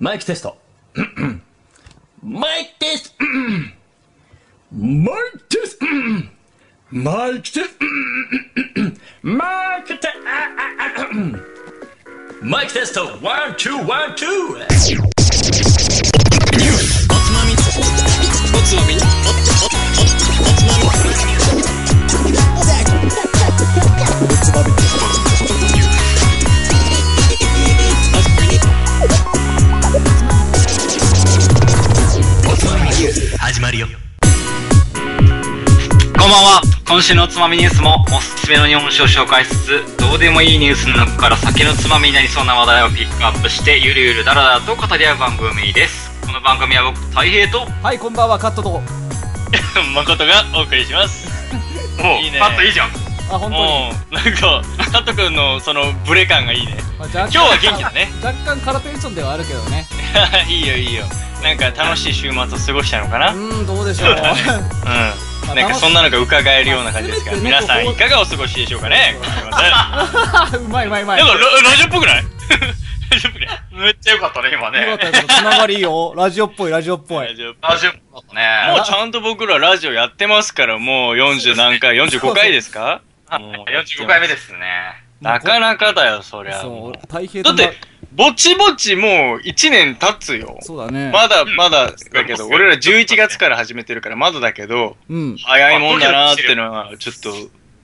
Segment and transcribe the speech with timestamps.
[0.00, 0.56] マイクテスト。
[2.22, 3.24] マイクテスト。
[4.72, 5.86] マイクテスト。
[6.90, 7.86] マイクテスト。
[9.22, 10.08] マイクテス
[11.04, 11.16] ト。
[12.42, 13.00] マイクテスト。
[13.22, 15.19] ワン、ツー、ワン、ツー。
[33.70, 33.86] こんば
[36.26, 48.82] んは今週のおつまみニュースもおすすめの日本酒を紹介しつつどうでもいいニュースの中から酒のつまみになりそうな話題をピックアップしてゆるゆるだらだらと語り合う番組ですこの番組は僕たい平とはい、こんばんは、カットと。
[49.94, 51.28] 誠がお送りします。
[52.02, 52.88] もういいねパッといいじゃん
[53.30, 53.54] あ、本当に？
[53.54, 56.76] もう、なんか、カット君のそのブレ感がいいね。
[56.98, 58.10] まあ今日は元気だね。
[58.20, 59.86] 若干空テンションではあるけどね。
[60.48, 61.04] いいよいいよ。
[61.42, 63.32] なんか楽しい週末を過ごしたのかな？
[63.32, 63.50] ううん。
[63.50, 64.14] ーん、どうでしょう。
[65.54, 67.30] なんかそんなのが伺えるような感じですか？
[67.32, 69.16] ら、まあ皆さんいかがお過ごしでしょうかね？
[70.54, 71.18] うまいうまいうまい。
[71.18, 72.22] なんかよララジオっぽくない？
[73.10, 73.60] ラジオっぽくない？
[73.72, 75.22] めっちゃよかったね今かねよかった。
[75.22, 76.14] つながりいいよ。
[76.16, 77.26] ラジオっぽい、ラジオっぽい。
[77.26, 77.74] ラジオった
[78.34, 83.00] ねもうちゃんと僕らラジオやってますから、もう40何回、45回ですか？
[83.32, 84.58] もう45回目ですね
[85.20, 86.60] なかなかだよ、そりゃ。
[86.60, 87.76] そう、大平とだって、
[88.12, 90.58] ぼちぼちもう1年経つよ。
[90.62, 91.10] そうだね。
[91.12, 95.36] まだ、まだ、だけど、うん俺ら11月から始めてるから、まだだけど、うん。
[95.38, 97.32] 早いもんだなーってのは、ちょっと、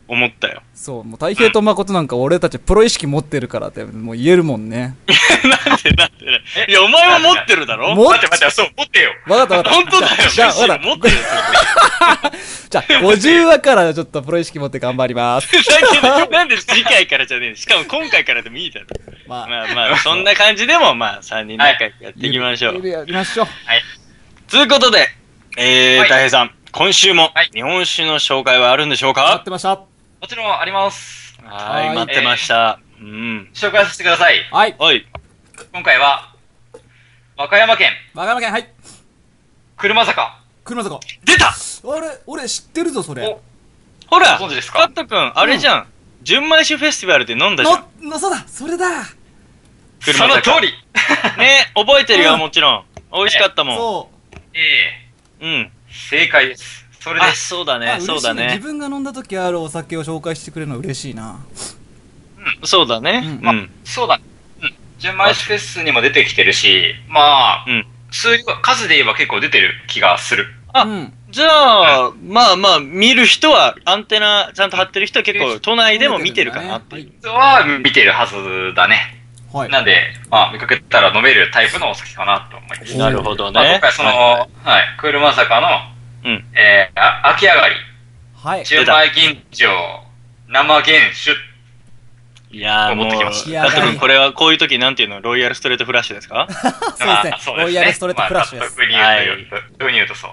[0.08, 0.62] 思ったよ。
[0.74, 4.96] そう、もう大平と誠なんか俺たちプロ意識持ってるからって、もう言えるもんね。
[5.66, 7.94] なんで、なんで、いや、お前は持ってるだろ？
[7.94, 9.76] も待って待ってそう持ってよわかったわかった。
[9.76, 11.22] 本当だよ、じゃあ、ほら、持ってるよ。
[12.70, 15.50] じゃあ、50話からちょっとプロ意識持って頑張ります。
[15.52, 15.60] だ
[15.92, 18.86] けど、なんで次回からじゃねえしかも今回からでもいいだろ。
[19.26, 22.86] まあ、まあまあ、そんな感じでも、まあ、3人仲良くやっていきましょう。
[22.86, 23.46] やりましょう。
[24.50, 25.08] ということで、
[25.56, 29.80] えー、はい大平さん、今週もはい、日本酒の紹介はあるんでしょう待っかてました。
[30.20, 32.80] もちろんありますは、はいい待ってました。
[33.00, 33.50] うん。
[33.54, 34.74] 紹介させてくださいはい。
[34.78, 35.06] おい。
[35.72, 36.32] 今回は
[37.36, 38.68] 和歌山県和歌山県、はい。
[39.76, 41.00] 車坂車坂。
[41.24, 43.26] 出たあれ、俺知ってるぞ、それ。
[43.26, 43.40] お
[44.08, 44.80] ほら、ご存知ですか？
[44.80, 45.86] カット君、あれじゃん。
[46.22, 47.84] 純米酒フェスティバルで飲んだじゃん。
[48.02, 48.86] の、の、そうだ、それだ。
[50.00, 50.72] その通り
[51.38, 52.84] ね、覚えてるよ、うんもちろん。
[53.12, 53.76] 美味しかったもん。
[53.76, 54.10] そ
[54.54, 54.60] え
[55.40, 55.72] えうん。
[55.90, 57.32] 正解ですそれで。
[57.36, 58.46] そうだねあ、そうだね。
[58.46, 61.38] 自分が飲んだ時あるお酒を紹介してくれるのは嬉しいな。
[62.64, 63.40] そうだね。
[63.42, 63.70] うんうん。
[63.84, 64.18] そうだ。
[64.60, 64.74] うん。
[64.98, 70.46] 純米酒フェスにも出てきてるし、まあ、うん数数で言えば結構出てる気がする。
[70.72, 71.12] あうん。
[71.30, 77.28] じゃあ、まあまあ、見る人は、アンテナちゃんと張ってる人は結構、都内でも見てるかなっていう。
[77.28, 79.22] は見てるはずだね。
[79.52, 79.70] はい。
[79.70, 79.96] なんで、
[80.30, 82.96] まあ、見かけたら飲めるタイプのお酒かなと思います。
[82.96, 83.78] なるほどまあ、今ね。
[83.80, 85.68] 回その、ははい、車坂の、
[86.26, 86.44] うん。
[86.56, 87.74] えー、あ秋上がり、
[88.34, 88.64] はい。
[88.64, 89.66] 純米吟醸、
[90.48, 91.36] 生原酒、
[92.50, 95.20] いやーもう、カ持ってきましたット君、これはこういう時なんていうの？
[95.20, 96.46] ロイヤルストレートフラッシュですか？
[96.52, 97.20] そうですねま
[97.54, 97.56] あ。
[97.62, 98.78] ロイヤルストレートフラッシュです。
[98.78, 100.30] まあ、まあ俗に言うと、俗に言うとそう。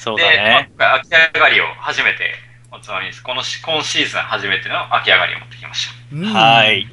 [0.00, 0.70] そうだで、ね。
[0.78, 2.34] まあ、今回秋上がりを初めて
[2.70, 3.22] おつまみです。
[3.22, 6.86] このし今シーズン初めての秋上がりを持ってきましうんはい。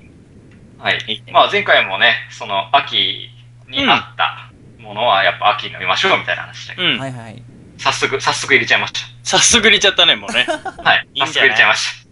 [0.78, 0.84] た。
[0.84, 1.32] はいいいね。
[1.32, 3.30] まあ前回もね、その秋
[3.68, 7.00] にあったものはやっぱ秋に飲みましょうみたいな話で、うん。
[7.00, 7.44] はいはい。
[7.78, 8.94] 早速、早速入れちゃいまし
[9.24, 10.46] 早速入れちゃったね、もうね。
[10.46, 10.54] た。
[10.82, 11.08] はい。
[11.14, 11.48] いいんじゃない？
[11.48, 12.04] 早速入れちゃいまし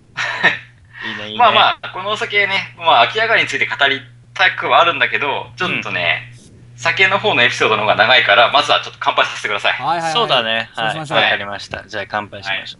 [1.01, 1.07] た。
[1.07, 1.37] いいね、いいね。
[1.39, 4.01] まあまあ、このお酒ね、まあ秋上がりについて語り
[4.33, 6.31] たくはあるんだけど、ちょっとね、
[6.75, 9.73] 酒の方のエピソードの方が長いから、まずはちょっと乾杯させてください。
[9.73, 10.13] はいはいはい。
[10.13, 10.69] そうだね。
[10.75, 10.97] はい。
[10.97, 11.05] わ。
[11.05, 11.83] かりました。
[11.87, 12.77] じゃあ乾杯しましょ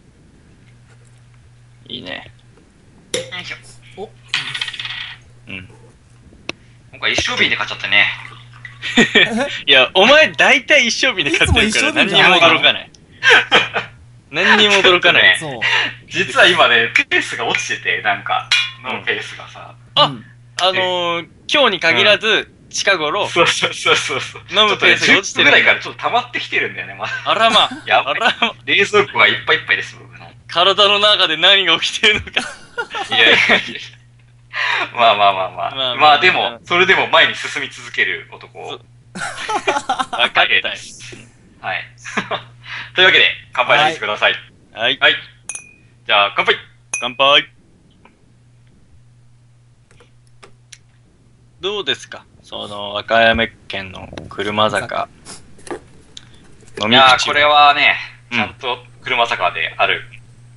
[1.88, 1.92] う。
[1.92, 2.30] いいね。
[3.14, 3.56] よいしょ
[4.02, 4.10] お
[5.48, 5.68] うん。
[6.92, 8.08] 今回一升瓶で買っちゃってね。
[9.66, 12.90] いや、お前大体一生日で買ってるから何にも驚かない。
[14.30, 15.36] 何にも驚かない。
[15.40, 15.60] そう。
[16.08, 19.74] 実は今ね、ペースが落ちてて、なんか、うんのペースがさ。
[19.94, 20.24] あうん
[20.60, 24.42] あのー、今日に限らず、近頃、そうそうそうそうそう。
[24.50, 27.12] 飲むペースが落ちてる10分ぐらいからちょっと溜まってきてるんだよね、まだ。
[27.24, 30.26] あらま、やばいあらま、冷蔵庫がいっぱいいっぱいです、僕の。
[30.26, 32.30] い体の中で何が起きてるのか。
[33.10, 33.56] やいやいや。
[34.94, 35.50] まあまあまあまあ。
[35.50, 38.68] まあまあまあでも、それでも前に進み続ける男を。
[38.70, 38.84] わか
[40.28, 40.62] ったよ。
[41.60, 41.84] はい。
[42.94, 44.34] というわけで、乾杯させてください。
[44.72, 44.98] はい。
[44.98, 45.14] はい。
[46.06, 46.56] じゃあ、乾杯
[47.00, 47.48] 乾杯。
[51.60, 52.24] どうですか？
[52.42, 55.08] その、和歌山県の車坂。
[56.82, 57.96] 飲みいやこれはね、
[58.32, 60.02] うんちゃんと車坂である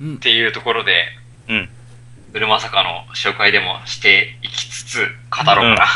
[0.00, 0.18] うんっ。
[0.18, 1.06] ていうところで、
[1.48, 1.70] うん。
[2.32, 4.98] 車坂の紹介でもしていきつつ、
[5.30, 5.86] 語ろうかな。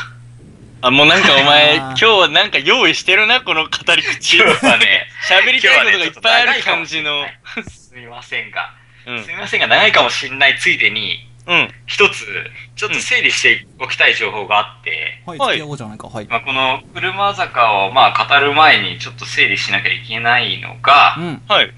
[0.83, 4.37] あ、もうなんかお前、今日はなんか用意してるな、この語り口。
[4.39, 7.25] 今日はね、 喋りたいことがいっぱいある感じの。
[7.69, 8.73] すみませんが、
[9.07, 9.29] うんす。
[9.29, 11.69] みませんが、長いかもしんないついでに、うん。
[11.87, 12.27] 一つ、
[12.77, 16.09] ちょっと整理しておきたい情報があって、はい、はい付き合おうじゃないか。
[16.09, 16.27] はい。
[16.27, 21.43] まあ、この車坂をまあ語る前にちょっと整理しなきゃいけないのがう、ん。
[21.49, 21.73] はい。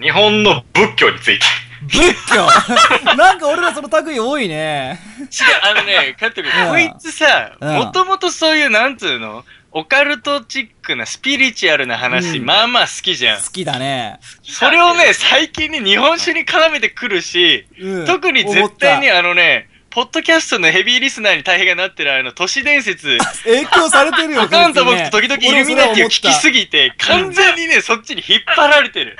[0.00, 1.44] 日本の仏教について。
[1.86, 2.46] 仏教
[3.16, 5.00] なんか俺らその類多いね。
[5.18, 5.28] 違う、
[5.62, 13.50] あのね、カット君、うんこいつさ、うんもともとそういう、なんつうのオカルトチックなスピリチュアルな話、うんまあまあ好きじゃん好。
[13.50, 14.18] きだね。
[14.42, 18.06] それをね、最近に日本酒に絡めてくるし、うん。
[18.06, 26.60] 特に絶対にあのね、ポッドキャストのヘビーリスナーに大変がなってるあの、都市伝説、 影響されてるよ、アカウントこいつね僕と時々イルミナティを聞きすぎ。
[26.60, 29.16] ぎて、完全にね、そっちに引っ張られてる。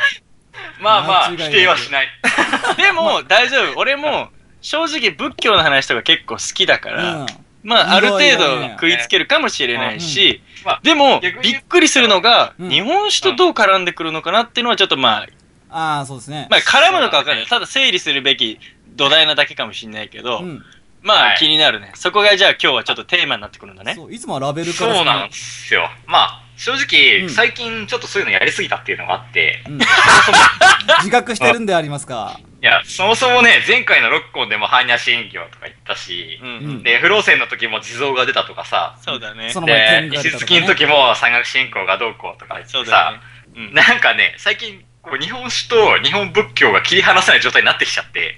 [0.80, 2.08] まあまあ、否定はしない。
[2.76, 3.78] でも、大丈夫。
[3.78, 4.30] 俺も、
[4.60, 7.26] 正直仏教の話とか結構好きだから、うん。
[7.62, 15.26] まあ、ある程度食いつけるかもしれないし、まあでも、びっくりするのが、うん日本酒とどう絡んでくるのかなっていうのはちょっとまあ、
[15.70, 16.46] ああ、そうですね。
[16.50, 17.46] まあ、絡むのかわかんない。
[17.46, 18.60] ただ整理するべき
[18.94, 20.64] 土台なだけかもしれないけど、うん。
[21.02, 21.92] まあ、はい気になるね。
[21.94, 23.94] そこがじゃあ今日はちょっとテーマになってくるんだね。
[23.94, 25.88] そう、いつもはラベルからそうなんですよ。
[26.06, 29.78] まあ、正直、うん最近ちょっとそういうのやりすぎたっていうのがあって、うん
[30.98, 32.38] 自覚してるんでありますか？
[32.62, 36.48] いや、そもそもね、前回のロッコンでも般若心経とか言ったしう、ん。
[36.48, 39.50] うんで、不老船の時も地蔵が出たとかさ、そうだね。
[39.50, 43.20] その前で、天石月下出たとかねの時も山岳信仰がどうこうとか言ってそうださ
[43.54, 43.68] ね、。
[43.68, 43.74] うん。
[43.74, 48.36] なんかね、最近、こう日本酒と日本仏教が切り離せない状態になってきちゃって、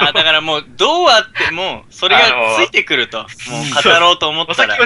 [0.00, 2.22] あ、だからもう、どうあっても、それが
[2.56, 3.18] ついてくると。
[3.18, 4.76] もう語ろうと思ったら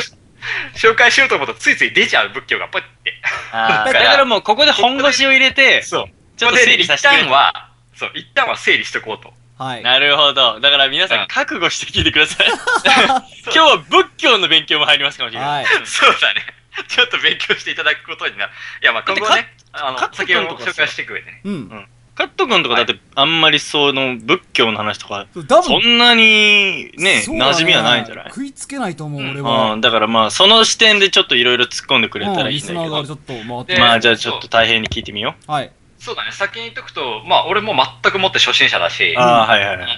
[0.74, 3.14] 紹介しようと思うとついつい出ちゃう仏教がポッて。
[3.52, 6.04] だからもう、ここで本腰を入れて、そう。
[6.36, 9.32] ちょっと整理させて一旦は、そう、一旦は整理しとこうと。
[9.56, 9.82] はい。
[9.82, 10.60] なるほど。
[10.60, 12.46] だから皆さうんん覚悟して聞いてください。
[13.44, 15.64] 今日は仏教の勉強も入りますかもしれない。
[15.64, 15.86] はい。
[15.86, 16.44] そうだね。
[16.88, 18.52] ちょっと勉強していただくことになる。
[18.82, 21.40] いや、まあ、今後ね、あの、先を君とかさ紹介していく上でね。
[21.44, 21.88] うん。
[22.14, 25.26] カット君とかだってあんまりその仏教の話とか、
[25.62, 28.24] そんなにね、馴染みはないんじゃない？
[28.28, 29.80] 食いつけないと思う、うん俺はうん、。
[29.80, 32.94] だからまあ、その視点でちょっといろいろ突っ込んでくれたらいいうんリスんだけど。
[32.94, 35.72] ナーがちょっと回ってでまあ、じゃあちょっと大変に聞いてみよはい。
[35.98, 36.32] そうだね。
[36.32, 39.88] 先に言っとくと、まあ、俺も全くもって初心者だしう。、ああ、はいはいはい。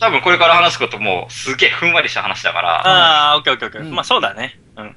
[0.00, 3.82] 多分これから話すこともすげえふんわりした話だから、ああ、オッケーオッケーオッケー。
[3.86, 4.58] うんまあそうだね。
[4.76, 4.84] うん。
[4.86, 4.96] うん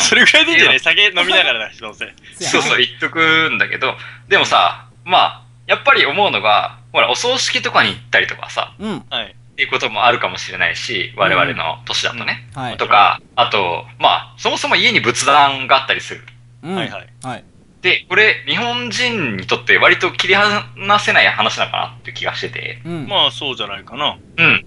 [0.00, 0.80] それぐらいでいいんじゃない？
[0.80, 2.12] 酒飲みながらだし、どうせ。
[2.44, 3.94] そうそう、言っとくんだけど、
[4.28, 9.04] でもさ、まあ、やっぱり思うのが、ほら、お葬式とかに行ったりとかさ、うん。
[9.10, 9.26] はい。
[9.52, 12.48] っていうこともあるかもしれないし、我々の年だとね。
[12.54, 12.76] はい。
[12.78, 16.22] とか、あと、まあ、そもそも家に仏壇があったりする。
[16.62, 17.08] うんはいはい。
[17.22, 17.44] はい。
[17.82, 22.80] で、これ、日本人にとって割と切り離せない話なのかなっていう気がしてて。
[22.84, 23.06] うん。
[23.06, 24.16] まあそうじゃないかな。
[24.36, 24.66] うん。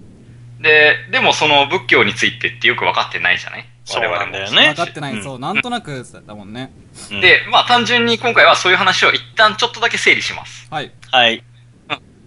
[0.62, 3.66] で、でもその仏教についてってよく分かってないじゃない？
[3.84, 5.38] そうなんだよね分かってない、うんそう。
[5.38, 6.72] なんとなくだもんね。
[7.10, 10.68] うん、で、まあ単純に今回はそういう話を一旦ちょっとだけ整理します。
[10.70, 10.92] はい。
[11.10, 11.42] はい。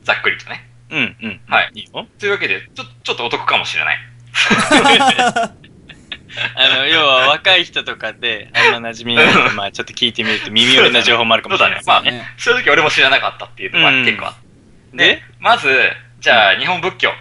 [0.04, 0.70] ざっくりとね。
[0.92, 1.42] うん、うん。
[1.48, 1.72] はい。
[1.74, 2.06] いいよ。
[2.20, 3.98] というわけで、ちょ、ちょっとお得かもしれない。
[6.56, 12.12] あの、要は若い人とかで、あんま馴染みない人、まあちょっと聞いてみると耳寄りな情報もあるかもしれないそうだね。
[12.12, 12.18] ね。
[12.18, 14.34] まあ、そういう時俺も知らなかったっていうのがうん結構あっ
[14.92, 14.98] て。
[14.98, 15.70] で、まず、
[16.20, 17.12] じゃあ日本仏教。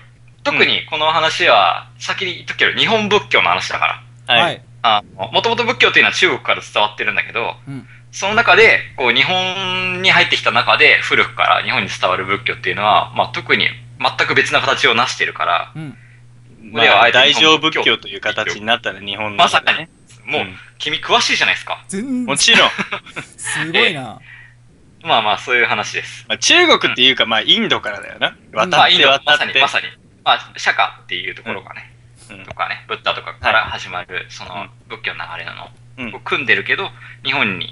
[0.42, 4.03] 特にこの話は、先に言っとくけど、日本仏教の話だから。
[4.26, 4.40] はい。
[4.40, 4.62] はい。
[4.82, 7.86] あもともと仏教っていうのは中国から伝わってるんだけど、うん。
[8.12, 13.66] その中で、こう、日本に入ってきた中で、古くから日本に伝わる仏教っていうのは、まあ、特に
[13.98, 15.96] 全く別な形を成してるから、うん。
[16.72, 19.90] まあ大乗仏教という形になったら日本のまさかね、
[20.26, 21.82] もう、うん君詳しいじゃないですか。
[21.88, 22.70] 全もちろん。
[23.38, 24.20] すごいな。
[25.02, 26.26] まあまあ、そういう話です。
[26.28, 28.36] まあ、中国っていうか、まあ、インドからだよな。
[28.52, 29.44] 渡まあ、ってインド、ま渡って。
[29.44, 29.86] さに、まさに。
[30.24, 31.93] まあ、釈迦っていうところがね、うん
[32.46, 36.90] とかね、ブッダとかから始まる、その、仏教の流れなの、うん組んでるけど、
[37.24, 37.68] 日本に、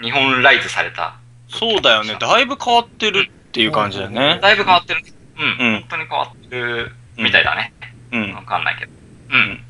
[0.00, 1.16] 日本ライズされた。
[1.48, 2.16] そうだよね。
[2.18, 4.38] だいぶ変わってるっていう感じだよね。
[4.40, 5.02] だいぶ変わってる。
[5.38, 5.66] うん。
[5.66, 7.72] うん本当に変わってるみたいだね。
[8.12, 8.42] うんわ。
[8.42, 8.92] かんないけど。
[9.30, 9.60] うん。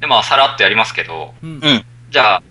[0.00, 1.50] で、まあ、さらっとやりますけど、うん。
[1.50, 1.84] うん。
[2.10, 2.42] じゃあ、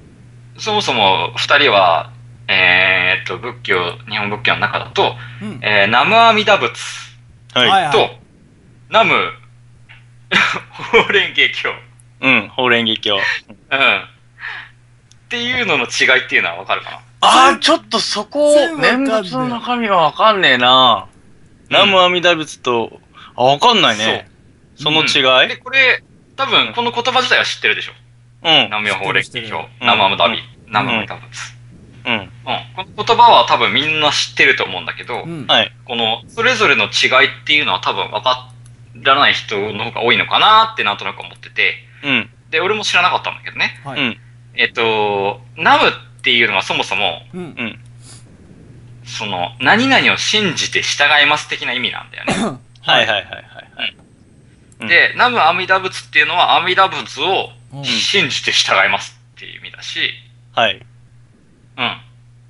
[0.58, 2.12] そもそも二人は、
[2.48, 5.60] えーっと、仏教、日本仏教の中だと、うん。
[5.62, 6.80] えー、南無阿弥陀仏
[7.54, 7.70] はい。
[7.70, 8.10] はいと、
[8.90, 9.43] 南無
[10.72, 11.74] 法蓮華経。
[12.22, 12.50] うん。
[12.50, 13.12] 法蓮華経。
[13.12, 13.20] うん。
[13.20, 13.22] っ
[15.30, 16.98] ていうのの違いっていうのはわかるかな？
[17.22, 21.08] ああ、ちょっとそこ、念仏の中身はわかんねえな。
[21.70, 23.00] 南無阿弥陀仏と、
[23.36, 24.30] あ、わかんないね。
[24.76, 26.04] その違で、いこれ、
[26.36, 27.94] 多分、この言葉自体は知ってるでしょ？
[28.44, 28.66] うん。
[28.66, 29.68] 南無法蓮華経知ってる知ってる。
[29.80, 30.66] 南無阿弥陀仏うん。
[30.68, 31.54] 南無阿弥陀仏。
[32.06, 32.14] うん。
[32.14, 32.30] うん。
[32.76, 35.48] この言葉は多分みんな知ってると思うんだけど、うん。
[35.48, 35.72] はい。
[35.86, 38.52] この、それぞれの違いっていうのは多分分か
[39.12, 42.30] らない人の方が多いのかなってなんとなく思ってて、うん。
[42.50, 43.82] で、俺も知らなかったんだけどね。
[43.84, 44.02] はい。
[44.02, 44.18] うん。
[44.56, 45.92] えっと、ナムっ
[46.22, 47.42] ていうのはそもそも、うん。
[47.42, 47.80] うん。
[49.06, 52.34] その、何々を信じて従います的な意味なんだよね。
[52.82, 53.44] はいはいはいはい
[53.76, 53.96] はい。
[54.80, 60.12] うんで、ナム阿弥陀仏っていうのは阿弥陀仏をうん信じて従いますっていう意味だし、
[60.54, 60.86] はい。
[61.78, 62.02] うん。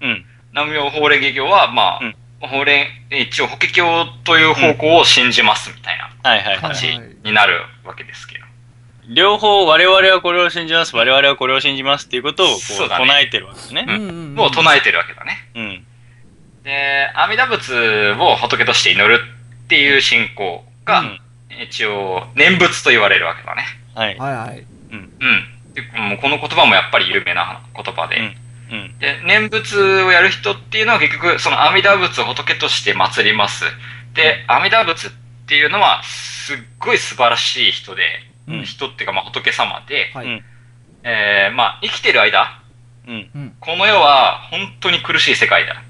[0.01, 0.25] うん。
[0.51, 2.15] 南無妙法蓮華経は、まあ、うん
[2.47, 6.59] 法蓮、一応法華経という方向を信じますみたいなはいはいはい。
[6.59, 6.87] 感じ
[7.23, 8.45] になるわけですけど。
[9.09, 13.85] 両方我々はこれを信じます、我々はこれを信じますっていうことをこうそうだね唱えてるわけですね。
[13.87, 14.35] うんうん。
[14.35, 15.37] もう唱えてるわけだね。
[15.55, 15.85] うん。
[16.63, 19.19] で、阿弥陀仏を仏として祈る
[19.65, 21.19] っていう信仰が、うん
[21.61, 23.63] 一応、念仏と言われるわけだね。
[23.93, 24.17] はい。
[24.17, 24.65] はいはい。
[24.91, 26.13] うん。
[26.13, 28.42] うこの言葉もやっぱり有名な言葉で、うん
[28.73, 28.97] うん。
[28.97, 33.65] で、念仏をやる人っていうのは結局、その阿弥陀仏を仏として祀ります。
[34.15, 35.11] で、阿弥陀仏っ
[35.45, 38.03] ていうのは、すっごい素晴らしい人で、
[38.47, 40.25] うん人っていうか、まあ仏様で、はい。
[40.25, 40.43] うん
[41.03, 42.59] えー、まあ生きてる間、
[43.07, 43.29] うん。
[43.35, 43.55] うん。
[43.59, 45.83] この世は本当に苦しい世界だ。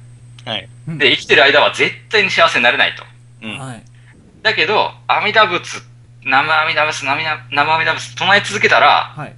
[0.45, 0.67] はい。
[0.87, 3.03] で、生きてる間は絶対に幸せになれないと。
[3.43, 3.59] うん。
[3.59, 3.83] はい。
[4.41, 5.81] だけど、阿弥陀仏、
[6.25, 9.33] 生阿弥陀仏、生阿弥陀仏唱え続けたら、はい。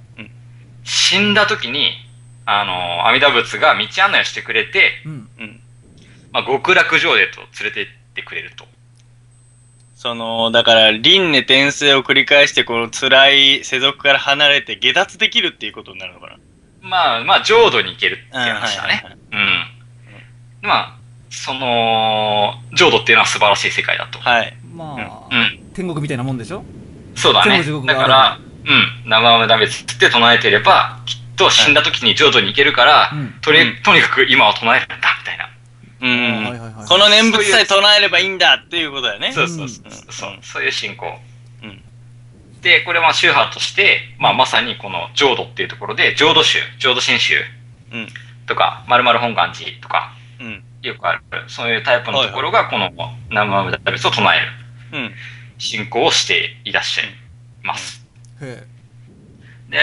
[0.84, 1.90] 死んだ時に、
[2.46, 5.28] あの、阿弥陀仏が道案内をしてくれて、うん。
[5.38, 5.60] うん。
[6.32, 8.64] まあ、極楽浄土へと連れて行ってくれると。
[9.96, 16.36] その、だから、輪廻転生を繰り返して、この辛い世俗から離れて下脱できるっていうことになるのかな。
[16.82, 19.04] まあ、まあ、浄土に行けるって話だね。
[19.32, 20.68] うん。
[20.68, 20.96] まあ、
[21.30, 24.20] その、浄土っていうのは素晴らしい世界だと。
[24.20, 24.56] はい。
[24.72, 24.96] ま
[25.30, 25.72] あ、うん。
[25.74, 26.64] 天国みたいなもんでしょ？
[27.16, 29.10] そうだねだから、うん。
[29.10, 35.50] 生阿弥陀仏って唱えてれば、きっと死んだ時に浄土に行けるから、うんとり、うんとにかく今は唱えるんだ、みたいな。
[36.00, 36.44] うん。
[36.44, 39.32] はいはいはいこの念仏さえ唱えればいいんだっていうことだよね。
[39.32, 41.18] そうそうそううんそう、そういう信仰。
[41.62, 41.82] うん
[42.62, 47.34] で、これは宗派として、まあまさにこの浄土っていうところで、浄土宗、浄土真宗
[47.92, 48.08] うん。
[48.46, 50.64] とか、〇〇本願寺とか、うん。
[50.82, 52.90] よくある、そういうタイプのところが、この
[53.28, 54.46] 南無阿弥陀仏を唱える
[54.92, 55.14] うん。
[55.58, 57.06] 信仰をしていらっしゃい
[57.62, 58.04] ます。
[58.40, 58.66] へ
[59.68, 59.78] で、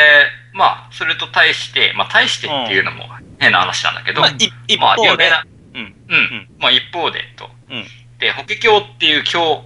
[0.54, 3.06] まあ、それと対して、まあ、対してっていうのも
[3.40, 4.36] 変な話なんだけど、まあ、い
[4.68, 5.80] 一まあ、方で、有名な、うん。
[5.80, 7.50] うん、んまあ、一方で、と。
[7.70, 7.86] うん。
[8.20, 9.64] で、法華経っていう経を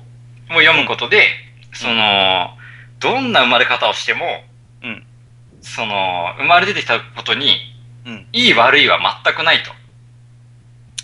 [0.50, 1.28] 読むことで、
[1.74, 2.58] その、
[3.00, 4.26] どんな生まれ方をしても、
[4.84, 5.04] うん。
[5.62, 7.58] その、生まれ出てきたことに、
[8.06, 8.28] うん。
[8.32, 9.72] いい悪いは全くないと。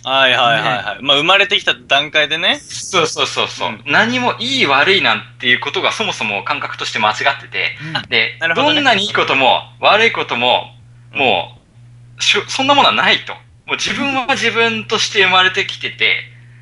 [0.03, 1.01] はいはいはいはい。
[1.01, 2.59] まあ、生まれてきた段階でね。
[2.59, 10.65] そうそうそうそう、うん何もいい悪いなんていうことがそもそも感覚として間違ってて、うんで、どねどんなにいいことも悪いことも、
[11.13, 11.57] も
[12.17, 13.33] う、そんなものはないと。
[13.65, 16.17] もう自分は自分として生まれてきてて、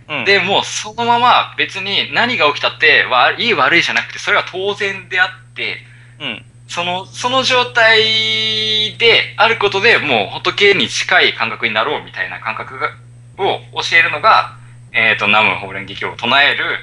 [0.07, 0.25] うん。
[0.25, 5.77] で、もうそのまま別に何が起きたって、わいい悪いじゃなくて、それは当然であって、
[6.19, 6.45] うん。
[6.67, 12.91] その、その状態であることでもう仏に近い感覚になろうみたいな感覚が
[13.37, 14.57] を教えるのが、
[14.93, 16.79] えっ、と、南無法蓮華経を唱える。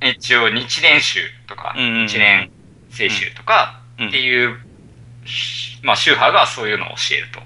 [0.00, 2.50] 一応日蓮宗とか、日蓮
[2.90, 4.56] 聖宗とかうんっていう、
[5.26, 7.40] しまあ宗派がそういうのを教えると。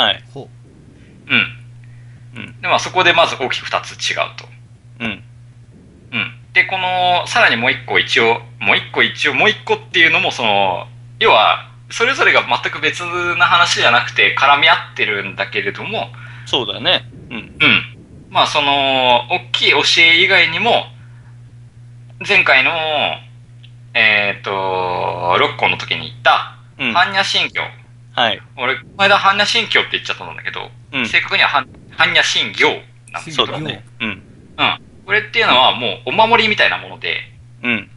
[0.00, 0.24] はい。
[0.32, 0.48] ほ
[1.26, 2.42] うん。
[2.42, 2.60] うん。
[2.60, 4.46] で、まあそこでまず大きく二つ違うと。
[5.00, 5.22] うん。
[6.12, 6.38] うん。
[6.54, 10.86] で、この、さらにもう一個一応、もう一個一応、もう一個っていうのもその、
[11.18, 13.04] 要は、それぞれが全く別
[13.36, 16.08] な話じゃなくて絡み合ってるんだけれども、
[16.46, 17.04] そうだね。
[17.30, 17.36] うん。
[17.36, 17.98] うん。
[18.30, 20.86] まあその、大きい教え以外にも、
[22.26, 22.70] 前回の、
[23.94, 26.96] えっ、と、六甲の時に言った、うん。
[26.96, 27.60] 般若心経。
[28.12, 28.40] はい。
[28.56, 31.06] 俺、この間般若心経って言っちゃったんだけど、うん。
[31.06, 31.66] 正確には般
[31.96, 32.82] 般若心経
[33.12, 33.84] なんですけど、そうだね。
[34.00, 34.08] うん。
[34.08, 34.22] うん。
[35.06, 37.22] これっていうのはもうお守りみたいなもので、
[37.62, 37.90] うん。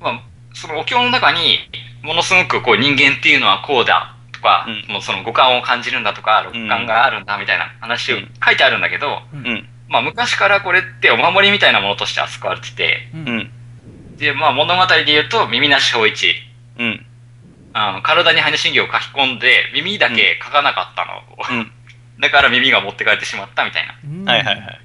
[0.00, 0.22] まあ、
[0.54, 1.58] そのお経の中に、
[2.02, 4.15] ものすごくこう人間っていうのはこうだと
[4.46, 9.68] か、うんもうその五感を感じるんだとか、六感があるんだみたいな話をうん書いてあるんだけど、うん。
[9.88, 13.16] まあ昔からこれってお守りみたいなものとして扱われてて、う。
[13.18, 13.20] う。
[13.20, 13.50] ん。
[14.16, 16.34] で、まあ物語で言うと耳なし法一、
[16.78, 17.06] うん。
[17.72, 21.72] あの体に般若心経を書き込んで耳だけ書かなかったのを、うん。
[22.20, 23.94] だから耳が持ってかれてしまったみたいな。
[24.04, 24.80] うんはいはいはい。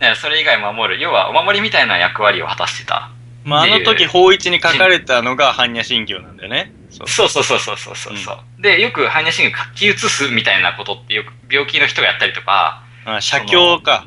[0.00, 3.10] ねそれ以外守る、要はお守りみたいな役割を果たしてた。
[3.44, 6.72] まあ、あの時、法一に書かれたのが般若心経なんだよね。
[6.90, 7.08] そう。
[7.08, 14.06] そうそうそうそうそうそうそう、で、よく般若心経書き写すみたいなことってよく病気の人がやったりとか、あ、写経か。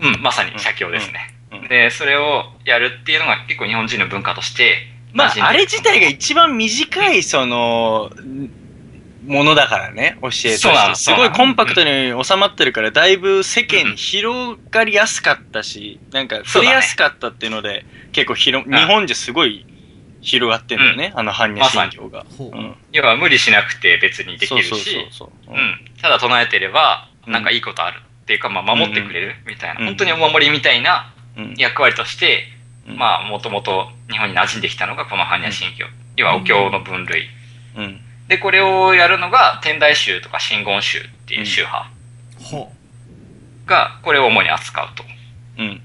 [0.00, 0.14] うん。
[0.14, 1.34] うん、まさに写経ですね。
[1.34, 8.10] うんうんで、それをやるっていうのが結構日本人の文化として、まあ、あれ自体が一番短い、その、
[9.26, 11.12] ものだからね、教えとそうなのして。
[11.12, 19.66] すごいコンパクトに収まってるから、だいぶ世間に広がりやすかったし、なんか触れやすかったっていうので、結構広、ん日本じゃすごい
[20.22, 22.24] 広がってんだよね、あの般若心経が。
[22.36, 22.76] ほううん。
[22.92, 25.08] 要は無理しなくて別にできるし。
[26.02, 31.54] ただ唱えてれば、うんなんかいいことあるっていうか、まあ守ってくれるみたいな、うん本当にお守りみたいなうん。
[31.56, 32.44] 役割として、
[32.88, 35.84] うんまあもともと日本に馴染んできたのがこの般若心経。
[36.16, 37.28] 要はお経の分類。
[37.76, 38.00] うん。
[38.28, 41.90] で、これをやるのが天台宗とか真言宗っていう宗派
[42.38, 42.72] ほ
[43.66, 45.04] が、これを主に扱うと。
[45.58, 45.80] うん。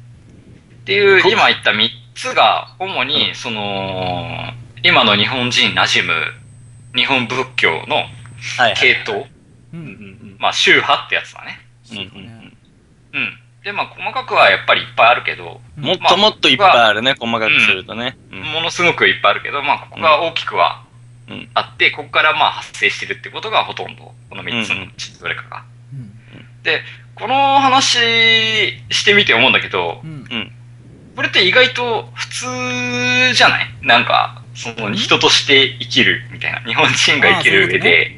[0.82, 4.54] っていう、今言った3つが、主に、その、
[4.84, 6.14] 今の日本人馴染む
[6.96, 8.06] 日本仏教の。
[8.76, 9.26] 系統、
[10.38, 11.60] まあ宗派ってやつだね。
[11.92, 11.98] うん。
[11.98, 12.58] うんうん
[13.14, 13.40] うん。
[13.64, 15.84] で、まあ細かくはやっぱりいっぱいあるけど、うん。
[15.84, 18.18] もっともっといっぱいあるね、細かくするとね。
[18.32, 18.44] うん。
[18.44, 20.84] ものすごくいっぱいあるけど、まあここが大きくは
[21.28, 21.50] うん。
[21.54, 25.64] あって、ここからまあ発生してるってことがほとんど、この3つのうちどれかが。
[25.94, 26.12] うん。
[26.64, 26.82] で、
[27.16, 27.98] この話
[28.90, 30.52] してみて思うんだけどう、ん。
[31.16, 31.18] うん。
[31.18, 33.68] これって意外と普通じゃない？
[33.82, 36.60] なんか、その人として生きるみたいな。
[36.62, 38.12] 日本人が生きる上で、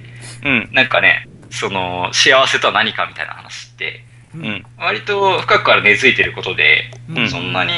[0.43, 0.69] うん。
[0.71, 4.03] なんかね、その幸せとは何かみたいな話って、
[4.35, 4.39] う。
[4.39, 4.65] うんん。
[4.77, 7.71] 割と深くから根付いてることで、うんそんなに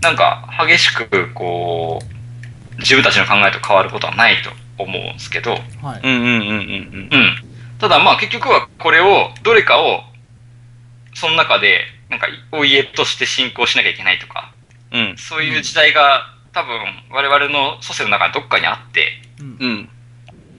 [0.00, 4.50] なんか激しくこう、自分たちの考えと変わることはないと
[4.82, 6.00] 思うんですけど、はい。
[6.02, 7.36] うんうんうんうんうん。
[7.78, 10.02] ただまあ結局はこれを、どれかを、
[11.14, 14.52] その中で、なんかお家として信仰しなきゃいけないとか、
[14.92, 15.00] うん。
[15.10, 15.16] うん。
[15.18, 16.80] そういう時代が多分
[17.10, 19.08] 我々の祖先の中にどっかにあって、
[19.40, 19.56] うん。
[19.60, 19.88] うん。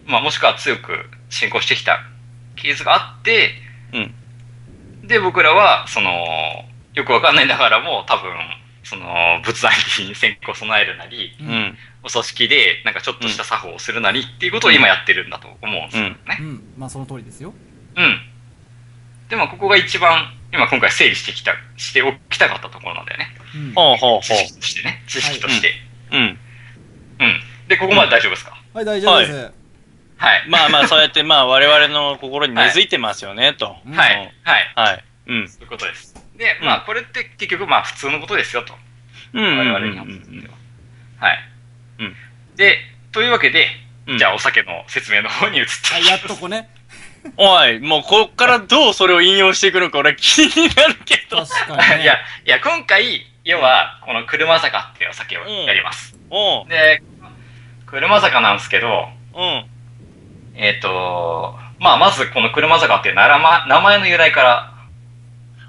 [0.05, 1.99] まあもしくは強く信仰してきた
[2.55, 3.51] ケースがあって、
[3.93, 3.99] う
[5.05, 5.07] ん。
[5.07, 6.11] で僕らは、その、
[6.93, 8.31] よくわかんないながらも多分、
[8.83, 9.71] その、仏壇
[10.07, 11.43] に先行備えるなり、う。
[11.43, 11.77] うんん。
[12.03, 16.17] お組織でなんかちょっとした作法をするなりっていうことを今やってるんだと思うんですよね。
[16.39, 16.73] うん。
[16.77, 17.53] まあその通りですよ。
[17.97, 18.21] うん。
[19.27, 23.27] でもここが一番、今今回整理してきた、しておきたかったところなんだよね。
[23.55, 23.73] うん。
[23.73, 25.03] ほうほうほ知識としてね。
[25.07, 25.73] 知識として。
[26.11, 26.15] う。
[26.15, 26.21] うん。
[26.21, 26.37] うん。
[27.67, 29.31] で、ここまで大丈夫ですか、はい、大丈夫です。
[30.17, 30.49] はい。
[30.49, 33.75] まあまあ、そうやってまあ我々の心に根付いてますよね、と。
[33.85, 34.33] うんはい。
[34.43, 34.73] はい。
[34.75, 35.03] はい。
[35.27, 35.49] うん。
[35.49, 36.15] そういうことです。
[36.35, 38.73] で、まあこれって結局まあ普通のことですよと。
[39.33, 40.49] うん我々にはうん
[41.19, 41.37] はい。
[41.99, 42.15] うん
[42.55, 42.77] で、
[43.11, 43.67] というわけで、
[44.07, 46.69] うんじゃあお酒の説明の方に移ってはい、やっとこね。
[47.37, 51.37] おい、もうこっからどうそれを引用していくのか俺気になるけど。
[51.37, 52.03] 確かにね。
[52.03, 52.13] いや、
[52.45, 56.17] いや、今回、要は、この車坂っていうお酒をやります。
[56.29, 57.01] おう、で、
[57.85, 59.65] 車坂なんですけど、うん。
[60.55, 64.73] えっ、と、まあ、まずこの車坂っていう名前名前の由来から、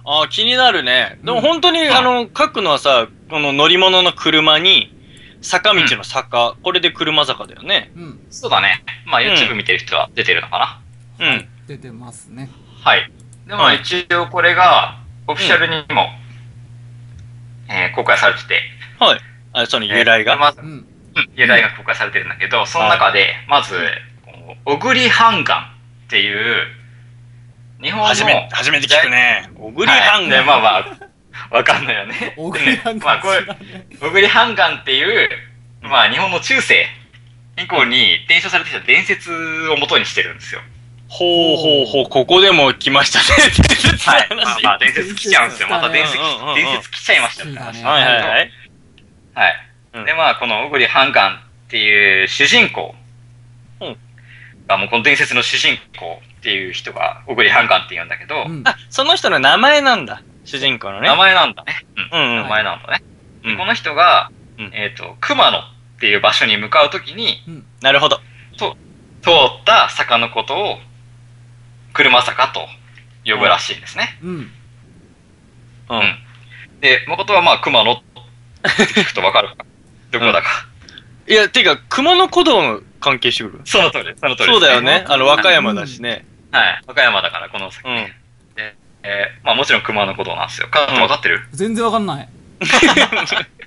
[0.05, 1.19] ああ、気になるね。
[1.23, 4.97] でもうん本当に、んあの、書くのはさ、この乗り物の車に、
[5.43, 7.93] 坂道の坂、これで車坂だよね。
[7.97, 8.21] うん。
[8.31, 8.83] そうだね。
[9.07, 10.81] まあ、うん YouTube 見てる人は出てるのかな。
[11.21, 11.49] うん。
[11.67, 12.51] 出てますね。
[12.83, 13.11] はい。
[13.47, 16.09] でも、はい一応これが、オフィシャルにも、
[17.69, 18.61] えー公開されてて、
[18.99, 19.21] はい。
[19.53, 20.33] あ、その由来が？
[20.33, 20.67] えーまずうん。
[20.67, 20.87] うん
[21.35, 23.75] 由来が公開されてるんだけど、その中で、まず、
[24.65, 25.73] 小栗半岩
[26.07, 26.67] っていう、
[27.83, 29.51] 日本の、初め、初めて聞くね。
[29.57, 30.45] 小栗半はい。
[30.45, 30.77] まあま
[31.51, 32.35] あ、わかんないよね。
[32.37, 33.41] 小栗半 まあ、これ、
[33.99, 35.29] 小栗半岩っていう、
[35.83, 36.87] まあ、日本の中世
[37.59, 39.33] 以降に伝承されてきた伝説
[39.69, 40.61] を元にしてるんですよ。
[41.11, 43.25] ほうほうほう、ここでも来ましたね。
[43.99, 44.29] はい。
[44.37, 45.69] まあまあ、 伝説来ちゃうんですよ。
[45.69, 46.19] また伝説、
[46.55, 47.85] 伝説来ちゃいましたって話。
[47.85, 48.51] はいはいはい。
[49.35, 49.67] はい。
[49.95, 52.95] うんで、まあ、この小栗半岩っていう主人公
[53.81, 53.97] うん
[54.69, 58.63] が、もうこの伝説の主人公っていう人が小栗半岩って言うんだけど、うん。
[58.65, 60.23] あ、その人の名前なんだ。
[60.45, 61.09] 主人公のね。
[61.09, 61.75] 名前なんだね。
[61.97, 62.21] うん。
[62.21, 63.03] うんうん名前なんだね。
[63.43, 65.63] うんこの人が、うんえっ、と、熊野っ
[65.99, 67.43] ていう場所に向かうときに、
[67.81, 68.21] なるほど。
[69.23, 70.79] 通った坂のことを、
[71.93, 72.61] 車坂と
[73.25, 74.19] 呼ぶらしいんですね。
[74.23, 74.31] うん。
[74.31, 74.37] う
[75.91, 76.17] うんん。
[76.81, 77.97] で、誠はまあ、熊野っ
[78.63, 79.65] て聞くとわかるか。
[80.11, 80.49] どこだか。
[81.29, 85.05] いや、ていうか、熊野古道の関係してくるその通り、その通りです、そうだよね。
[85.07, 86.25] うんあの、和歌山だしね。
[86.53, 86.83] はい。
[86.87, 87.89] 和歌山だから、このお酒。
[87.89, 87.97] うん。
[88.55, 90.69] で、えーまあもちろん熊野古道なんですよ。
[90.69, 92.29] かって分かってる、全然わかんない。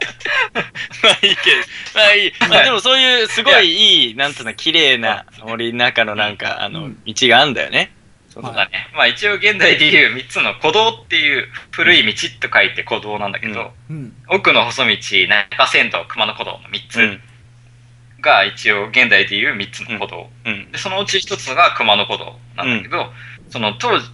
[1.02, 1.56] まあいいけど。
[1.94, 2.32] まあいい。
[2.48, 7.92] まあでもそういう、すごいいい、なんつうの、綺麗な森の中のなんか、あのうん、道があんだよね。
[8.30, 8.88] そうだね。
[8.94, 14.12] まあ一応現代でいう3つの古道っていう古い道と書いて古道なんだけど、うん。
[14.28, 14.96] 奥の細道、
[15.28, 17.30] 中山道、熊野古道の3うんつ。
[18.22, 20.30] が一応現代でいう3つの古道。
[20.44, 20.70] うん。
[20.70, 23.12] で、そのうち1つが熊野古道なんだけど、
[23.48, 24.08] その当時、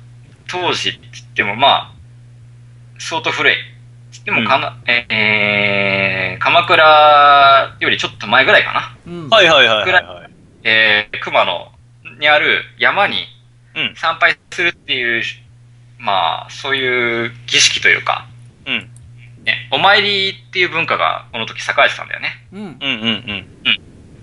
[0.49, 1.95] 当時って言ってもまあ、
[2.99, 3.55] 相当古い。
[4.27, 8.97] でもかな、えー、鎌倉よりちょっと前ぐらいかな。
[9.07, 9.31] うん。
[9.31, 10.31] はいはいはいはいはい。
[10.65, 11.73] えー、熊野
[12.19, 13.25] にある山に
[13.77, 15.23] うん参拝するっていう、
[16.01, 18.27] まあ、そういう儀式というか、
[18.67, 18.91] うん。
[19.45, 22.31] ね、お参りっていう文化がこの時栄えてたんだよね。
[22.53, 22.61] うん。
[22.61, 23.47] うんうん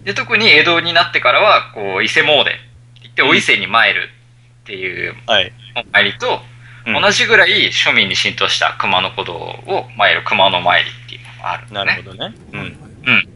[0.03, 2.59] で、特に江戸になってからは、こう、伊勢詣でって
[3.03, 4.09] 言って、お伊勢に参る
[4.63, 5.33] っていううん。
[5.33, 5.53] はい。
[5.77, 6.52] お参りと、うん
[6.85, 11.91] 同じぐらい庶民に浸透した熊野古道を参る熊野参りっていうのがあるんだね。
[11.91, 12.35] なるほどね。
[12.51, 12.59] うん。
[12.59, 13.29] うん。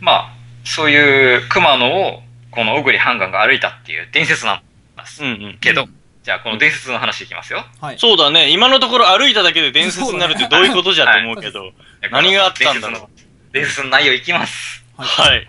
[0.00, 4.62] まあ、そういう熊野を、この小栗半岸が歩いたっていう伝説なん
[4.96, 5.22] です。
[5.22, 5.58] うんうん。
[5.60, 7.66] けど、うんじゃあこの伝説の話いきますよ。
[7.82, 7.98] はい。
[7.98, 8.48] そうだね。
[8.48, 11.70] 今のところ歩いただけで伝説になるってどういうことじゃと思うけど。
[12.10, 13.08] 何があったんだろう。
[13.52, 14.82] 伝説の内容いきます。
[14.96, 15.28] はい。
[15.28, 15.48] はい。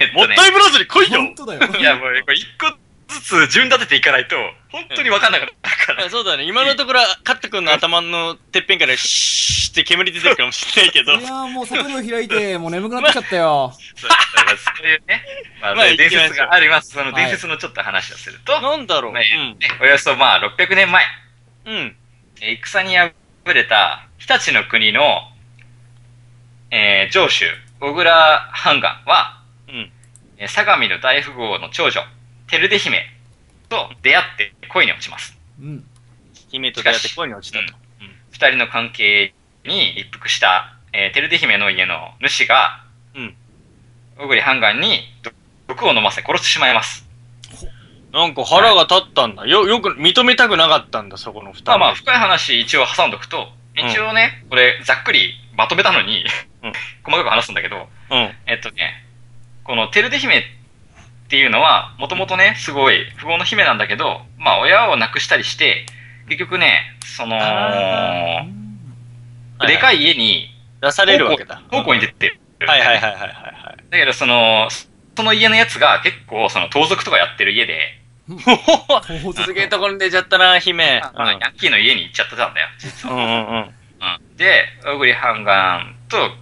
[0.00, 1.60] えっとねもったいぶらずに来いよ本当だよ。
[1.78, 2.76] いや、もうこれ一個
[3.10, 4.36] ずつ順立てていかないと、
[4.70, 6.08] 本当に分かんなかったから。
[6.08, 6.44] そうだね。
[6.44, 11.12] 今のところ、カット君の頭のてっぺんから シーって煙出てるかもしれないけど。
[11.14, 13.72] いやーもう外を開いて、 もう眠くなっちゃったよ。
[13.96, 15.24] そうそういうね、
[15.60, 16.92] まあ、まあ伝説があります。
[16.92, 19.12] そのはい伝説のちょっと話をすると、なんだろう。
[19.12, 21.04] まあねおよそまあ600年前、
[21.66, 21.76] うん。
[21.76, 21.96] うん。
[22.40, 23.12] えー戦に敗
[23.52, 25.30] れた日立の国の、
[26.70, 27.46] えー、城主、
[27.80, 29.92] 小倉半岸は、うん。
[30.38, 32.04] えー相模の大富豪の長女、
[32.50, 33.06] 照出姫
[33.68, 35.38] と出会って恋に落ちます。
[35.60, 35.84] うん。
[36.50, 37.74] 姫と出会って恋に落ちたと。
[38.32, 39.34] 二人の関係
[39.64, 42.84] に一服した、えー、照出姫の家の主が、
[43.14, 43.36] うん。
[44.18, 45.02] 小栗半岸に
[45.68, 47.06] 毒を飲ませ殺してしまいます。
[48.12, 49.46] なんか腹が立ったんだ。
[49.46, 51.70] よ、よく認めたくなかったんだ、そこの二人。
[51.70, 56.24] まあまあ、深い話一応挟んどくと、うん一応ね、これざっくりまとめたのに、
[56.62, 56.72] うん
[57.04, 58.34] 細かく話すんだけど、うん。
[58.46, 59.06] えっとね、
[59.62, 60.59] この照出姫って
[61.36, 65.86] いうのは、もともとね、すごい富豪の姫なんだけど、まあ親を亡くしたりして、
[66.28, 68.46] 結局ね、その、あ
[69.66, 71.62] でかい家に、出されるわけだ。
[71.70, 72.40] 奉公に出てる。
[72.66, 73.84] はいはいはいはいはいはい。
[73.90, 74.68] だけど、その、
[75.16, 78.00] その家のやつが結構、その、盗賊とかやってる家で、
[79.34, 81.00] すげえところに出ちゃったな、姫。
[81.00, 83.14] まあヤンキーの家に行っちゃってたんだよ、実は。
[83.14, 83.56] うんうんうん。
[83.58, 86.32] うんで、小栗半岸と、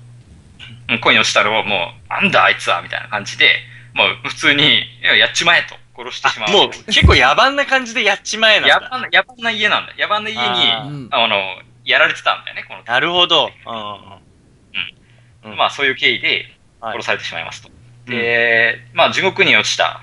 [0.90, 3.50] うん恋に落ちたのをもう、なんだあいつは、みたいな感じで、
[3.98, 6.50] もう普通に、いや、やっちまえと、殺してしまう。
[6.50, 8.80] もう結構野蛮な感じでやっちまえなんだ。
[8.80, 9.94] 野蛮な、野蛮な家なんだ。
[9.98, 11.36] 野蛮な家に、あの、
[11.84, 12.84] やられてたんだよね、この。
[12.84, 13.50] なるほど。
[13.66, 15.56] うんうんうん。
[15.56, 16.46] まあ、そういう経緯で
[16.80, 17.68] はい殺されてしまいますと。
[17.68, 20.00] うんで、まあ、地獄に落ちた、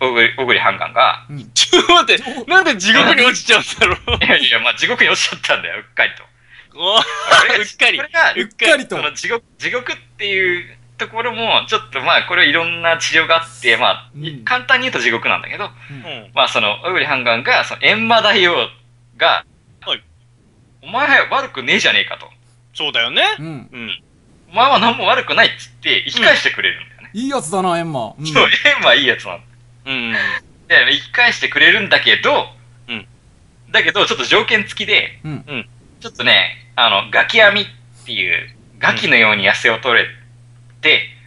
[0.00, 4.18] 小栗小栗半岸が、ちょっと待って、なんで地獄に落ちちゃうんだろう。
[4.24, 6.24] いやいや、まあ、地獄に落ちちゃったんだよ、うっかりと。
[6.74, 7.02] おうっ
[7.76, 16.30] かりこれが、うっかりと地獄、地獄っていうところも、ちょっとまあ、これはいろんな治療があって、まあ、うん簡単に言うと地獄なんだけど、うん。
[16.34, 18.54] まあ、その、小栗半岸が、その、閻魔大王
[19.16, 19.44] が、
[19.80, 20.02] はい
[20.84, 22.26] お前は悪くねえじゃねえかと。
[22.74, 23.22] そうだよね。
[23.38, 23.46] うん。
[23.46, 24.02] うん。
[24.50, 27.10] お前は何も悪くないっつって、生き返してくれるんだよね。
[27.14, 28.14] いいやつだな、エンマ。
[28.18, 28.26] うん。
[28.26, 29.38] そう、閻魔はいいやつなの。
[29.86, 30.12] うん。
[30.12, 30.18] で、
[30.90, 32.48] 生き返してくれるんだけど、
[32.88, 33.06] うん
[33.70, 35.66] だけど、ちょっと条件付きで、うん。
[36.00, 37.66] ちょっとね、あの、ガキ網っ
[38.04, 40.10] ていう、ガキのように痩せを取れて、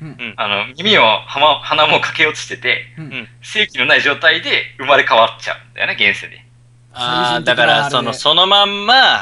[0.01, 6.45] うんあの、耳を、鼻鼻も駆け落ちてて、うん正気のない状態で生まれ変わっちゃうんだよね、現世で。
[6.93, 9.21] ああ、だから、その、そのまんま、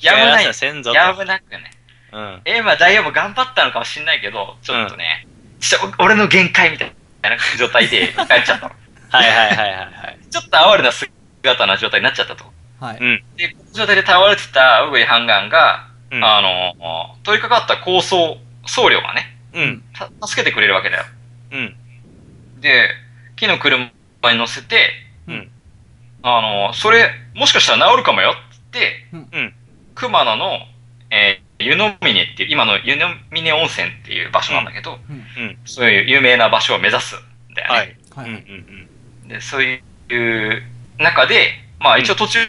[0.00, 0.54] やむない。
[0.54, 0.94] 先祖と。
[0.94, 1.70] やむなくね。
[2.12, 2.40] うん。
[2.44, 5.26] え、まあ、ダイヤも頑張ったのかもしんないけど、ちょっとね、
[5.60, 6.92] ちょ俺の限界みたい
[7.22, 8.72] な状態で帰っちゃったの。
[9.10, 10.18] はいはいはいはいはい。
[10.30, 12.44] ちょっと哀れな姿な状態になっちゃったと。
[12.80, 12.98] はい。
[13.00, 13.24] うん。
[13.36, 19.82] で、この状態で倒れてた小栗半岸が、うんあの、取り掛かった高僧、僧侶がね、うん。
[19.92, 21.04] た助けてくれるわけだよ。
[21.52, 22.60] うん。
[22.60, 22.88] で、
[23.36, 23.90] 木の車
[24.32, 24.90] に乗せて、
[25.28, 25.50] うん。
[26.22, 29.54] あの、それ、もしかしたら治るかもよって言って、うん。
[29.94, 30.58] 熊野の、
[31.10, 35.56] えー、湯の峰っていう、今の湯の峰温泉っていう場所なんだけど、うん。
[35.64, 37.78] そういう有名な場所を目指すんだよね。
[37.78, 37.96] はい。
[38.14, 38.30] はい。
[38.30, 38.88] うんうん
[39.28, 39.80] で、そうい
[40.58, 40.62] う
[40.98, 42.40] 中で、まあ一応途中、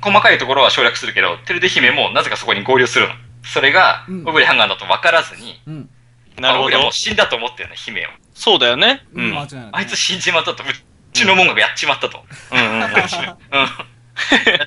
[0.00, 3.14] 細かいところは省略するけど、照出姫もなぜかそこに合流するの。
[3.44, 5.90] それが、うん小栗半岸だと分からずに、うん。
[6.36, 6.42] うん。
[6.42, 6.92] なるほど小栗はもう。
[6.92, 8.10] 死んだと思ってるね、姫を。
[8.34, 9.04] そうだよね。
[9.14, 9.20] う。
[9.20, 9.30] うんん。
[9.30, 9.68] うん間違いない。
[9.72, 10.66] あいつ死んじまったと、う
[11.12, 12.24] ちのもんがやっちまったと。
[12.52, 12.74] うんうん。
[12.74, 12.80] うん。
[12.80, 12.88] やっ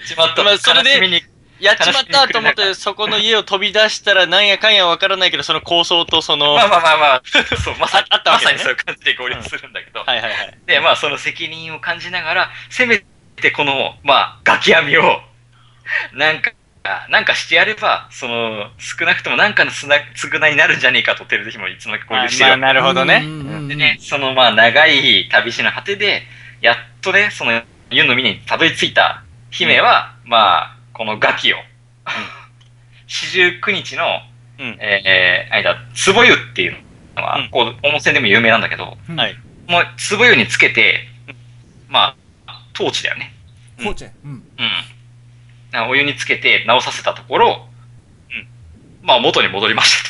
[0.06, 0.44] ちまった。
[0.44, 1.24] まあそれで
[1.60, 7.22] やっちまったと思って、そこの家を飛び出したら、なんやかんやわからないけど、その構想とその、まあはまあまあまあ、
[7.58, 10.60] そう、まさに、ああったわけねまさにそういう感じで合流するんだけど、いはいはい。
[10.68, 13.04] で、まあその責任を感じながら、せめ
[13.38, 15.22] てこの、まあ、ガキ網を、
[16.14, 16.52] なんか、
[17.10, 23.22] なんかしてやれば、その、少なくともなんかのつな償いになるんじゃねえかと、照出姫もいつの間にか合流してるまあ、なるほどね。
[23.24, 26.24] うんうんうんでね、そのまあ長い旅路の果てで、
[26.62, 31.58] やっとね、その湯の峰にたどり着いた姫は、まあ、このガキを、
[33.08, 34.06] 四十九日の、
[34.60, 34.78] うん。
[34.80, 35.76] えー、間、
[36.14, 36.76] 壺湯っていう
[37.16, 39.36] のは、うんこう、温泉でも有名なんだけど、うんはい。
[39.68, 39.84] もう、
[40.18, 41.08] 壺湯につけて、
[41.88, 42.16] ま
[42.48, 43.34] あ、トーチだよね。
[43.84, 44.12] コーチェ。
[44.26, 44.32] うん。
[44.32, 44.44] うん。
[45.86, 47.68] お湯につけて直させたところ、
[49.04, 50.04] まあ元に戻りまし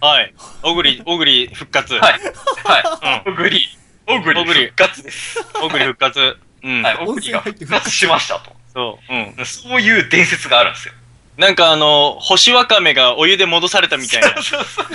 [0.00, 0.34] たはい。
[0.62, 1.88] 小栗、小栗復活。
[1.88, 2.04] と。
[2.04, 2.20] はい。
[2.64, 3.30] はい。
[3.30, 3.66] おぐり、
[4.06, 5.44] おぐりおぐり復活です。
[5.54, 6.36] 小栗復活。
[6.62, 6.82] うん。
[6.82, 6.98] はい。
[7.06, 8.52] おぐりが復活しましたと。
[8.72, 9.14] そう。
[9.14, 9.44] うん。
[9.44, 10.94] そういう伝説があるんですよ。
[11.36, 14.42] なんかあの、干しわかめがお湯で戻されたみたいな。
[14.42, 14.86] そうそう。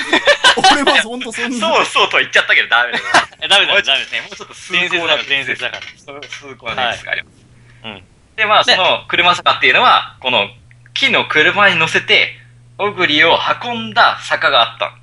[0.74, 1.60] 俺はほんとそんな。
[1.60, 3.04] そうそうと言っちゃったけどダメだよ。
[3.42, 5.84] えダメだダメだもうちょっと数伝説だから、伝伝説だから。
[5.98, 7.46] そう伝説があります。
[7.84, 8.04] うん。
[8.36, 8.76] で、まあ、で。
[8.76, 10.48] その車坂っていうのは、この
[10.94, 12.32] 木の車に乗せて、
[12.78, 14.94] 小栗を運んだ坂があった。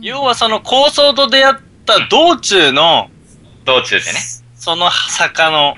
[0.00, 3.10] 要はその構想と出会った道中の、
[3.64, 4.18] 道中でね。
[4.54, 5.76] その坂の、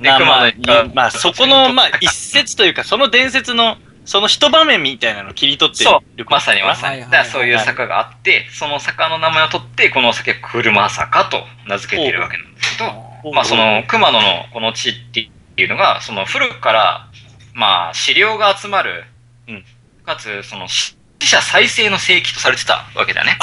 [0.00, 7.00] でまあまあ熊野にまあそこの、まあ一節というか、その伝説の、その一場面みたいなのを切り取ってるまさにまさに。
[7.02, 17.08] だからそういう坂があって、その坂の名前を取って、このお酒、車坂と名付けているわけなんですけど、まあその、熊野のこの地っていうのが、その古くから、
[17.54, 19.04] まあ資料が集まる、
[19.48, 19.64] うん
[20.04, 23.38] かつ、その死者再生の聖域とされてたわけだよね。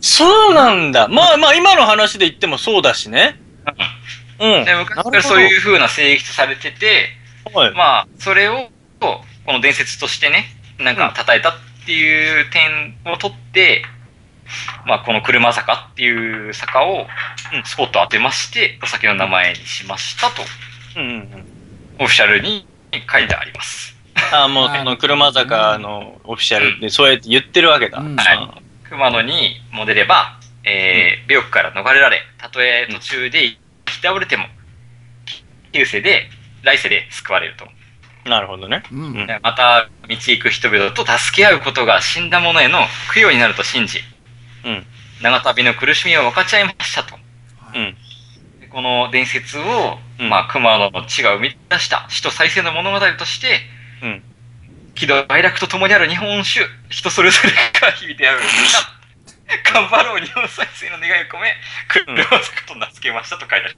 [0.00, 1.08] そうなんだ。
[1.08, 3.40] まあまあ今の話で言ってもそうだしね。
[4.40, 4.64] うん。
[4.64, 7.08] で昔からそういう風な聖域とされてて、
[7.52, 7.74] はい。
[7.74, 8.68] まあ、それを、
[9.00, 10.46] この伝説としてね、
[10.78, 11.52] なんか、称えたっ
[11.86, 13.82] ていう点を取って、
[14.86, 17.06] まあ、この車坂っていう坂を、
[17.54, 20.42] うんスポットを当てまして、お酒の名前にしましたと、
[20.96, 21.47] うんうんうん。
[21.98, 23.96] オフィシャルに書いてあります。
[24.32, 27.98] ああ、もうその車坂のオフィシャルでそうやって言ってるわけだ。
[27.98, 34.46] うんはい熊野に戻れば、えー、病気から逃れられ、たとえ途中で行き倒れても、
[35.72, 36.30] 旧世で、
[36.62, 37.66] 来世で救われると。
[38.28, 38.82] なるほどね。
[38.90, 42.78] うんうんまた、道行く人々と助け合うことが死んだ者への
[43.14, 43.98] 供養になると信じ、
[44.64, 44.86] うん。
[45.22, 47.14] 長旅の苦しみを分かち合いましたと。
[47.74, 47.96] うん。
[48.78, 53.60] でこの伝説を、うんまあ、熊野の地が生み出した死と再生の物語として、
[54.02, 54.22] うん。
[54.94, 59.72] 喜怒哀楽と共にある日本酒、人それぞれが日々出会う歌。
[59.72, 61.54] 頑張ろう日本再生の願いを込め、
[61.88, 63.76] 車坂と名付けましたと書いてある。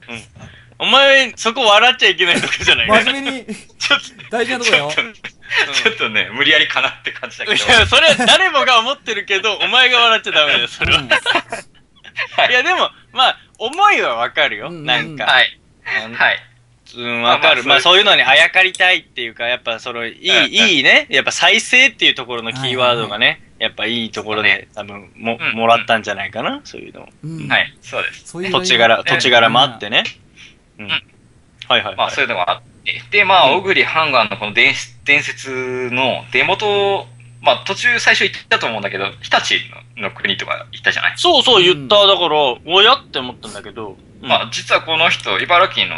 [0.79, 2.87] お前、そこ笑っちゃいけないとこじゃない？
[2.87, 3.01] か。
[3.03, 3.45] 真面目に、
[3.77, 5.03] ちょっと、大事なとこだよちょ。
[5.09, 7.65] っと、ちょっとね、無理やりかなって感じだけど。
[7.65, 11.01] いや、それは誰もが思ってるけど、お前が笑っちゃダメだよ、それは。
[12.49, 14.69] いや、でも、まあ、思いはわかるよ。
[14.69, 15.25] うんなんか。
[15.25, 15.59] はい。
[16.13, 16.39] はい。
[16.95, 17.63] うん、わかる。
[17.63, 21.07] まあ、まあそういうのにあやかりたいっていうか、やっぱ、その、いうんい、いいね。
[21.09, 27.07] やっぱ、再生っていうところのキーワードがね、やっぱいいところで、多分、も、うんもらったんじゃないかな、そういうの。
[27.23, 28.27] うんはい、そうです。
[28.27, 30.03] そういう土地柄、ね土地柄もあってね。
[30.79, 30.87] うん。
[30.87, 31.95] んはいはい。
[31.95, 33.01] まあそういうのがあって。
[33.11, 34.73] で、まあ、小栗ハンガーのこの伝
[35.05, 37.05] 伝説の出元を、
[37.41, 42.05] まあ途中最初言ったと思うんだけど、日立のの国とか言ったじゃない、そうそう言った。
[42.07, 43.89] だから、おやって思ったんだけど。
[43.89, 45.95] うんまあ実はこの人、茨城の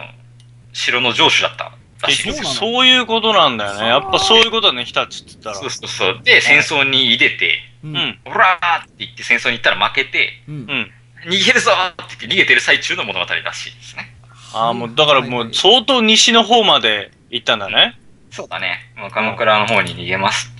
[0.71, 2.49] 城の城主だったらしいんですよ。
[2.49, 3.87] そういうことなんだよね。
[3.87, 5.55] やっぱそういうことだね、日立って言ったら。
[5.55, 6.21] そうそうそう。
[6.23, 7.87] で、戦争に出て、う。
[7.87, 8.19] うんん。
[8.25, 10.57] オラーって言って戦争に行ったら負けて、うんう。
[10.59, 10.91] ん。
[11.25, 14.15] 逃げるぞーって言って逃げてる最中の物語らしいですね。
[14.53, 17.99] ああ、もう、だからもう、相当西の方まで行ったんだね。
[18.31, 18.79] そうだね。
[18.95, 20.51] もう鎌倉の方に逃げます。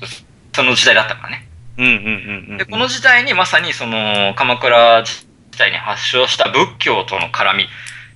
[0.53, 1.47] その時代だったからね。
[1.78, 2.58] うんうんうんうん。
[2.58, 5.26] で、この時代にまさにその、鎌倉時
[5.58, 7.68] 代に発祥した仏教との絡み。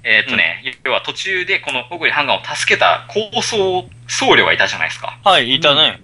[0.03, 5.19] えーっとね、要は途中でこの小栗半岸を助けた高僧、僧侶がいたじゃないですか。
[5.23, 5.99] はい、いたね。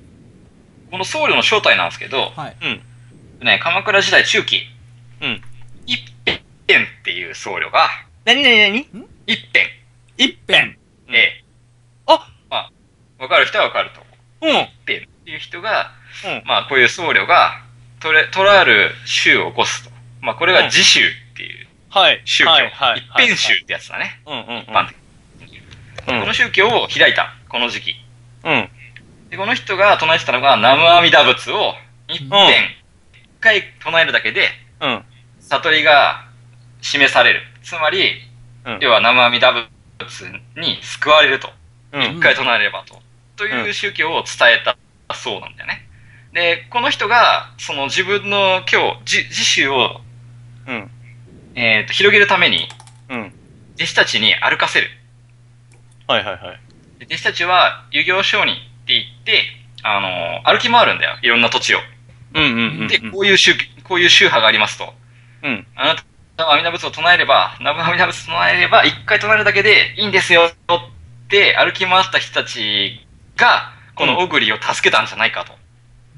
[0.92, 2.56] この僧侶の正体なんですけど、はい。
[2.62, 3.46] うん。
[3.46, 4.62] ね、鎌倉時代中期、
[5.22, 5.42] うん。
[5.86, 7.88] 一辺っていう僧侶が、
[8.26, 8.88] なになになに
[9.26, 9.66] 一辺、
[10.18, 10.78] 一辺。
[11.08, 11.44] うんええ
[12.08, 12.72] あまあ、
[13.20, 14.02] わかる人はわかると
[14.42, 14.54] 思う。
[14.54, 14.62] うん。
[14.64, 15.92] 一辺っていう人が、
[16.26, 16.44] うん。
[16.46, 17.62] まあ、こういう僧侶が、
[18.00, 19.92] とれ、とらある宗を起こすと。
[20.22, 22.22] まあ、これが自宗っていうはい。
[22.26, 22.50] 宗教。
[22.50, 23.00] はい、はい。
[23.00, 24.20] 一辺宗ってやつだね。
[24.26, 24.64] うんうんうん。
[24.64, 24.96] 一般的
[26.08, 27.96] うんこの宗教を開いた、この時期。
[28.44, 28.70] うん。
[29.30, 31.76] で、この人が唱えてたのが、南無阿弥陀仏を
[32.08, 34.48] 一遍、うん一回唱えるだけで、
[34.80, 35.04] うん。
[35.40, 36.26] 悟りが
[36.82, 37.42] 示される。
[37.62, 38.22] つまり、
[38.66, 39.68] うん要は南無阿弥陀
[40.00, 41.50] 仏に救われると。
[41.92, 42.18] うん。
[42.18, 43.02] 一回唱えればと。
[43.36, 44.78] という宗教を伝えた
[45.14, 45.83] そうなんだよね。
[46.34, 50.02] で、この人が、その自分の今日、自自宗を、
[50.68, 50.90] うん。
[51.56, 52.68] えーと広げるために、
[53.10, 53.34] うん。
[53.76, 54.90] 弟子たちに歩かせる。
[56.08, 56.60] はいはいはい。
[57.00, 59.44] で弟子たちは、遊行商人って言って、
[59.84, 61.18] あの歩き回るんだよ。
[61.22, 61.80] いろんな土地を。
[62.34, 62.88] うんうんうん。
[62.88, 64.94] で、こういう宗、こういう宗派がありますと。
[65.44, 65.68] うん。
[65.76, 65.96] あな
[66.36, 75.63] たは阿弥陀仏を唱えれば、南無阿弥陀仏を唱えれば、一回唱えるだけでいいんですよって歩き回った人たちが、この小栗を助けたんじゃないかと。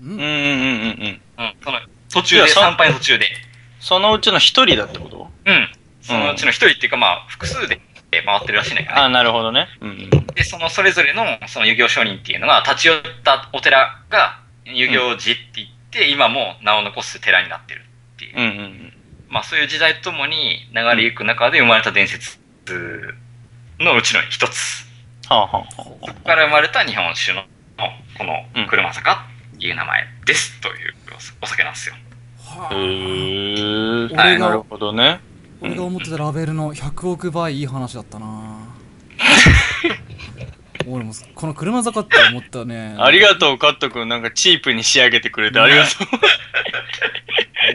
[0.01, 1.53] うんうんうんうんうん。
[1.63, 1.79] その、
[2.11, 3.29] 途中で、参拝の途中で。
[3.79, 5.29] そのうちの一人だってこと？
[5.45, 5.69] うん。
[6.01, 7.79] そのうちの一人っていうか、まあ、複数で
[8.11, 9.01] 回ってるらしいんだけどね。
[9.01, 9.67] あ、なるほどね。
[9.81, 10.09] うんうん。
[10.27, 18.35] で、そのそれぞれの、その遊行商人っていうのが、立ち寄ったお寺が、遊行寺って言って、今も名を残す寺になってるっていう。
[18.37, 18.91] うんうん
[19.27, 22.37] まあそういう時代とともに流れゆく中で生まれた伝説
[23.79, 24.85] のうちの一つ。
[25.27, 27.41] はあはあはそこから生まれた日本酒の、
[28.17, 29.25] こうんの車坂
[29.65, 30.93] いう名前ですという
[31.41, 31.95] お酒なんですよ。
[32.47, 32.69] あ。
[32.71, 34.13] へー。
[34.13, 35.19] 俺がなるほどね。
[35.61, 38.59] 俺が思ってたラベルの100億倍いい話だったな
[40.87, 42.95] 俺もこの車坂って思ったね。
[42.99, 44.07] ありがとう、カット君。
[44.07, 45.89] なんかチープに仕上げてくれてありがと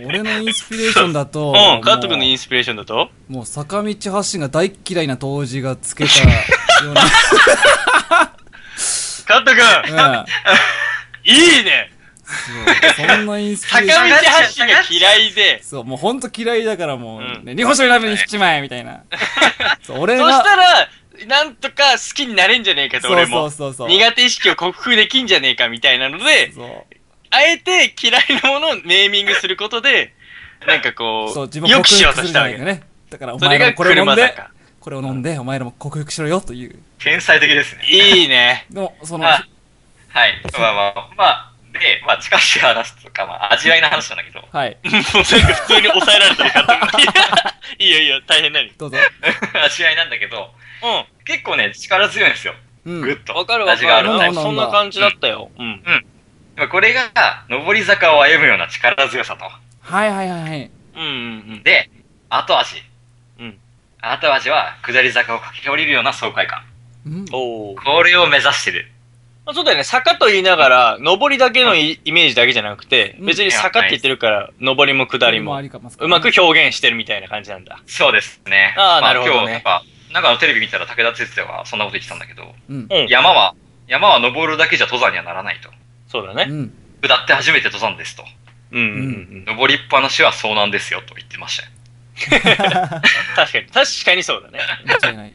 [0.06, 1.76] 俺のインスピレーションだと、う。
[1.76, 3.10] うん、カット君のインスピレーションだと？
[3.28, 6.28] もう坂道発進が大嫌いな当時がつけたよ
[6.90, 7.02] うな。
[9.26, 10.24] カット君うん
[11.24, 11.92] いいね
[12.24, 14.08] そうそんなインスピレーション。
[14.08, 19.02] 坂道発進が嫌いで、そう、もうほんと嫌いだからもう、うんね日本酒にしちまえみたいな。
[19.82, 20.88] そう、俺そが、したら、
[21.26, 23.50] なんとか好きになれんじゃねえかと、俺も。
[23.50, 23.98] そうそうそうそう。
[23.98, 26.96] 苦手意識を克服できんじゃねえかみたいなので、そう。
[27.30, 30.14] あえて嫌いなものをネーミングすることで、
[30.66, 32.58] なんかこそう、自う、分をくしようと服するんしたわけね。
[32.58, 32.88] じゃないかね。
[33.10, 34.34] だからおそれが前らもこれを飲んで。
[34.80, 36.78] これを飲んで、お前らも克服しろよという。
[36.98, 37.84] 天才的ですね。
[37.86, 38.66] いいね。
[38.70, 39.44] でも、その、あ
[40.10, 40.42] はい。
[40.58, 44.76] まあまあ、まあ、で、まあ近しい話とか、まあ味わいの話なんだけど、はい。
[44.84, 46.96] もうなんか普通に抑えられてるかと思って。
[47.84, 48.72] いいよいいよ、大変なに。
[48.76, 48.98] どうぞ。
[49.64, 52.54] 味わいなんだけど、う結構ね、力強いんですよ。
[52.84, 53.00] うん。
[53.00, 53.34] ぐっと。
[53.34, 53.36] ん。
[53.36, 54.18] わかるわ味があるかる。
[54.18, 55.50] なんだそんな感じだったよ。
[55.58, 55.82] うん。
[56.56, 57.10] まあこれが、
[57.48, 59.44] 上り坂を歩むような力強さと。
[59.44, 60.70] はいはいはいはい。
[60.96, 61.10] うんうんう
[61.56, 61.62] ん。
[61.62, 61.88] で、
[62.28, 62.82] 後味。
[63.38, 63.58] うん。
[64.00, 66.64] 後味は、下り坂を駆け下りるような爽快感。
[67.06, 67.24] うん。
[67.32, 67.84] おー。
[67.84, 68.90] これを目指してる。
[69.46, 69.84] まあそうだよね。
[69.84, 77.80] 坂と言いながら、上りだけのイイメージだけじゃなくて、うん別に坂って言ってるから、上りも下りもあ、りかますうまく表現してるみたいな感じなんだ。
[77.86, 78.74] そうですね。
[78.76, 82.86] あなるほどね今日、やっぱ、なんかのテレビ見たら武田鉄矢がそんなこと言ってたんだけど、うん。
[82.90, 83.06] うん。
[83.08, 83.54] 山は、
[83.86, 85.70] 山は登るだけじゃ登山にはならないと。
[86.06, 86.46] そうだね。
[86.48, 86.72] うん。
[87.02, 88.24] 下って初めて登山ですと。
[88.72, 88.90] うんうんう
[89.40, 89.44] ん。
[89.46, 91.70] 登りっぱなしはそうなんですよと言ってましたよ。
[93.36, 94.60] 確かに、確かにそうだね。
[94.86, 95.32] 間違いない。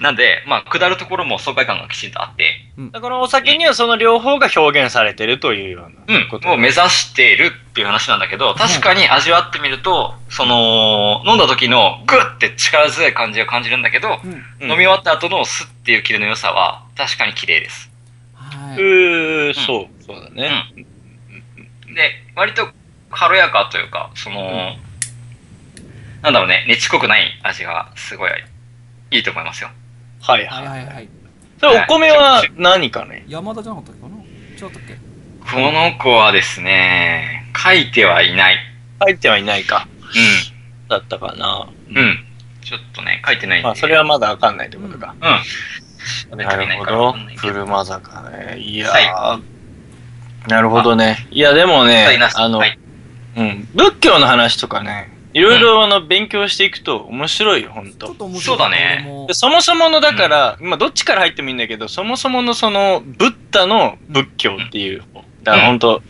[0.00, 6.50] なんで、まあ、下るところも爽快感がきちんとあって、だからお酒にはその両方が表現されてるというようう、なんこと。
[6.50, 14.44] を目指しているっていう話なんだけど、確かに味わってみると、その、飲んだ時のグッて力強い感じを感じるんだけど、うん。
[14.60, 17.90] うん飲み終わった後のスッっていうキレの良さは、確かに綺麗です。
[18.34, 18.76] はい。
[18.76, 20.50] うー、そう、そうだね。
[21.94, 22.68] で、割と
[23.10, 24.76] 軽やかというか、その、
[26.22, 28.30] なんだろうね、ねちこくない味がすごい
[29.10, 29.70] いいと思いますよ。
[30.20, 30.84] はいはいはい。
[30.84, 31.08] はいはい。
[31.60, 33.24] それお米は何かね？
[33.28, 34.16] 山田じゃなかったっけかな？
[34.16, 34.96] 違ったっけ？
[35.50, 38.58] この子はですね、書いてはいない。
[39.00, 39.88] 書いてはいないか。
[40.86, 41.68] うだったかな。
[41.92, 41.96] ん。
[41.96, 42.24] うん。
[42.62, 43.64] ちょっとね、書いてないんで。
[43.64, 45.14] まあ、それはまだわかんないってことか。
[45.20, 46.38] うん。
[46.38, 47.14] なるほど。
[47.38, 48.58] 車坂ね。
[48.58, 49.40] いやー、は
[50.48, 51.26] なるほどね。
[51.30, 52.78] いや、でもねあの、はい
[53.36, 58.16] うん、仏教の話とかね、いろいろあの勉強していくと面白いよ、ほんとちょっ。
[58.16, 65.02] と面白かったそうだねそもそもの、だから、まあ、どっちから入ってもいいんだけど、そもそものその、ブッダの仏教っていう、
[65.42, 66.02] だからほんと、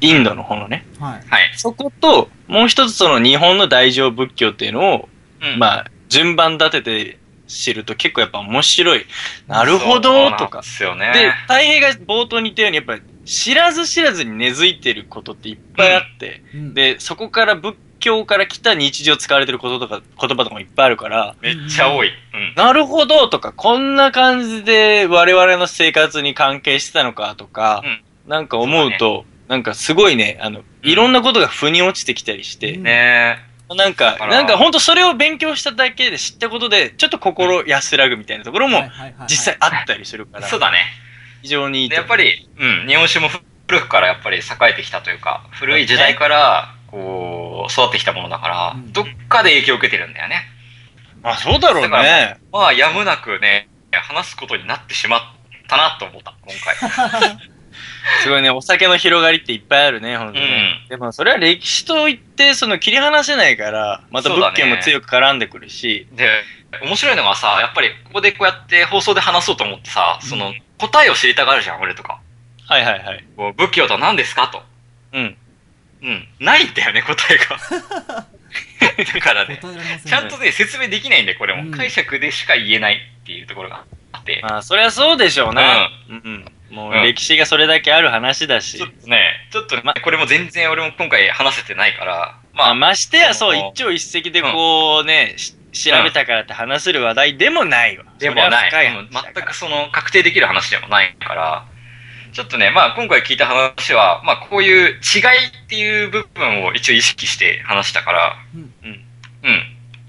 [0.00, 0.86] インドの方のね。
[0.98, 1.28] はい。
[1.28, 1.52] はい。
[1.56, 5.08] そこと、もう一つその日本の大乗仏教っていうのを、
[5.40, 9.06] うんまあ、順番立てて知ると結構やっぱ面白い。
[9.46, 10.66] なるほど、とかで。
[10.66, 11.12] すよね。
[11.14, 22.08] で、太平が冒頭に言ったように、やっぱり知らず知らずに根付いてることっていっぱいあって、うん、で、そこから仏教から来た日常使われてることとか、言葉とかもいっぱいあるから、めっちゃ多い。
[22.08, 22.52] うん。
[22.54, 28.30] なるほどとか、こんな感じで我々の生活に関係してたのかとか、うん。
[28.30, 33.38] なんか思うと、なんかすごいね、あの、いろんなことが腑に落ちてきたりして、うんね。
[33.74, 38.82] なんかなんか本当それを勉強しただけで知ったことで、ちょっと心安らぐみたいなところも
[39.26, 40.78] 実際あったりするから、そうだね。
[41.42, 43.30] 非常にいいやっぱり、うん、日本酒も
[43.66, 50.42] 古くからやっぱり栄えてきたというか、古い時代から、こう、育ってきたものだから、うんどっかで影響を受けてるんだよね。
[51.24, 52.38] あ、そうだろうね。
[52.52, 55.20] まあ、やむなくね、話すことになってしまっ
[55.68, 56.54] たなと思った、今
[57.20, 57.36] 回。
[58.22, 60.84] すごいね、お酒の広がりっていっぱいあるね、ほんとね。
[60.88, 66.28] でもそれは歴史といって、その切り離せないから、また仏教も強く絡んでくるし、で、
[66.82, 72.20] 面白いのがさ、やっぱりここでこうやって放送で話そうと思ってさ、その、答えを知りたがるじゃん、俺とか。
[72.66, 73.24] はいはいはい。
[73.36, 74.62] こう仏教とは何ですかと。
[75.12, 75.36] うん。
[76.04, 76.28] うん。
[76.38, 78.26] ないんだよね、答えが。
[79.14, 79.60] だからね、
[80.06, 81.76] ちゃんとね、説明できないんで、これうんも。
[81.76, 84.40] 解釈でしか言えないっていうところがあって。
[84.42, 85.90] まあ、そりゃそうでしょうな。
[86.08, 86.16] うん。
[86.16, 86.44] うん。
[86.70, 88.86] もううん歴史がそれだけある話だしちょ。
[88.86, 98.04] っとね、ちょっとね、これも全然俺も今回話せてないから、ままあ、あ、ましてや、そう、一朝一夕でこうね、し調べたからって話せる話題でもないわ。
[98.18, 98.70] でもない。
[99.34, 101.66] 全くその確定できる話でもないから、
[102.34, 108.90] ちょっとね、まあ今回聞いた話は、まあこういう違いっていう部分を一応意識して話したから、うんうん。
[108.90, 109.62] うん。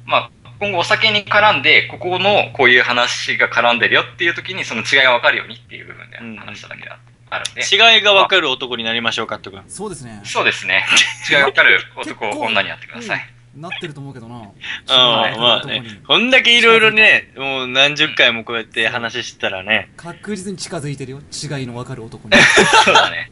[0.08, 6.98] まあ今後お酒に絡んで、ここのこういう話が絡んでるよっていう時にその違いがわかるようにっていう部分でうん話しただけだ、
[7.30, 7.62] あるんで。
[7.62, 10.22] 違いが分かる男になりましょうかってことそうですね。
[10.26, 10.84] そうですね。
[11.30, 13.30] 違いがわかる男、女になってください。
[13.56, 14.36] うんなってると思うけどな。
[14.42, 14.52] うん、
[15.42, 15.82] まあね。
[16.06, 19.90] こんだけいろいろね、もう何十回もこうやって話してたらね。
[19.96, 21.20] 確実に近づいてるよ。
[21.32, 22.36] 違いの分かる男に。
[22.84, 23.32] そうだね。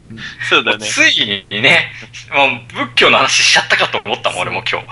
[0.49, 0.85] そうだね。
[0.87, 1.91] ついにね、
[2.31, 4.87] もう仏教の話しちゃったかと思ったもん、俺も今日。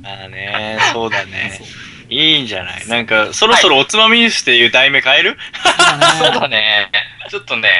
[0.00, 1.60] まあね、そうだね。
[2.08, 2.88] いいんじゃない？
[2.88, 5.36] なんか、そろそろおつまみニュースっていう題名変える？
[6.18, 6.90] そうだね。
[7.28, 7.70] ちょっとね、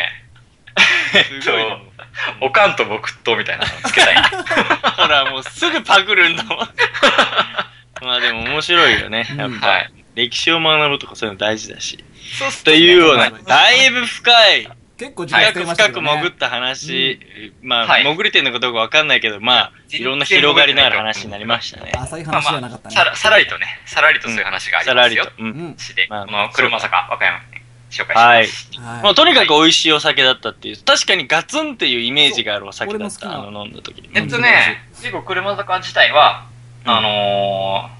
[1.42, 1.78] すごいな。
[2.40, 4.22] おかんと木刀みたいなのつけたいね。
[4.96, 6.58] ほら、もうすぐパクるんだもん。
[8.02, 9.26] まあでも面白いよね。
[9.36, 9.90] やっぱ、はい。
[10.14, 12.04] 歴史を学ぶとかそういうの大事だし。
[12.38, 16.00] そうすというような、だいぶ深い、結構時間深く使いました深く。
[16.00, 17.20] 潜った話、
[17.62, 21.92] まあ、はい潜れてんのかどうかわかんないけど、まあ、いろんな広がりのある話になりましたね。
[21.94, 22.94] 浅いまあ話じゃなかったね。
[22.94, 25.42] さら、さらりとね、さらりとそういう話がありますよさらりと。。
[25.42, 25.46] う。
[25.46, 25.78] うんん。
[25.78, 27.57] して、まあこの車坂、和歌山に
[27.90, 28.80] 紹介しはいます。。
[28.80, 30.76] はいもうとにかく美味しいお酒だったっていう。
[30.82, 33.32] 確かにガツンっていうイメージがあるお酒だった。
[33.32, 34.10] あの、飲んだ時に。
[34.14, 36.46] えっとね、結構車坂自体は、
[36.84, 37.90] うんあの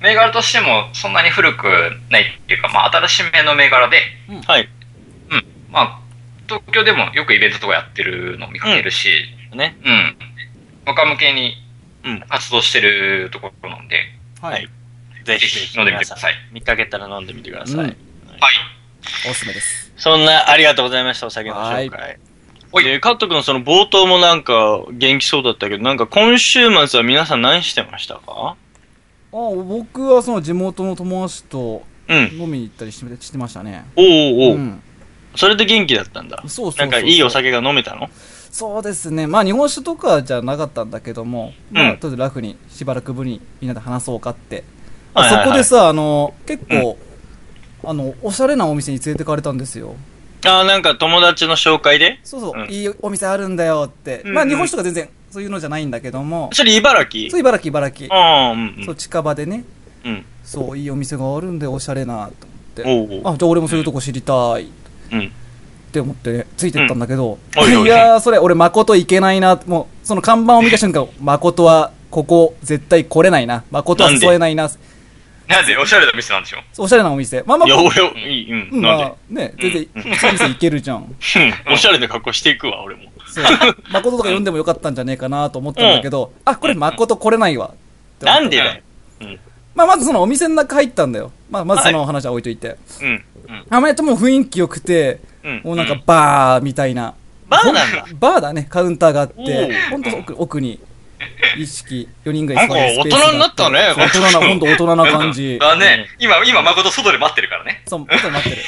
[0.00, 1.64] ー、銘柄としてもそんなに古く
[2.10, 4.00] ないっていうか、まあ新しめの銘柄で、
[4.46, 4.68] はい。
[5.70, 6.00] まあ、
[6.48, 9.10] 東京でもよくイベントとかやってるのを見かけるし、
[9.54, 9.76] ね。
[9.84, 10.16] うん。
[10.86, 11.54] 若向けに
[12.04, 14.00] うん活動してるところなんで、
[14.40, 14.68] ははいい。
[15.24, 16.34] ぜひ飲んでみてください。
[16.52, 17.74] 見かけたら飲んでみてください。
[17.74, 17.96] うんはい。
[19.28, 19.92] おすすめです。
[19.96, 22.18] そんな、ありがとうございました、お酒の紹介。
[22.72, 28.22] おいで、カット君その冒頭もなんか元気そうだったけど、なんか今週末は皆さん何してましたか？
[28.26, 28.56] あ、
[29.32, 32.18] 僕はその地元の友達とうん。
[32.38, 33.84] 飲みに行ったりしてしてましたね。
[33.96, 34.82] おうおうおう、ん。
[35.34, 36.38] それで元気だったんだ。
[36.42, 38.08] そうそうそうなんかいいお酒が飲めたの？
[38.50, 39.26] そうですね。
[39.26, 44.64] まあ日本酒とかじゃなかったんだけども、まあうんとりあえずラフにしばらくぶりにみんなで話そうかって。
[45.14, 46.98] あはいはいはいそこでさ、あの、結構、
[47.84, 49.94] あの、おしゃれなお店に連れてかれたんですよ。
[50.44, 52.20] ああ、なんか友達の紹介で？
[52.22, 54.22] そうそう、うんいいお店あるんだよって。
[54.24, 57.30] うんまあ日本酒とか全然そういうのじゃないんだけども、それ茨城？
[57.30, 58.14] そう、茨城茨城。
[58.14, 58.84] ああ、うんうん。
[58.84, 59.64] そう、近場でね、
[60.04, 60.24] うん。
[60.44, 62.46] そう、いいお店があるんでおしゃれなと
[62.84, 63.12] 思って。
[63.12, 63.34] おうおう。
[63.34, 64.66] あ、じゃあ俺もそういうとこ知りたいっ
[65.12, 65.32] うん。
[65.92, 73.64] て思って、ね、ついてったんだけど、うんおいおいいやー、それ俺誠いけないな、もう、その看板を見た瞬間、誠はここ絶対来れないな。
[73.70, 74.70] 誠は誘えないな。
[75.48, 76.58] なんでおしゃれな店なんでしょ？
[76.78, 77.42] おしゃれなお店。
[77.46, 78.68] まあまあ、いや、俺、いい、うん。
[78.72, 79.04] うん、なんで？
[79.04, 80.96] まあね、全然、うん店行けるじゃん。
[80.98, 81.00] う
[81.70, 81.72] ん。
[81.72, 83.04] おしゃれな格好していくわ、俺も。
[83.26, 83.44] そう。
[83.90, 87.74] 誠とか読んでもよかったんじゃねえかなと思ったんだけど、あ、これ誠来れないわ。
[88.20, 88.76] なんでだ？
[88.76, 88.82] よ。
[89.74, 91.32] まあまずそのお店の中入ったんだよ。
[91.50, 92.76] まあまずその話は置いといて。
[93.02, 93.08] うん。
[93.08, 93.64] うん。
[93.70, 95.60] あまりとも雰囲気良くて、うん。
[95.64, 97.14] もうなんかバーみたいな。
[97.48, 100.80] バーなんだほバーだね、カウンターがあっおてう、ほんと奥奥に、
[101.56, 105.58] 一式、4人ぐらいなん大人になったね大人な、ほんと大人な感じ。
[105.62, 107.82] あね、今、今、誠外で待ってるからね。
[107.86, 108.62] そう、外に待ってる。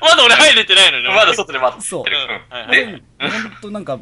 [0.00, 1.08] まだ俺入れてないのね。
[1.08, 1.88] まだ外で待ってる。
[1.88, 2.84] そうで、
[3.18, 3.98] ほんとなんか、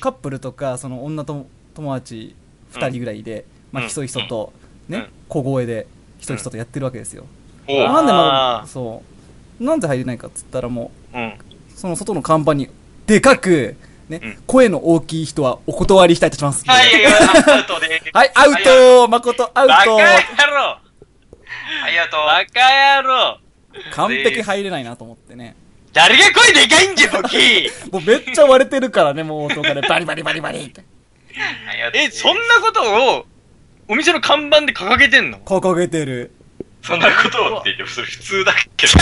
[0.00, 2.34] カップルとか、その女と友達
[2.74, 4.52] 2人ぐらいで、まあ、うんひそひそと、
[4.88, 5.86] ねうん、小声で、
[6.18, 7.26] ひそひそとやってるわけですよ。
[7.66, 9.02] なんでまああ、そ
[9.60, 9.64] う。
[9.64, 11.28] なんで入れないかっつったらもうん。
[11.28, 11.34] う、
[11.74, 12.68] その外の看板に、
[13.06, 13.76] でかく、
[14.08, 16.64] ね、うん声の大きい人はお断りしたいとします。
[16.66, 18.02] はい、アウトで。
[18.12, 20.04] はい、アウト誠アウバカト野郎
[21.84, 22.20] ありがとう。
[22.26, 23.38] バカ野郎
[23.92, 25.56] 完璧入れないなと思ってね。
[25.92, 30.84] 誰が声でかいんじゃ、ボキ もうめっちゃ割れてるからね、もう音がね、バリバリバリバリって。
[31.94, 33.26] え、そんなことを、
[33.88, 35.38] お店の看板で掲げてんの？
[35.38, 36.32] 掲げてる。
[36.84, 38.92] そんなことをって言って、それ普通だけど。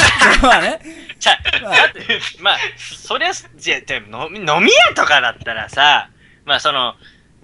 [0.47, 0.81] まあね。
[1.19, 6.09] ちゃ、だって、まあ、そりゃ、じゃ、じゃ、飲み、飲み屋とかだったらさ、
[6.45, 6.95] まあその、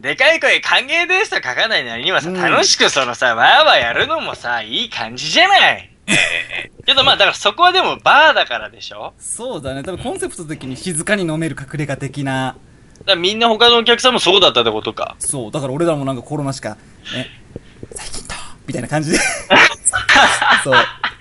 [0.01, 5.91] でかい声歓迎ですと書かないなりにはさ、うん楽しくそのさ、わーわーやるのもさ、いい感じじゃない？
[6.87, 9.13] けどまあ、だからそこはでもバーだからでしょ？
[9.19, 9.83] そうだね。
[9.83, 12.57] 多分コンセプト的に静かに飲める隠れ家的な。
[13.05, 15.17] だみんな他のお客さんもそうだったってことか。
[15.19, 15.51] そう。
[15.51, 16.77] だから俺らもなんかコロナしか、
[17.15, 17.29] ね、
[17.93, 18.35] 最近と、
[18.69, 19.19] みたいな感じで。
[20.63, 20.75] そう。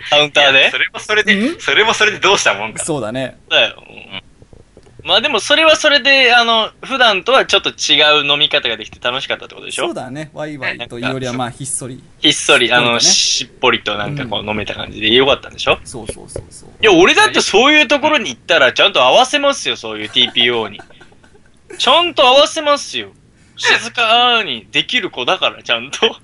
[0.10, 0.70] カウンターで？
[0.70, 1.60] それもそれで、ん？
[1.60, 2.84] それもそれでどうしたもんか。
[2.86, 3.38] そうだね。
[3.50, 3.82] だよ。
[5.04, 9.86] まあでもそれはそれで、あの、普段とはちょっと違う飲み方ができて楽しかったってことでしょ？
[9.86, 10.30] そうだね。
[10.34, 12.04] ワイワイというよりはまあひっそり。
[12.20, 15.80] ひっそり、あの、ししっぽりとなんかこう飲めた感じでよかったんでしょ？
[15.86, 16.70] そうそうそうそう。
[16.82, 20.82] いや、俺だってそういうところに行ったらちゃんと合わせますよ、そういう TPO に。
[21.78, 23.12] ちゃんと合わせますよ。
[23.56, 26.18] 静かにできる子だから、ちゃんと。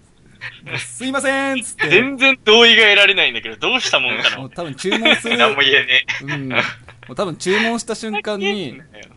[0.78, 1.90] すいませんっつって。
[1.90, 4.50] 全然同意が得られないんだけど、どうしたもんかなもう。
[4.50, 5.38] 多分注文する。
[5.38, 6.50] 何も言えねうん。
[6.50, 6.58] も
[7.10, 9.14] う多分注文した瞬間に、うん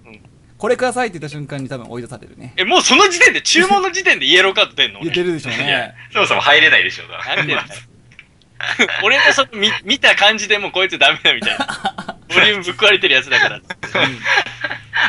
[0.58, 2.54] これくださいって言った瞬間に多分追い出されるね。
[2.56, 5.00] え、もうその時点で、注文の時点でイエローカード出んの？
[5.00, 7.54] 言ってるでしょうね。、そもそも入れないでしょ、だなんで。
[9.04, 12.16] 俺のその見見た感じでもうこいつダメだみたいな。
[12.34, 13.60] ボリュームぶっ壊れてるやつだから。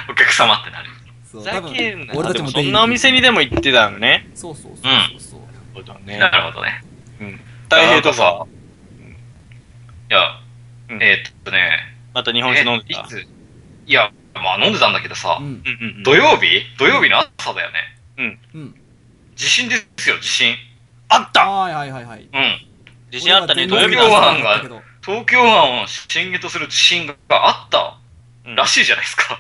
[0.10, 0.90] お客様ってなる。
[1.32, 2.14] そう、多分けんな。
[2.14, 4.30] 俺たちもそんなお店にでも行ってたのね。
[4.36, 5.40] そうそうそうそうそう。
[5.40, 5.47] なる
[5.78, 6.30] ほどねな。
[6.30, 6.84] るほどね。
[7.22, 7.40] うん。
[7.70, 8.46] 大平とか、さ、
[10.10, 10.20] いや、
[10.90, 11.70] うんえーっとね、
[12.14, 13.02] また日本酒飲んでた？
[13.02, 13.28] えいつ？
[13.88, 15.46] いや、まあ飲んでたんだけどさ、うん。
[15.46, 16.04] うんうんうん。
[16.04, 16.62] 土曜日？
[16.78, 18.40] 土曜日の朝だよね。
[18.54, 18.76] うん。
[19.36, 20.56] 地震ですよ、地震。
[21.10, 22.22] あったはいはいはいはい。
[22.22, 22.28] うん。
[23.12, 27.98] 自信あったね、土俺は曜日の朝東京湾がだけど東京湾を震源とする地震があった
[28.46, 29.40] うんらしいじゃないですか。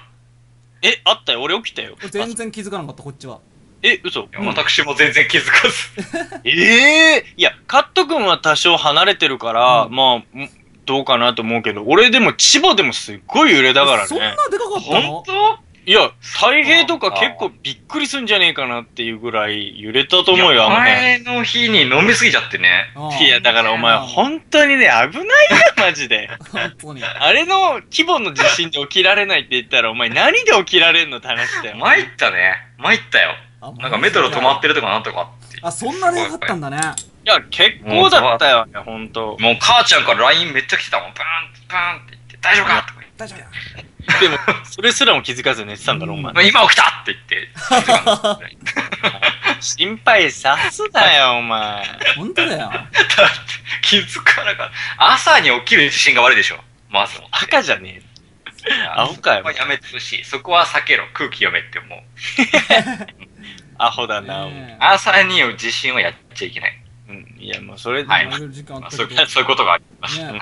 [0.82, 1.42] え、あったよ。
[1.42, 1.98] 俺起きたよ。
[2.12, 3.40] 全然気づかなかった、こっちは。
[3.84, 6.40] え、嘘私も全然気づかず。
[6.44, 10.50] ええいや、カット君は多少離れてるから、うんまあ、ん
[10.86, 14.36] どうかなと思うけど、俺でも千葉でもすっごい揺れだからそんなね。
[14.50, 15.68] でかかった本の当？
[15.88, 21.24] いや、太平とか結構びっくりすんじゃねえかなっていうぐらい揺れたと思うよ、あのね。
[21.26, 22.92] 前の日に飲みすぎちゃってね。
[23.22, 25.32] いや、だからお前本当にね、危ないよ、
[25.78, 26.30] マジで。
[27.20, 31.78] あれの規模の地震で起きられないって言ったら、お前何で起きられんのって話だよ。
[31.78, 32.58] 参ったね。
[32.80, 33.38] 参ったよ。
[33.60, 35.60] あなんかメトロ止まってるとかなんとかって。
[35.62, 36.78] あ、そんなでかかったんだね。
[37.26, 39.36] いや、結構だったよね、ほんと。
[39.40, 41.14] もう母ちゃんから LINE めっちゃ来てたもん。
[41.14, 43.48] バーン、バーンって言って、大丈夫かとか大丈夫や。
[44.22, 46.48] でも、それすらも気づかず寝てたんだろ、お前。
[46.48, 47.50] 今起きたって言って。
[49.60, 51.84] 心配さすなよ、 お前。
[52.16, 52.58] 本当だよ。
[52.60, 52.94] だって
[53.82, 55.12] 気づかなかった。
[55.14, 56.64] 朝に起きる地震が悪いでしょ。
[56.90, 57.28] まずも。
[57.32, 58.08] 赤じゃねえ。
[58.96, 60.24] アホかよそこはやめてほしい。
[60.24, 61.08] そこは避けろ。
[61.14, 62.00] 空気読めって思う。
[63.78, 66.84] アホだな、ね朝に地震はやっちゃいけない。
[67.10, 67.38] うん。
[67.40, 68.32] いや、もうそれで、はい。
[68.32, 70.32] そういうことがありました。
[70.32, 70.40] ね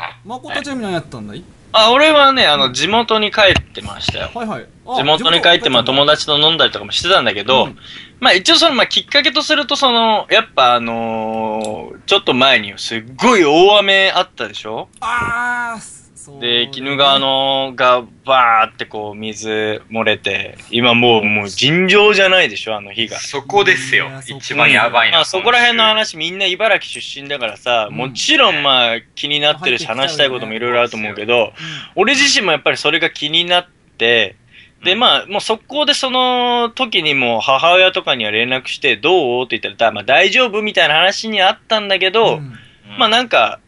[0.64, 1.44] ちはみ何やったんだい？
[1.72, 4.32] あ、俺はね、あの、地元に帰ってましたよ。
[4.34, 4.66] はいはい。
[4.88, 7.78] あ地元に帰って、まあ友達と飲んだりとかもしてたんだけど、うん
[8.22, 14.88] まあ一応その、まあきっかけとすると、その、やっぱあのーちょっと前にすっごい大雨あったでしょ？
[15.02, 15.95] あー、そう。
[16.40, 17.16] で、鬼怒川。
[17.20, 23.18] の、が、バーってこう、水漏れて、今もう、もう尋常じゃないでしょ、あの日が。
[23.20, 24.10] そこですよ。
[24.28, 25.16] 一番やばいの。
[25.16, 27.96] まあそこら辺の話みんな茨城出身だからさ、うん。
[27.96, 31.54] もちろんまあ気になってるし話したいこともいろいろあると思うけど、
[31.96, 33.68] 俺自身もやっぱりそれが気になっ
[33.98, 34.36] て、
[34.84, 35.00] で、うん。
[35.00, 39.46] まあ、もう速攻でその時にもう母親とかには連絡して、どう？
[39.46, 40.62] って言ったら、まあ大丈夫？
[40.62, 42.54] みたいな話にあったんだけど、うん。
[42.98, 43.60] まあなんか、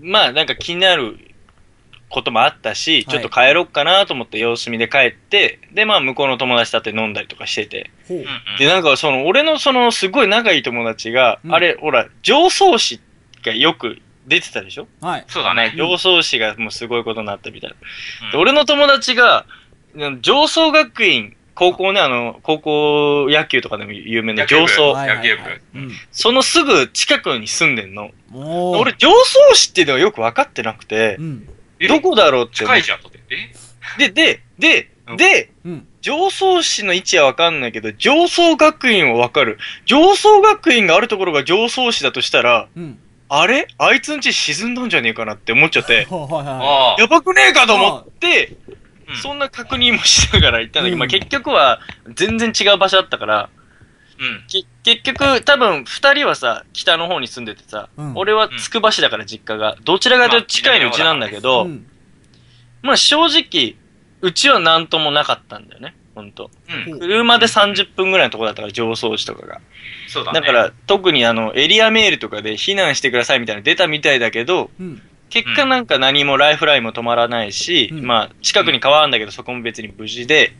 [0.00, 1.18] まあなんか気になる
[2.14, 3.04] こともあったし、はい。
[3.06, 7.90] ちょっと帰ろっかなと思って様子見で帰って、でまあ向こうの友達と会って飲んだりとかしてて、
[8.58, 11.54] で、なんかその、俺のその、すごい仲いい友達が、うん。
[11.54, 13.00] あれ、ほら、上層紙
[13.44, 14.86] がよく出てたでしょ？
[15.00, 15.24] はい。
[15.28, 15.74] そうだね。
[15.76, 17.76] 上層紙がもうすごいことになったみたいな。
[18.26, 18.32] うん。
[18.32, 19.44] で俺の友達が、
[19.94, 25.28] うん上層学院、高校ね、あの、高校野球とかでも有名な上層、はいはいはい。
[25.28, 25.78] 野球部。
[25.78, 25.92] うん。
[26.10, 28.10] そのすぐ近くに住んでんの。
[28.32, 31.16] 俺、上層紙っていうのはよく分かってなくて。
[31.20, 31.48] う、ん。
[31.84, 33.10] えどこだろうって近いじゃん、と。
[33.98, 35.86] で、で、で、うんで、うん。
[36.00, 39.58] 上層市の位置はわかんないけど、上層学院はわかる。
[39.86, 42.98] 上層学院があるところが上層市だとしたら、うん。
[43.28, 43.66] あれ？
[43.78, 46.06] あいつんち沈んだんじゃねえかなって思っちゃって。
[46.98, 51.80] やばくねえかと思って、うんそんな確認もしながら行ったんだけど、うんまあ結局は
[52.14, 53.53] 全然違う場所だったから、うん。
[54.46, 61.40] き結局多分二人はさ、北の方に住んでてさ、うん俺はつくば市だから実家が、どちらかというと近いのうちなんだけい。
[61.40, 61.86] ど、うん。
[62.82, 63.76] まあ正直、
[64.20, 66.50] うちはなんともなかったんだよね、ほんと。
[66.88, 66.98] うん。
[66.98, 69.60] 車で30分ぐらいのとこだったから、上層市とかが。
[70.08, 70.40] そうだね。
[70.40, 75.02] だから、特にあの、エリアメールとかで避難してくださいみたいなの出たみたいだけど、うん。
[75.30, 80.52] 結果なんか何もライフラインも止まらないし、うんまあ、近くに川あんだけど、そこも別に無事で、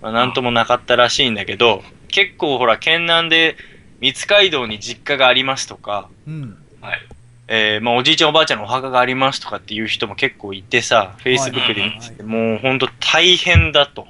[0.00, 3.56] まあ、なんともなかったらしいんだけど、結構ほら、県南で、
[4.00, 6.56] 三街道に実家がありますとか、うん。
[6.80, 7.00] はい。
[7.48, 14.06] えー、まあ、おじいちゃんおばあちゃんのお墓がありますとかっていう人も結構いてさ、Facebook で見てて、もうほんと大変だと。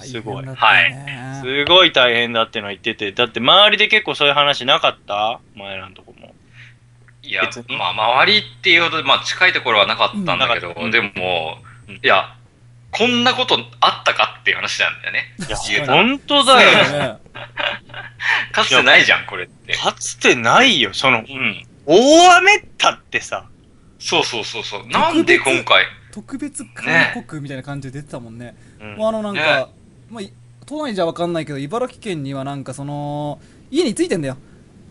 [0.00, 1.40] すごい大変だったね。
[1.42, 1.92] すごい。
[1.92, 5.40] 大変だってのは言ってて、だって周りで結構そういう話なかった？
[5.56, 6.34] 前らのとこも。
[7.22, 10.90] いやまあ、周りっていうほど、まあ、近いところはなかったんだけど、うん。
[10.90, 11.94] でも、うん。
[11.96, 12.36] いや、
[12.98, 15.34] こんなことあったかっていう話なんだよね。
[15.38, 16.70] いや言う、たらほんとだよ。
[16.70, 17.18] ね
[18.52, 19.74] かつてないじゃん、これって。
[19.74, 21.66] かつてないよ、その、うん。
[21.86, 23.46] 大雨ったってさ、
[23.98, 24.86] そうそうそうそう。
[24.88, 28.54] なんで今回、特別韓国みたいな感じで出てたもんね。
[28.80, 29.66] うんもうあのなんかね、
[30.10, 30.32] まあ、い
[30.66, 33.40] 都内じゃわかんないけど、茨城県にはなんかその、
[33.70, 34.36] 家についてんだよ。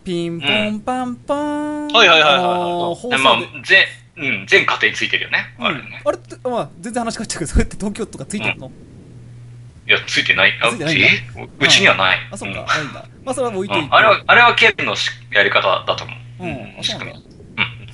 [0.04, 1.88] ピンポンパンポン。
[1.88, 3.86] はいはいはいはいまあぜ、
[4.18, 5.54] うん、全家庭についてるよね。
[5.58, 6.02] あるよね。
[6.04, 8.70] あれって、まあ、全然話変わっちゃうけど、 それって東京とかついてるの、
[9.86, 10.58] いや、ついてない。
[10.60, 10.96] あ、ついてない
[11.60, 12.18] うちにはない。
[12.30, 13.04] あ、そっか、うんないんだ。
[13.24, 16.44] まあ、それは置いといあれは、あれは県のしやり方だと思う。
[16.44, 17.14] うん、あ、そうなんだ。
[17.14, 17.38] うん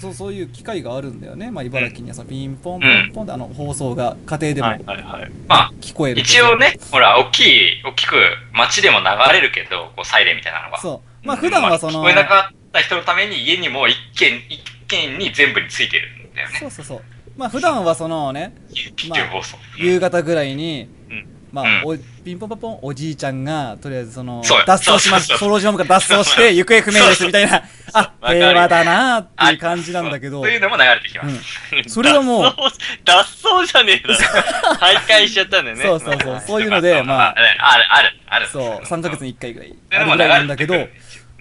[0.04, 1.50] そう、そういう機会があるんだよね。
[1.50, 5.30] まあ、茨城にはさ、ピンポンポンポンって、あの、放送が家庭でもはいはいはい。
[5.48, 6.20] まあ、聞こえる。
[6.20, 6.58] 一応。
[6.58, 8.16] ね、ほら、大きい、大きく
[8.52, 10.78] 街でも流れるけど、こう、サイレンみたいなのが。
[10.78, 11.26] そう。
[11.26, 16.58] まあ、普段はその、聞こえなかった人のために家にも一軒、一軒に全部についてるんだよね。
[16.58, 17.02] そうそうそう。
[17.36, 19.56] まあ、普段はそのね、緊急放送。
[19.78, 25.20] 夕方ぐらいに、うんまあ、うんおピンポンパンポンおじいちゃんが、とりあえずその脱走しました。
[25.20, 27.62] そうそうそうソロジオムから脱走して、行方不明ですみたいな、
[27.92, 31.76] あ、平和だなっていう感じなんだけど、そういうのも流れてきます。
[31.76, 31.84] うん。
[31.84, 32.54] それはもう、
[33.04, 34.74] 脱走、じゃねえだろ。
[34.80, 35.82] 徘徊しちゃったんだよね。
[35.82, 38.48] そうそうそう、そういうので、まあ、ある、ある、ある。
[38.48, 40.74] そう、3ヶ月に1回ぐらい、あるぐらいなんだけど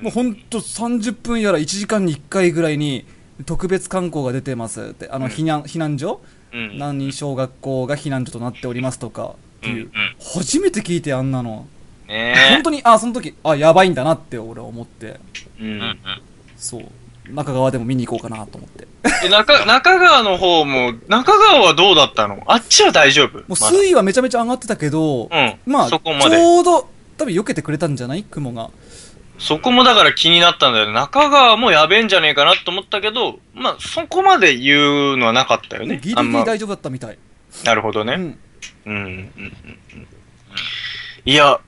[0.02, 3.06] もうほんと30分やら1時間に1回ぐらいに、
[3.46, 6.22] 特別観光が出てますって、あの、避難、避難所？
[6.54, 6.78] うん。
[6.78, 9.92] 何人小学校が避難所となっておりますとか、っていううん。
[10.20, 11.68] 初めて聞いてあんなの。
[12.08, 15.20] ね本当に、あ、その時、あ、やばいんだなって俺は思って、え。
[15.62, 16.00] ううん、うんん。。
[16.58, 16.84] そう。
[17.30, 18.86] 中川でも見に行こうかなと思って。
[19.24, 22.44] で、中、中川の方も、中川はどうだったの？
[22.48, 23.38] あっちは大丈夫？
[23.38, 25.30] もう水位はめちゃめちゃ上がってたけど、うん。
[25.66, 26.38] まあ、まで。
[26.38, 28.24] ょうど、多分避けてくれたんじゃない？
[28.24, 28.70] 雲が。
[29.40, 30.94] そこもだから気になったんだよね。
[30.94, 36.00] 中川もやべえんじゃねえかなと思ったけど、まあ、そこまで言うのはなかったよね。
[36.02, 37.18] ギリギリ大丈夫だったみたい。
[37.66, 38.38] なるほどね。
[38.86, 39.32] うん。
[41.26, 41.60] いや、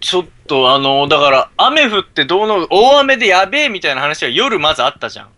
[0.00, 5.28] ちょっとあの、だから、雨降ってどうの、大雨でやべえみたいな話は夜まずあったじゃん。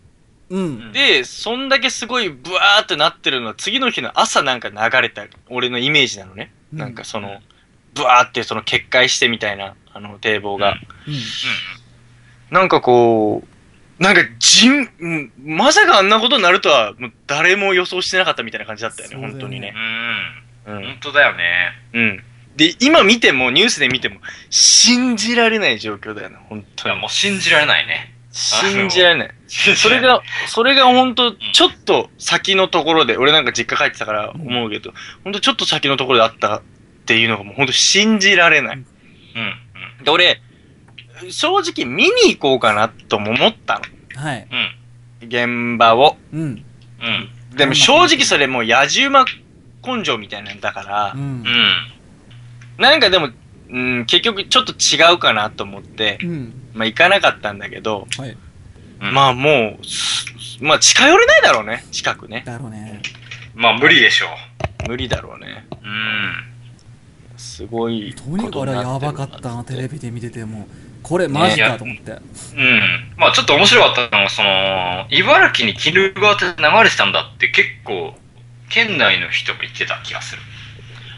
[0.49, 0.91] うん。
[0.91, 6.51] で、そんだけすごいブワーってなってるのは次の日の朝なんか流れた、俺のイメージなのね。
[6.73, 7.41] うんなんかその、
[7.93, 10.77] ブワーってその決壊してみたいな、あの堤防が。
[11.07, 11.15] うん。
[12.55, 19.73] なんかこう、なんか人、うんまさかあんなことになるとは、もう誰も予想してなかったみたいな感じだったよね、よね本当にね。
[20.65, 20.77] うん。
[20.77, 20.97] うん本。
[21.01, 21.71] 当だよね。
[21.93, 22.23] うん。
[22.57, 24.19] で、今見ても、ニュースで見ても、
[24.49, 26.95] 信じられない状況だよね、本いや、当に。
[26.99, 28.13] もう信じられないね。
[28.31, 29.31] 信じられない。
[29.47, 36.61] そそれが、それが本当ちょっと先のところで、俺なんか実家帰ってたから思うけど、本当ちょっと先のところであった
[37.01, 38.77] っていうのがもう本当信じられない。
[38.77, 38.85] うん。
[39.99, 40.03] うん。
[40.05, 40.41] で、俺、
[41.29, 43.81] 正直見に行こうかなとも思った
[44.15, 44.47] はい。
[45.21, 45.29] うん。
[45.29, 45.75] の。
[45.75, 46.17] 現場を。
[46.33, 46.41] うん。
[46.41, 46.43] う
[47.53, 47.57] ん。
[47.57, 49.25] でも正直それもう野じ馬
[49.85, 51.23] 根性みたいなんだからう、んう。
[51.43, 51.43] ん。
[52.77, 53.29] なんかでも、
[53.69, 56.53] うん、結局ちょっと違うかなと思って、うん。
[56.73, 58.29] まあ行かなかったんだけど、はい。
[59.01, 60.25] うんまあもう、す
[60.61, 62.43] まあ近寄れないだろうね、近くね。
[62.45, 63.01] だろうね。
[63.55, 64.27] まあ、無理でしょ
[64.87, 65.65] 無理だろうね。
[65.71, 65.75] う。
[65.83, 65.91] うん。
[67.41, 70.67] すごいとにかくあれやばかったな、テレビで見てても。
[71.01, 72.11] これマジねかと思って。
[72.11, 73.13] うん。
[73.17, 78.13] まあちょっと面白かったのが、その、茨城に鬼怒川って流れてたんだって結構、
[78.69, 80.41] 県内の人も言ってた気がする。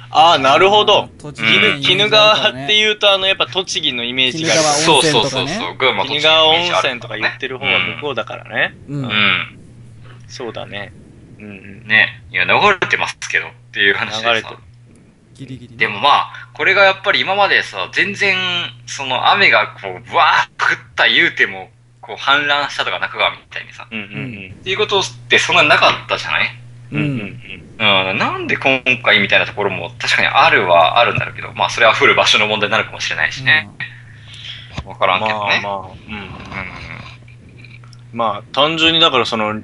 [0.10, 1.10] ああ、なるほど。
[1.18, 2.72] 栃木鬼怒川ってう。
[2.72, 5.78] いうと、あの、やっぱ栃木のイメージがそうそう泉とかねそうそう。
[5.78, 8.76] 群馬鬼怒川温泉とか言ってる方は向こううだからね。
[8.88, 8.96] う。
[8.96, 9.04] ん。
[9.04, 9.60] うん。
[10.28, 10.94] そうだね。
[11.40, 11.88] うんうん。
[11.88, 12.24] ね。
[12.32, 14.30] いや、流れてますけどっていう話でさ。
[14.30, 14.58] 流れてる
[15.34, 15.78] ギリギリね。
[15.78, 18.38] でもまあ、これがやっぱり今までさ、全然、
[18.86, 21.70] その雨がこう、ブワー降った言うても、
[22.02, 26.48] こう氾濫したとか中川みたいにさ、うんうんっていうことってそんなになかったじゃない？
[26.92, 27.04] ううん。
[27.04, 28.10] うんん。
[28.12, 33.70] うん、なんで今回みたいなところも確かにあるはあるんだろうけど、まあそれは降る場所の問題になるかもしれないしね。
[34.86, 35.62] わからんけどね。
[35.64, 36.14] まあまあ、うん。
[36.16, 36.30] うん。
[38.12, 39.62] まあ、単純にだからその、も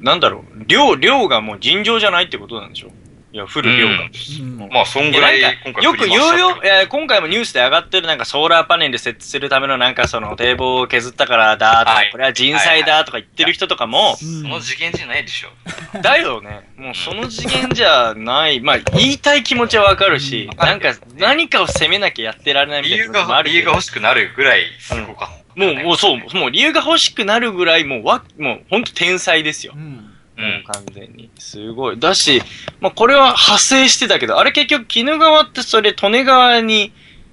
[0.00, 2.88] う、なんだろう、量、量がもう尋常じゃないってことなんでしょ？
[2.88, 2.90] い
[3.38, 3.94] や、降る量が。
[3.94, 15.50] うんまあそんぐらい今回よく言うよいや、今回もニュースで上がってるなんかソーラーパネル設置するためのなんかその堤防を削ったからだとか、はいこれは人災だとか言ってる人とかも、うんその次元じゃないでしょ。
[16.02, 16.68] だよね。
[16.76, 18.60] もうその次元じゃない。
[18.60, 29.78] まあ、言いたい気持ちはわかるし、うんなんか何かを責めなきゃやってられないみた理由いな気持ちもが、理由が欲しくなるぐらいすごかった、もう、もうそう、もう理由が欲しくなるぐらい、もうわ、もうほんと天才ですよう。
[29.78, 30.07] ん。
[30.38, 30.42] う。
[30.42, 31.30] ん完全に。
[31.38, 31.98] すごい。
[31.98, 32.42] だし、
[32.80, 36.92] まあ、これは派生してたけど、あれ結局、鬼怒川ってそれ、利根川に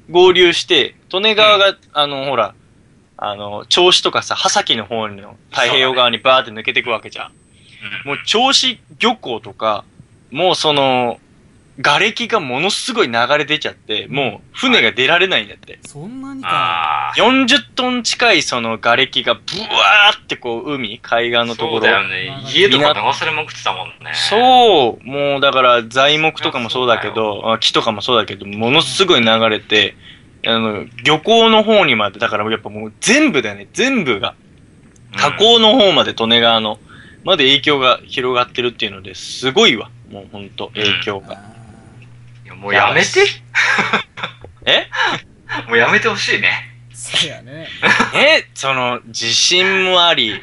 [0.10, 2.56] 合流して、利根川が、あの、ほら、
[3.18, 7.32] あの、銚子とかさ、羽崎の方の太平洋側にバーって抜けていくわけじゃん。
[8.06, 9.86] もう、銚子漁港とか、
[10.32, 11.20] もうその、
[11.82, 15.80] 瓦礫がものすごい流れ出ちゃって、もう、船が出られないんだって。
[15.86, 16.47] そんなにか。
[16.49, 17.13] ああ。
[17.15, 22.43] 40トン近いその瓦礫がブワーってこう海、海岸のところそうだよね。
[22.53, 24.13] 家とか流されまくってたもんね。
[24.13, 29.95] そう、もうだから材木とかもそうだけど、あ木とかもそうだけど、ものすごい流れて、
[30.47, 34.36] あの、漁港の方にまで、だからやっぱもう全部だよね、全部が。
[35.17, 36.80] 河口の方まで利根川の
[37.23, 39.89] まで影響が広がってるっていうのですごいわ。
[40.09, 41.55] もうほんと、影響が。
[42.66, 43.28] もうやめて。
[44.66, 44.88] え？
[45.68, 46.49] もうやめてほしいね。
[46.91, 47.68] そうやね。
[48.16, 48.47] え？
[48.55, 50.41] その、地震もあり、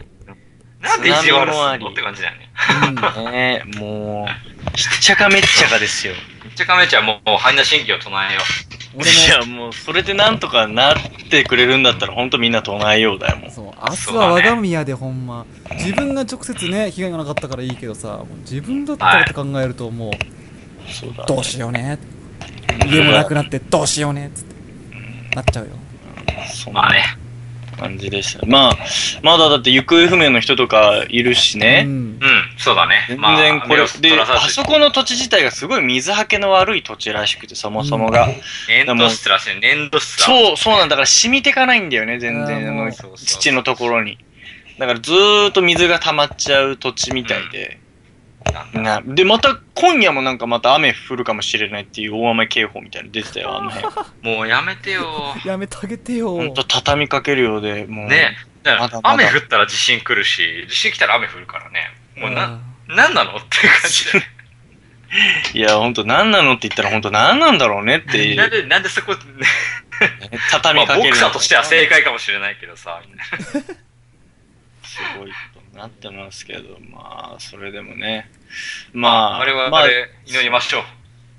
[0.80, 2.52] なんで意地悪す津波もありんのって感じだよね。
[2.86, 3.32] うん。
[3.32, 6.14] ねもう、ひっちゃかめっちゃかですよ。
[6.44, 8.40] めっちゃかめちゃんもう、般若心経を唱えよ
[8.94, 10.96] 俺いや、もう、それでなんとかなっ
[11.28, 13.48] てくれるんだったら、ほんとみんな唱えようだよ、もう。
[13.48, 15.44] も、そう、明日は我が宮でほんま。
[15.72, 20.41] 自分が直接ね、被害がなかったからいいけどさ、もう自分だったらって考えるともう、
[20.88, 21.98] そうだ、どうしようね。
[22.86, 24.30] 家もなくなってどうしようね。
[24.34, 25.36] つって。
[25.36, 25.70] なっちゃうよ。
[25.72, 26.56] う。
[26.56, 27.04] そんあね。
[27.78, 28.46] 感じでした。
[28.46, 28.78] まあ、
[29.22, 31.84] まだだって行方不明の人とかいるしね。
[31.86, 31.92] うん。
[31.92, 32.18] うん、
[32.58, 33.04] そうだね。
[33.08, 38.28] 全まあ然これ、目をで、そらさずあそこの土地自体がすごい水はけの悪い土地らしくて、そもそもが。
[38.68, 39.74] 粘土質らしいね。
[39.74, 40.24] 粘土質だ。
[40.24, 40.90] そう、そうなんだ。
[40.90, 42.58] だから染みてかないんだよね、全然。
[42.58, 44.18] あのあーもう、そうそう土のところに。
[44.78, 47.78] だからずーっと水が溜まっちゃう土地みたいで。
[48.52, 53.94] なんだなで、また今夜もなんかまた雨降るかもしれないっていう大雨警報みたいなの出てたよ、あの辺。
[54.22, 55.34] もうやめてよ。
[55.44, 56.30] やめてあげてよ。
[56.30, 58.08] ほんと畳みかけるようで、もう。
[58.08, 61.90] ねだからまだまだ雨降ったら地震来るし、地震来たら雨降るからね。
[62.16, 64.22] もうな、なんなのっていう感じで。
[65.58, 68.36] いや、ほんと何なのって言ったらほんと何なんだろうねっていう。
[68.40, 69.18] なんで、なんでそこ、まあ、
[70.50, 71.08] 畳みかける。
[71.08, 73.00] ボクサーとしては正解かもしれないけどさ。
[74.82, 75.32] すごい
[75.74, 78.30] なってますけど、まあ、それでもね。
[78.92, 79.88] まあ、我々、まあ、
[80.26, 80.80] 祈りましょ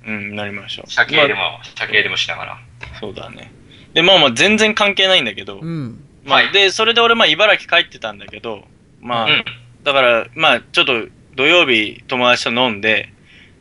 [0.06, 0.12] う。
[0.12, 0.92] うん、なりましょう。
[0.92, 2.54] 射形でまも、射形でもしながら。
[2.54, 2.58] あ
[3.00, 3.52] そうだね。
[3.94, 6.04] で、まあまあ、全然関係ないんだけど、うん。
[6.26, 8.66] まあ、はいで、それで俺、まあ、茨城帰ってたんだけど、
[9.02, 9.46] まあ、うん。
[9.84, 13.14] だから、まあ、ちょっと、土曜日、友達と飲んで、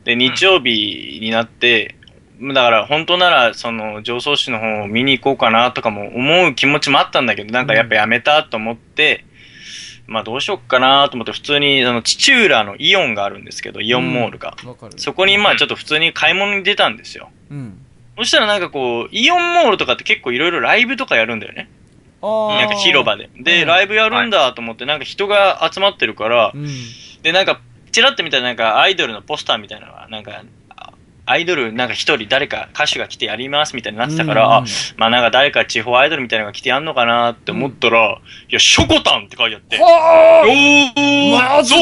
[0.05, 1.97] で、日曜日になって、
[2.41, 9.25] だから、本当なら、その、上層市の方を見に行こうかなとかも思う気持ちもあったんだけど、なんかやっぱやめたと思って、
[10.13, 14.57] まあ、どうしよっかなと思って、普通に、あの、土浦のイオンがあるんですけど、イオンモールが。
[14.65, 14.93] わかる。
[14.99, 17.31] そこに、まあ、ちょっと普通に買い物に出たんですよ。
[17.51, 17.79] うん。
[18.19, 21.69] そしたらなんかこう、イオンモールとかって結構いろいろライブとかやるんだよね。
[22.23, 23.31] なんか広場で。
[23.37, 26.67] で、うんライブやるんだと思って、なんか人が集まってるからう、ん。
[27.23, 27.61] で、なんか、
[27.91, 30.45] チラって見たらなんかアイドルのポスターみたいなのが、なんか、あ
[31.25, 34.65] アイドルなんか一人誰か歌手が来てやりますみたいになってたから、うんあ、
[34.97, 38.19] まあなんか誰か地方アイドルみたいなのが来てやんのかなって思ったら、
[38.49, 39.79] いや、ショコタンって書いてあって。
[39.79, 41.81] はおーあマジで？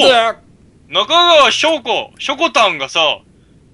[0.88, 3.20] 中川翔子、ショコタンがさ、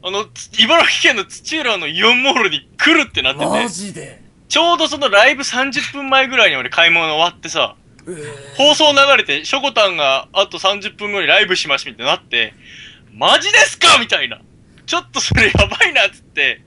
[0.05, 4.23] あの、つ茨城県の土浦のイオンモールに来るってなってマて、ジで？
[4.49, 7.75] ちょうどそのライブ30分前ぐらいに俺買い物終わってさ、
[8.07, 8.57] えー。
[8.57, 12.55] 放送流れて、ショコタンがあと30分後にライブしますみたいになって、
[13.13, 14.41] マジですかみたいな。
[14.87, 16.63] ちょっとそれやばいなっつって。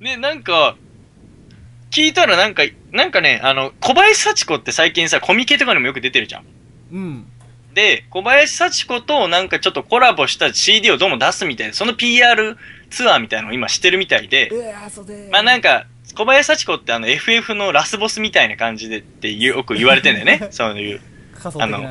[0.00, 0.76] ね、なんか、
[1.90, 6.44] 聞いたらなんか、なんかね、あの、小林幸子って最近さ、コミケとかにもよく出てるじゃん。
[6.92, 7.26] うん。
[7.74, 12.56] で、小林幸子となんかちょっとコラボした CD をどうも出すみたいで、その PR
[12.90, 14.50] ツアーみたいなのを今してるみたいで。
[15.30, 20.48] まあなんか、小林幸子ってあの FF のラスボスみたいな感じでってよく言われてんだよね。
[20.50, 21.00] そういう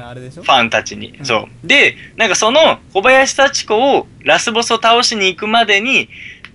[0.09, 0.43] あれでしょ？
[0.43, 1.15] ファンたちに。
[1.17, 1.67] うんそう。
[1.67, 6.09] で、なんかその小林幸子をラスボスを倒しに行くまでに、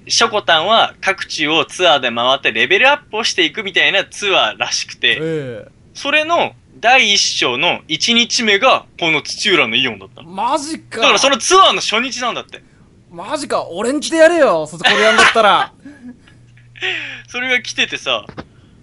[0.06, 10.22] ショコタンは各地をツアーで回ってレベルアップをしていくみたいなツアーらしくて、えそれの第一章の1日目がこの土浦のイオンだった。
[10.22, 12.62] マジかだからそのツアーの初日なんだって。
[13.10, 15.72] マジか俺んちでやれよそこでやんだったら
[17.28, 18.26] それが来ててさ、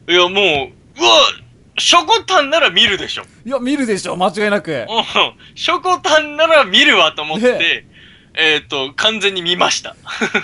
[0.08, 0.72] いやもう、うわ
[1.78, 3.24] ショコタンなら見るでしょ。
[3.46, 4.16] いや見るでしょ。
[4.16, 4.72] 間違いなく。
[4.72, 4.88] うん。
[5.56, 7.88] ショコタンなら見るわと思って、ね。
[8.34, 9.96] えっ、と、完全に見ました。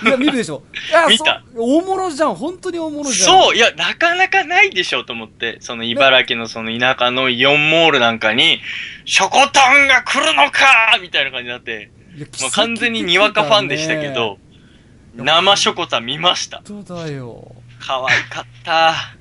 [0.04, 0.62] いや見るでしょ。
[0.90, 1.42] いや見た。
[1.54, 2.34] そ大物じゃん。
[2.34, 3.28] 本当に大物じゃん。
[3.28, 8.60] そう、いや、なかなかないでしょと思って、その茨城のその田舎のイオンモールなんかに、
[9.06, 14.38] ショコタンが来るのかみたいな感じになって、いやまあ、完全ににわかファンでしたけど、
[15.14, 16.62] 生ショコタン見ました。
[16.68, 17.54] 本当だよ。
[17.80, 19.17] 可愛かった。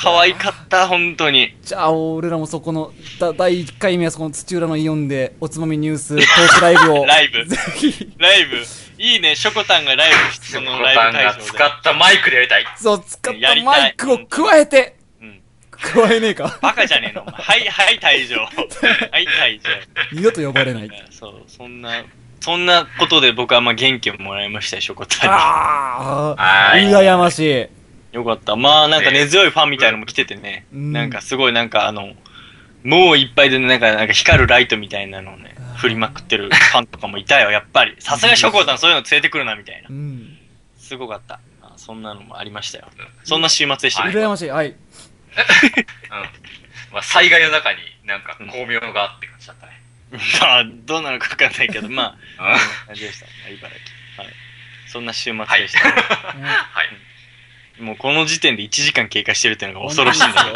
[0.00, 1.56] 可愛かった、本当に。
[1.60, 8.64] じゃあ俺らもそこのだ第1回目はそこの土浦のイオンでおつまみニューストークライブを ライブぜひライブ。
[9.00, 11.42] いいね、ショコタンがライブして、そのボライブ会場で。
[11.42, 12.66] 使ったマイクでやりたい。
[12.76, 15.42] そう使ったマイクを加えてうん。
[15.72, 17.24] 加えねえかバカじゃねえの。
[17.24, 18.42] はい、はい、退場。
[18.46, 18.50] は
[19.18, 19.70] い、退場。
[20.12, 22.04] 二度と呼ばれないそう、そんな、
[22.40, 25.34] そんなことで僕はまあ元気をもらいましたよ、ショコタンに。
[25.36, 27.77] ああはい羨ましい
[28.12, 28.56] よかった。
[28.56, 30.66] まあなんか根強いファンみたいなのも来ててね。
[30.72, 32.14] うんなんかすごいなんかあの、
[32.84, 37.96] もういっぱいでなんか、なんか光るライトみたいなのをね振りまくってるファンとかもいたよ、やっぱり。
[37.98, 39.92] さすがショコタンそういうの連れてくるな、みたいなう。
[39.92, 40.38] ん
[40.78, 41.40] すごかった。
[41.62, 42.86] あそんなのもありましたよ。
[43.24, 44.10] そんな週末でしたね。
[44.10, 44.76] 羨ましいはい うん。
[46.92, 49.82] まあ、災害の中になんか巧妙があって感じだったね。
[50.40, 53.26] まあ、どうなのかわかんないけど、まあ、あ感じでした。
[53.50, 53.68] 茨
[54.16, 54.24] 城。
[54.24, 54.34] はい。
[54.86, 56.88] そんな週末でした、ねはい。
[57.80, 60.54] もうこの時点で1時間経過してるっていうのが恐ろしいんだけど。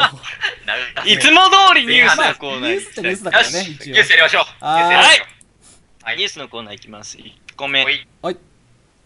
[0.65, 4.43] 長いつも通りニュースのコーナーニュースってニュースだからね、よニュースやりましょう。
[4.65, 6.17] はい。
[6.17, 7.17] ニュースのコーナーいきます。
[7.17, 7.85] 1個目。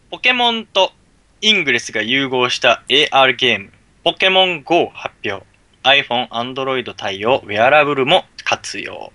[0.09, 0.93] ポケモンと
[1.41, 5.45] イングレスが融合した AR ゲーム、ポケモン GO 発表。
[5.83, 9.11] iPhone、Android 対応、ウェアラブルも活用。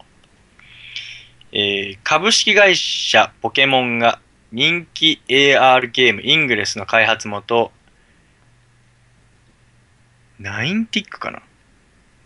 [1.52, 4.20] えー株式会社ポケモンが
[4.52, 7.72] 人気 AR ゲームイングレスの開発元、
[10.42, 11.40] ナインティックかな？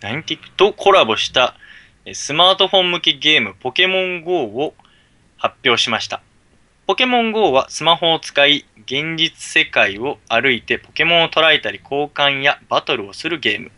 [0.01, 1.55] ナインティックとコラボした
[2.15, 4.73] スマートフォン向きゲームポケモン GO を
[5.37, 6.23] 発表しました。
[6.87, 13.71] ポケモン GO はスマホを使い、現実世界を歩いてポケモンを捉えたり交換やバトルをするゲーム。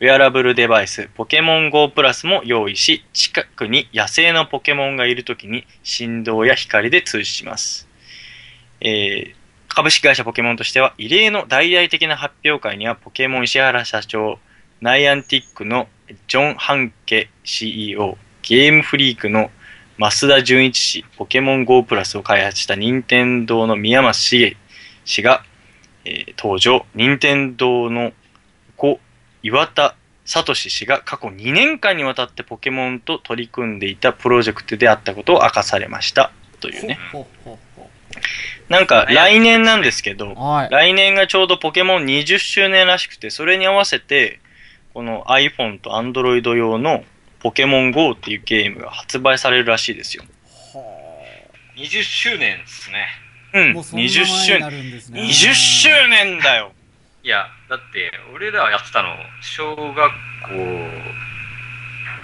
[0.00, 7.88] ウェアラブルデバイスポケモン GO プラスも用意し、近くに野生のポケモンがいるときに振動や光で通知します。
[8.82, 9.39] えー
[9.80, 14.38] 株式会社ポケモンとしては異例の大々的な発表会にはポケモン石原社長、
[14.82, 15.88] ナイアンティックの
[16.28, 19.50] ジョン・ハンケ CEO、ゲームフリークの
[19.98, 24.54] 増田純一氏、ポケモン GO プラスを開発した任天堂の宮松茂
[25.06, 25.44] 氏が、
[26.04, 26.84] えー登場。
[26.94, 28.12] 任天堂の
[28.76, 29.00] 子、
[29.42, 36.32] 岩田聡氏が過去2年間にわたってポケモンと取り組んでいたプロジェクトであったことを明かされました。
[36.60, 36.98] というね。
[37.12, 37.88] ほほほ
[38.70, 40.70] なんか来年なんですけど、はい。
[40.70, 44.38] 来年がちょうどポケモン20周年らしくて、それに合わせて、
[44.94, 47.04] この iPhone と Android 用の
[47.40, 50.22] ポケモン GO っていうゲームが発売されるらしいですよ。
[51.76, 53.08] 20周年ですね。
[53.52, 54.82] うん、もうそんな20周前にな年。
[54.82, 55.20] るんですね。
[55.22, 56.72] 20周年だよ。
[57.24, 60.10] いや、だって、俺らやってたの、小学校、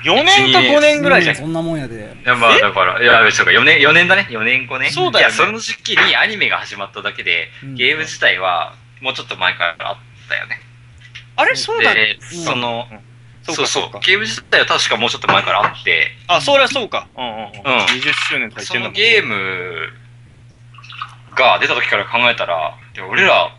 [0.04, 1.36] 4年か5年ぐらいじゃん。
[1.36, 1.96] そんなもんやで。
[1.96, 4.26] いや、まあ、だから、いや、そうか、4年、4年だね。
[4.30, 4.90] 4年5年。
[4.92, 9.96] そうだよねいや、その時期にアニメが始まっただけで、うんゲーム自体は、もうちょっと前からあっ
[10.28, 10.60] たよね。
[11.36, 11.54] あれ？
[11.54, 12.88] そうだで、んその、
[13.42, 14.06] そそううそうかそうか。
[14.06, 17.08] ゲーム自体は確かもうちょっと前からあって、あ、そりゃそうか。
[17.16, 17.42] うんうんうん。
[17.42, 17.46] ん
[17.86, 18.88] 20周年とか言ってそんだもん。
[18.88, 19.92] のゲーム
[21.34, 23.50] が出た時から考えたら、いや俺ら、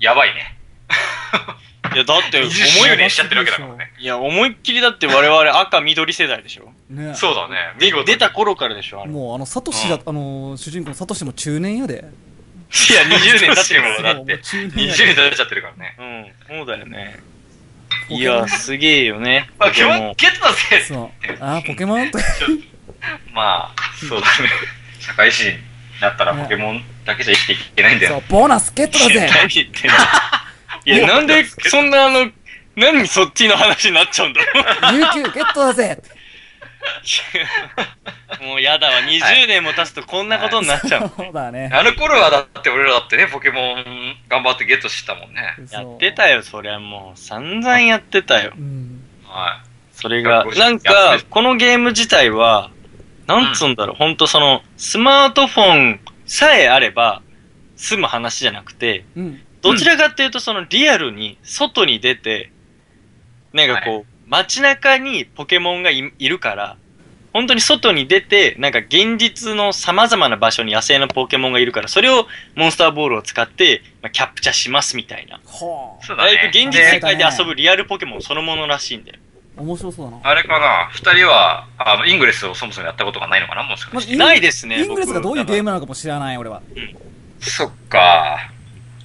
[0.00, 0.56] やばいね。
[1.94, 2.50] いや、だって、20思
[2.86, 3.92] 周い、年しちゃってるわけだからね。
[3.98, 6.72] いや、思いっきりだって我々赤緑世代でしょ。
[6.90, 7.56] ねそうだね。
[7.78, 9.10] で見事に出た頃からでしょ、あれ。
[9.10, 11.94] いもうあの、サトシだ、あの、主人公のサトシも中年やで。
[11.96, 12.02] や、
[13.04, 14.70] 20年経ってるもん、だってそうもう。
[14.70, 15.14] 中年20や年で。
[15.14, 15.96] 経っちゃってるからね。
[16.50, 17.20] うん、そうだよね。
[18.08, 19.48] ポケモンいや、すげえよね。
[19.58, 21.10] あ、基でも本、ゲットだぜそう。
[21.40, 22.10] あー、ポケモン？
[22.10, 22.24] とか。
[23.32, 24.48] まあ、そうだね。
[24.98, 25.56] 社会人に
[26.00, 28.12] なったらポケモンだけじゃ生きていけないんだよ。
[28.12, 29.96] そう、ボーナスゲットだぜ何言ってんの
[30.86, 32.30] いや、なんで、そんなあの、
[32.76, 34.40] 何そっちの話になっちゃうんだ
[34.92, 36.02] 有給ゲットだぜ
[38.42, 41.10] もうやだわ、20年も経つとこんなことになっちゃう。
[41.16, 41.70] そうだね。
[41.72, 45.54] あの頃はだって俺らだってね、ポケモン頑張ってゲットしてたもんね。
[45.70, 47.18] やってたよ、そりゃもう。
[47.18, 48.52] 散々やってたよ。
[48.56, 49.02] うん。
[49.26, 49.62] は
[49.92, 52.70] それが、150なんかこのゲーム自体は、
[53.26, 57.22] なんつうんだろう、ほんとその、スマートフォンさえあれば、
[57.76, 59.40] 済む話じゃなくて、うん。
[59.64, 62.52] どちらかっていうとそのリアルに外に出て、
[63.52, 66.76] なんかこう、街中にポケモンがいいるから、
[67.32, 75.40] 本当に外に出て、なんか現実の様々な場所に野生のポケモンがいるから、それをモンスターボールを使って、まあ、キャプチャーしますみたいな。
[75.44, 76.66] はそうだだいぶね。
[76.66, 79.18] 現実世で界で遊ぶリアルポケモンそのものらしいんだよ。
[79.56, 79.62] あ。
[79.62, 80.20] 面白そうだな。
[80.22, 84.16] あれかな二人は、あの、イングレスをそもそもやったことがないのかなもしかして。
[84.16, 86.62] ないですねイングレスがどういうゲームムなのかも知らない、俺は。
[87.40, 88.53] そっか。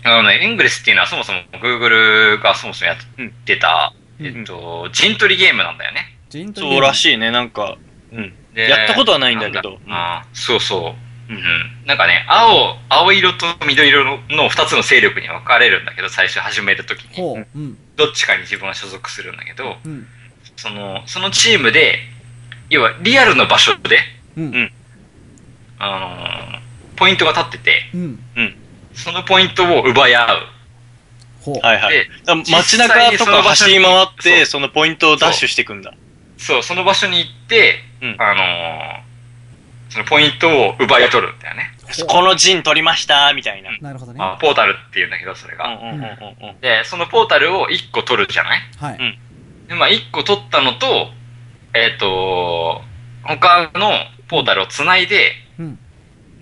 [0.03, 2.97] あのね、イングレスっていうのはそもそも Google がそもそもやっ
[3.45, 6.17] てた、うんえっと、陣取りゲームなんだよね。
[6.29, 6.95] ジントそうらい。
[6.95, 7.77] しいね、なんか。
[8.11, 8.33] うん。
[8.53, 10.95] でやったことはないんだけどあーそうそ
[11.29, 11.33] う。
[11.33, 11.85] うん。
[11.85, 17.15] なんかね、青、青色と緑色のの二つの勢力に分かれるんだけど、最初始めるときに。
[17.15, 17.47] ほう。
[17.55, 17.77] うん。
[17.95, 20.07] どっちかに自分は所属するんだけど、うん。
[20.55, 21.99] その、そのチームで、
[22.69, 23.99] 要はリアルの場所で、
[24.37, 24.71] うん。
[25.77, 25.99] あ
[26.51, 26.59] のー
[26.97, 28.19] ポイントが立ってて、うん。
[28.93, 30.47] そのポイントを奪い合う。
[31.41, 31.65] ほう。
[31.65, 32.09] はいはい。
[32.51, 35.93] 街中とか走り回って、そのポイントをダッシュしていくんだ。
[36.37, 39.09] そう、その場所に行って、うんあのー
[39.89, 41.71] そのポイントを奪い取るんだよね。
[42.07, 43.75] この陣取りました、みたいな。
[43.81, 44.19] なるほどね。
[44.19, 45.65] まあ、ポータルっていうんだけど、それうんが。
[45.65, 45.97] うんうんう
[46.45, 46.59] んうん。
[46.61, 48.61] で、そのポータルを1個取るじゃない？
[48.77, 48.97] はい。
[49.67, 51.09] で、まあ、1個取ったのと、
[51.73, 52.83] えっ、と、
[53.23, 53.91] 他の
[54.27, 55.79] ポータルを繋いで、うん。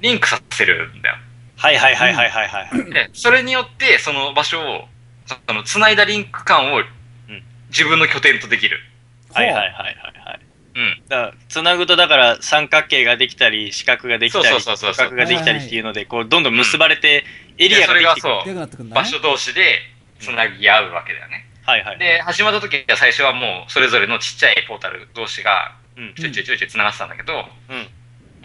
[0.02, 1.16] リンクさせるんだよ。
[1.58, 2.94] はいはいはいはいはいはい。
[2.94, 4.88] で、それによって、その場所を、
[5.26, 6.84] その、繋いだリンク間を、
[7.70, 8.80] 自分の拠点とできる。
[9.34, 10.40] はいはいはいはいはい。
[10.76, 11.04] ううん。
[11.10, 17.26] だから、つなぐとだから三角形ができたり、四角ができたり、そうそうそうそう四角ができたりっていうので、こう、どんどん結ばれて、
[17.58, 18.90] エリアができてくる。
[18.90, 19.80] 場所同士で
[20.20, 21.50] 繋ぎ合うわけだよね。
[21.66, 22.00] はいはい。
[22.00, 26.14] で、始まった時は最初はもうそれぞれのちっちゃいポータル同士がうん。
[26.14, 27.88] ちょいちょいちょいちょい繋がってたんだけど、うん。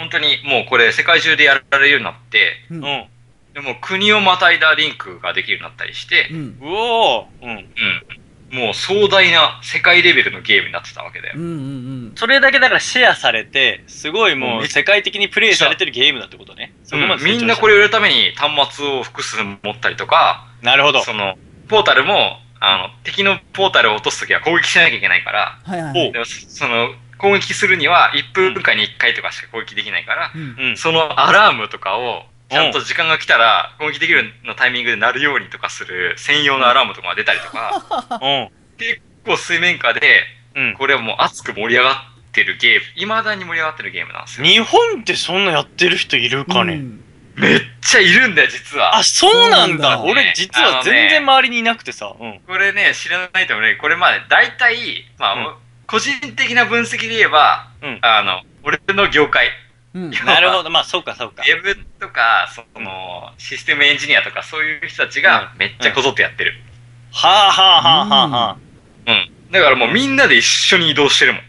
[0.03, 2.75] 本当にもうこれ世界中でやられるようになって、う。
[2.75, 3.09] うんん。
[3.55, 6.59] でも国をまたいだリンクができるようになったりしてう、ん。
[6.61, 7.51] うおーうん。
[7.51, 8.57] うん。
[8.59, 11.43] もう壮大な世界レベルのゲームになってたわけだようん。
[11.43, 11.55] うんう
[12.09, 12.13] ん。
[12.17, 16.75] それだけだからシェアされて、すごいもう世界的にプレイされてるゲームだってことね。
[16.85, 21.03] そこまで成長したみんなこれをやるために端末を複数持ったりとか、なるほど。
[21.03, 21.37] その、
[21.69, 26.91] ポータルも、あの、敵のポータルを落とすときは攻撃しなきゃいけないから、はいはいその、
[27.23, 30.77] 攻撃するには1分間に1回とかしか攻撃できないから、うんうん。
[30.77, 38.49] そのアラームとかを、ちゃんと時間が来たら攻撃できるのタイミングで鳴るようにとかする専用のアラームとかが出たりとか、うん。
[38.77, 40.25] 結構水面下で、
[40.57, 40.75] うん。
[40.75, 44.47] これはもう熱く盛り上がってるゲーム、未だに盛り上がってるゲームなんですよ。
[44.47, 46.99] 日本ってそんなやってる人いるかね、うん
[47.35, 48.99] めっちゃいるんだよ、実は。
[48.99, 49.97] あ、そうなんだ。
[49.97, 52.15] そうなんだ俺実は全然周りにいなくてさ。
[52.21, 52.41] うん。
[52.47, 53.77] これね、知らないと思うね。
[53.77, 55.55] これまあ、大体、まあ、うん
[55.93, 59.51] 個人的な分析で言えば、うんあの、俺の業界、
[59.93, 60.11] うん。
[60.25, 60.71] なるほど。
[60.71, 61.43] まあ、そうか、そうか。
[61.43, 66.59] ウェブとか、その、システムエンジニアとか、そういう人たちがめっちゃこぞってやってる。
[67.13, 68.57] はあはあはあはあはあ。
[69.07, 69.31] うん。
[69.51, 71.43] だからもうみんなで一緒に移動してるもん。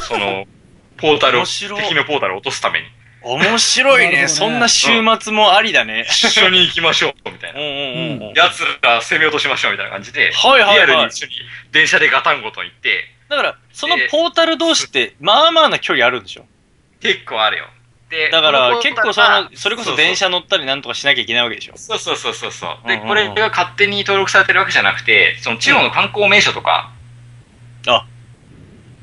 [0.00, 0.46] その、
[0.96, 2.86] ポータルを、敵のポータルを落とすために。
[3.24, 4.28] 面白いね。
[4.28, 4.88] そんな週
[5.20, 6.04] 末もありだね。
[6.08, 7.64] 一緒に行きましょう、みたいうんうな。
[7.64, 7.68] ん
[8.20, 8.34] うんうん。
[8.34, 11.32] 奴ら攻め落としましょう、みたいな感じで、はいはいはいリアルに一緒に
[11.72, 16.44] 電車でガタンゴトン行って、だから、そのポータル同士って、まあまあな距離あるんでしょ？
[17.00, 17.66] 結構あるよ。
[18.10, 21.72] で、だから、結構その、それこそ電車乗ったりなんとかしなきゃいけないわけでしょ？
[21.76, 22.88] そうそうそうそうそう。
[22.88, 26.92] で、これが勝手に登録されてるわけじゃなくて、その地方の観光名所とか、
[27.86, 28.06] あ、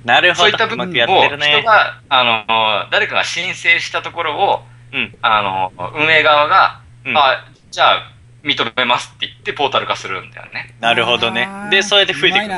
[0.05, 0.39] なるほど。
[0.41, 1.63] そういった部分を人ね。
[1.63, 8.11] が、あの、誰かが申請したところを、うんあの、運営側が、うんあ、じゃあ、
[8.43, 10.75] 認めますって言ってポータル化するんだよね。
[10.79, 11.47] なるほどね。
[11.69, 12.45] で、そうやって増えていく。
[12.45, 12.51] うん。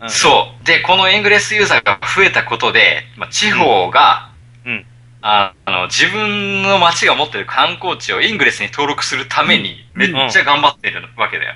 [0.00, 0.66] うんそう。
[0.66, 4.30] で、このエングレスユーザーが増えたことで、まあ、地方が、
[4.66, 4.84] うん
[5.22, 11.54] ああの、自分の街が持ってる観光地をイングレスに登録するために、めっちゃ頑張ってるわけだよ。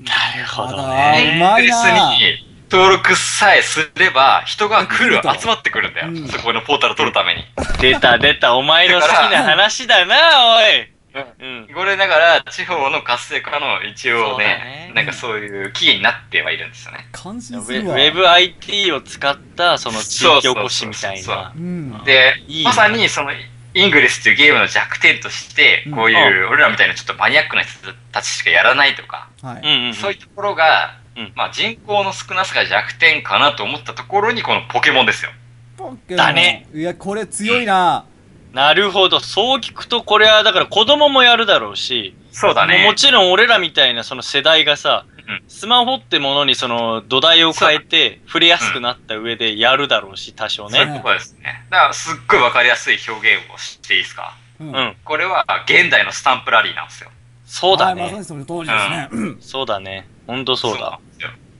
[0.00, 1.34] なるほどあね。
[1.34, 6.08] イングレスに登録さえすれば、人が来る集まってくるんだよ。
[6.08, 7.44] うんそこのポータルを取るために。
[7.80, 10.94] 出た出た、お前の好きな話だな、おい。
[11.40, 11.68] うん。
[11.72, 17.08] これだから、地方の活性化の一応ねね、なんかそういうキーになってはいるんですよね。
[17.12, 17.96] 感ウ心するわ。
[17.96, 21.58] ェウェブ IT を使った、その地域おこしみたいそうそうなう。
[21.58, 22.04] ん。
[22.04, 23.30] でいい、ねまさにその、
[23.76, 29.94] イングレスっていうゲームの弱点としてうん、こういう、俺らみたいなちょっとマニアックな人たちしかやらないとか、はい。
[29.94, 35.30] そういうところがうん、まあ人口の少なさが弱点かなと思ったところに、このポケモンですよ。
[35.76, 36.66] ポケモンだね。
[36.74, 38.04] いや、これ強いな。
[38.52, 39.18] なるほど。
[39.20, 42.84] そう聞くと、これはだから子供もやるだろうし、そうだね。
[42.84, 45.14] もちろん俺らみたいなその世代がさ、うん
[45.48, 50.78] スマホってものにその土台を変えて触れやすくなった上でやるだろうし、多少ね。
[50.78, 51.64] そういうことですね。
[51.70, 54.36] だから、すっごいわかりやすい表現をしていいですか？
[54.60, 54.64] う。
[54.64, 54.96] うんん。
[55.02, 57.10] これは、現代のスタンプラリーなんですよ。
[57.46, 58.18] そうだはいまさね。
[58.18, 59.08] にその通りですね。
[59.12, 60.06] うんそうだね。
[60.26, 60.98] ほんとそうだ。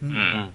[0.05, 0.17] ううんん。
[0.17, 0.53] うん。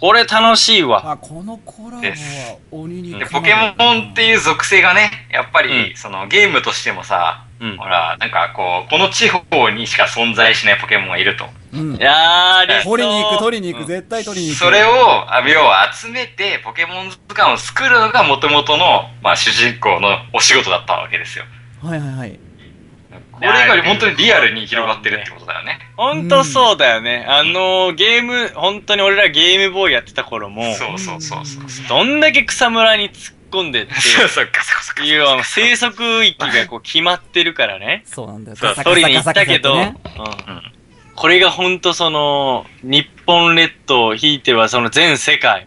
[0.00, 1.12] これ楽しいわ。
[1.12, 7.84] あ、このコラボは鬼にで、ポケモンっていう属性がね、やっぱり、うんそのゲームとしてもさ、うんほ。
[7.86, 11.46] ら、なんかこう、この地方にしか存在しないポケモンがいると。
[11.72, 12.00] うんい。
[12.00, 14.58] やー、理想取りに行く、取りに行く、うん絶対取りに行く。
[14.64, 21.44] それを、あ要は集めて、ポケモン図鑑を作るのが元々の、まあ、主人公のお仕事だったわけですよ。
[21.82, 22.38] はいはいはい。
[23.38, 25.78] これが本当にリアルに広がってるってことだよね。
[25.96, 27.24] ほんとそうだよね。
[27.28, 31.70] あのー、ゲーム、本当に俺らゲームボーイやってた頃も、そうそうそうそう。
[31.70, 35.04] そうどんだけ草むらに突っ込んでって、そうそう、ガサガサガサ。
[35.04, 38.02] いうあの生息域がこう決まってるからね。
[38.06, 38.56] そうなんだよ。
[38.56, 39.96] 取りに行ったけど、うん
[41.18, 45.66] これがほんとその、日本列島、ひいてはその全世界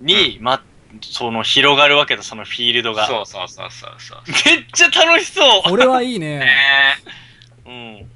[0.00, 0.62] に、ま、
[1.02, 3.06] その広がるわけだ、そのフィールドが。
[3.06, 4.18] そうそうそうそうそう。
[4.46, 6.38] めっちゃ楽しそうこれはいいね。
[6.38, 6.48] ね
[7.66, 8.10] うん。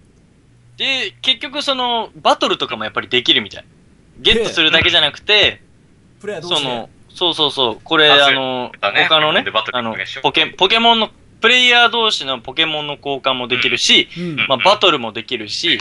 [0.77, 3.65] で、結局その、バトルとかもやっぱりできるみたい。
[4.19, 5.61] ゲットするだけじゃなくて、
[6.21, 6.63] プレイヤーどうして？
[6.63, 11.11] その、そうそうそう、これああの、他のねでバト、ルあのでしょ、ポケ、ポケモンの、
[11.43, 14.37] プレイヤー同士のポケモンの交換もできるし、うん。
[14.49, 15.81] まあ、バトルもできるし、うん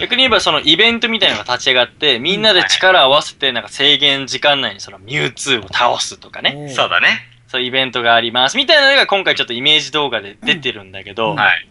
[0.00, 7.28] 逆に言えばそのイベントみたいなのが立ち上がって、みんなで力を合わせて、なんか制限時間内にそのミュウツーを倒すとかね、そうだね。
[7.48, 8.56] そういうイベントがあります。
[8.56, 11.68] みたいなのが今回ちょっとイメージ動画で出てるんだけど、うんはい。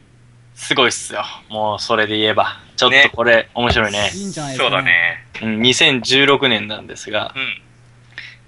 [0.54, 1.24] すごいっすよ。
[1.50, 2.60] もうそれで言えば。
[2.76, 4.12] ちょっとこれ面白いね。
[4.14, 4.56] いいんじゃない。
[4.56, 4.84] そうだ。
[4.84, 5.26] ね。
[5.42, 7.62] うん、2016年なんですが、うん。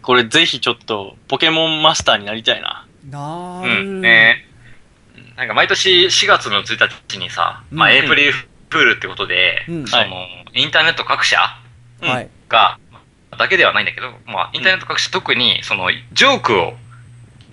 [0.02, 2.86] これぜひちょっと、ポケモンマスターになりたいな。
[3.10, 4.02] なうるん。
[4.02, 4.45] ね
[5.38, 10.04] なんか毎年4月の1日にさ、まあ、うんエイプリルフールってことで、うんその、
[10.54, 11.38] インターネット各社
[12.02, 12.30] はい。
[12.50, 12.78] が、
[13.38, 16.74] だけではないんだけど、まあ、インターネット各社特に、その、ジョークを、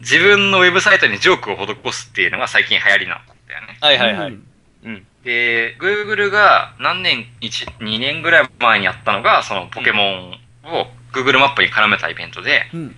[0.01, 3.79] 自分のウェブサイトにジョークを施すっていうのが最近流行りなんだよね。
[3.81, 4.31] はいはいはい。
[4.31, 4.47] うん
[4.85, 5.07] うん。
[5.25, 12.97] で、Google が何年、1、2年ぐらい前にやったのが、そのポケモンを Google マップに絡めたイベントで、うん。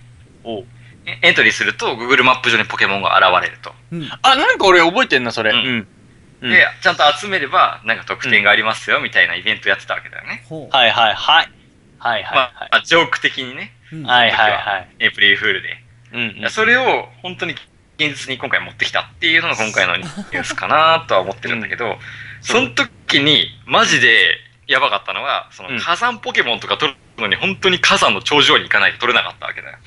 [1.21, 3.73] エントリーすると Google マップ上にポケモンが現れると。
[3.91, 4.09] うん。
[4.21, 5.51] あ、なんか俺覚えてんな、それ。
[5.51, 5.87] ううんん。
[6.41, 10.45] うんで、ちゃんと集めれば、なんか特典がありますよ、みたいなイベントやってたわけだよね。
[10.49, 11.49] はいはいはい。
[11.97, 13.71] はいはいまはあ、ジョーク的にね。
[14.05, 14.87] はいはいはい。
[14.99, 15.77] エイプリルフールで。
[16.13, 16.49] うんうん。
[16.49, 17.53] それを本当に
[17.97, 21.97] 現実に今回持ってきたっていうのが今回のニュースかなとは思ってるんだけど、
[22.41, 24.37] その時にマジで
[24.67, 29.77] やばかったのが、そうんの火山ポケモンとか取るのに本当に火山の頂上に行かないと取れなかったわけだよ。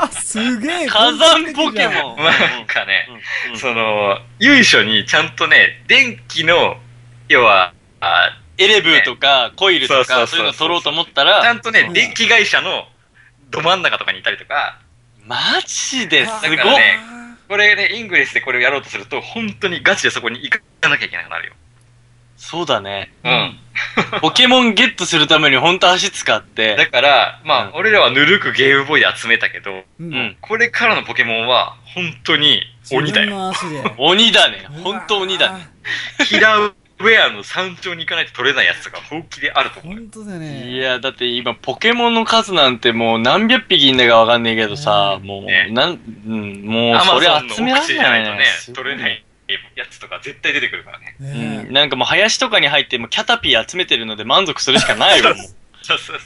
[0.00, 0.86] あすげえ。
[0.88, 2.16] 火山ポケモン。
[2.16, 3.06] なんかね、
[3.46, 6.76] うんうんその、由緒にちゃんとね、電気の、
[7.28, 12.86] 要は、あエレブーとかコイルとかそういうの取ろうと思ったちゃら、んとねう、ん電気会社の
[13.50, 14.78] ど真ん中とかにいたりとか、
[15.26, 15.36] マ
[15.66, 16.98] ジですごっだからね
[17.48, 20.50] これね、イングレスでこれをやろうとすると、本当にガチでそこに行
[20.80, 21.54] かなきゃいけなくなるよ。
[22.42, 23.12] そうだね。
[23.22, 23.58] うん。
[24.20, 30.36] ポケモンゲットするために本当足使って、だから、まあ、うん俺らはぬるくゲームボーイで集めたけど、ううんん。
[30.40, 33.52] これからのポケモンは、本当に鬼だよ。
[33.96, 34.66] 鬼だね。
[34.82, 35.68] 本当鬼だね。
[36.26, 40.00] キラーウェアの山頂に行かないと取れないやつとか本気であると思うよ。
[40.12, 40.68] 本当だよね。
[40.72, 49.24] いや、だって今、ポケモンの数なんてもう何百匹いんだかわかんないけどさ、もう、ねなん、うん、もう、それ集められないね取れない
[49.76, 51.16] やつとか絶対出てくるからね。
[51.20, 55.34] うねん、なんかもう林とかに入って、もうキャタピー集めてるので満足するしかないよ、もう。
[55.34, 56.18] そうそうそう。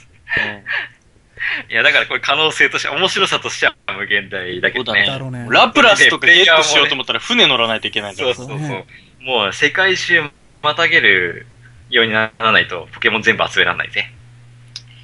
[1.71, 5.07] いや、だからこれ可能性として、面白さとしては無限大だけどね。
[5.31, 5.47] ね。
[5.51, 8.35] ラプラスとかゲットしようと思ったら船乗らないといけないから。
[8.35, 8.69] そうそうそう。
[8.69, 8.87] そうね
[9.21, 10.31] もう世界一周
[10.63, 11.47] またげる
[11.91, 14.13] ようにならないと、ポケモン全部集められないぜ。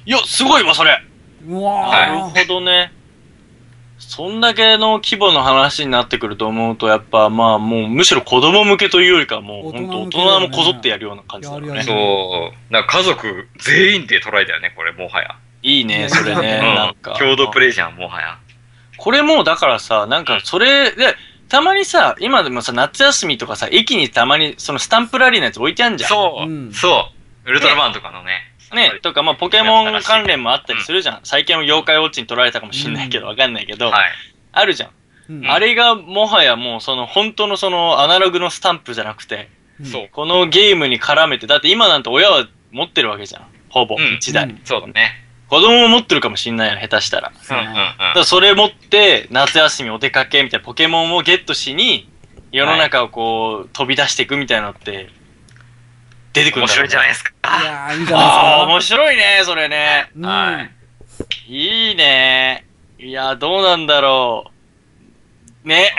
[0.05, 1.01] いや、すごいわ、それ。
[1.47, 2.91] うわはいなるほどね。
[4.09, 11.83] そんだけの規模の話になってくると思うと、やっぱまあもうむしろ子供向けというよりかはもう本当大大人もこぞってやるような感じだよね。
[11.83, 12.73] そう。
[12.73, 15.35] なんか家族全員でトライだよね、これ、もはや。
[15.61, 16.59] いいね、それね。
[16.61, 17.13] うんなんか。
[17.13, 18.37] 共同プレイじゃん、もはや。
[18.97, 21.15] これもうだからさ、なんかそれで、
[21.49, 26.09] たまにさ、今でもさ、夏休みとかさ、駅にたまにそのスタンプラリーのやつ置いてあんじゃん。
[26.09, 27.09] そう、うんそ
[27.45, 27.49] う。
[27.49, 28.52] ウルトラマンとかのね。
[28.73, 31.19] ね、とかまあポケモン関連もあったりするじゃん。
[31.23, 34.11] 最近は妖怪ウォッチに取られたかもしんないけど、うんわかんないけど、はい。
[34.51, 34.89] あるじゃん。
[35.29, 39.49] うんあれがもはやもうその本当のそのアナログのスタンプじゃなくて、
[39.79, 40.09] うんそう。
[40.11, 43.43] このゲームに絡めて、だって今なんて親は持ってるわけじゃん。
[43.69, 44.45] ほぼ、うん一台。
[44.45, 45.19] うんそうだね。
[45.49, 47.31] 子供も持ってるかもしんないよ、下手したら。
[47.47, 47.75] だうんうんうん。
[47.75, 52.09] からそれ持って、夏休みお出かけみたいなポケモンをゲットしに、
[52.51, 55.09] 世の中をこう、飛び出していくみたいなのって、
[56.33, 57.31] 出てくるん面だろうね白いじゃないですか。
[57.61, 58.71] いやー、いいじゃないですああ、か。
[58.71, 60.09] 面白いね、それね。
[60.15, 60.71] うんはい
[61.47, 62.65] いいね。
[62.99, 64.51] いや、どうなんだろ
[65.63, 65.67] う。
[65.67, 65.93] ね。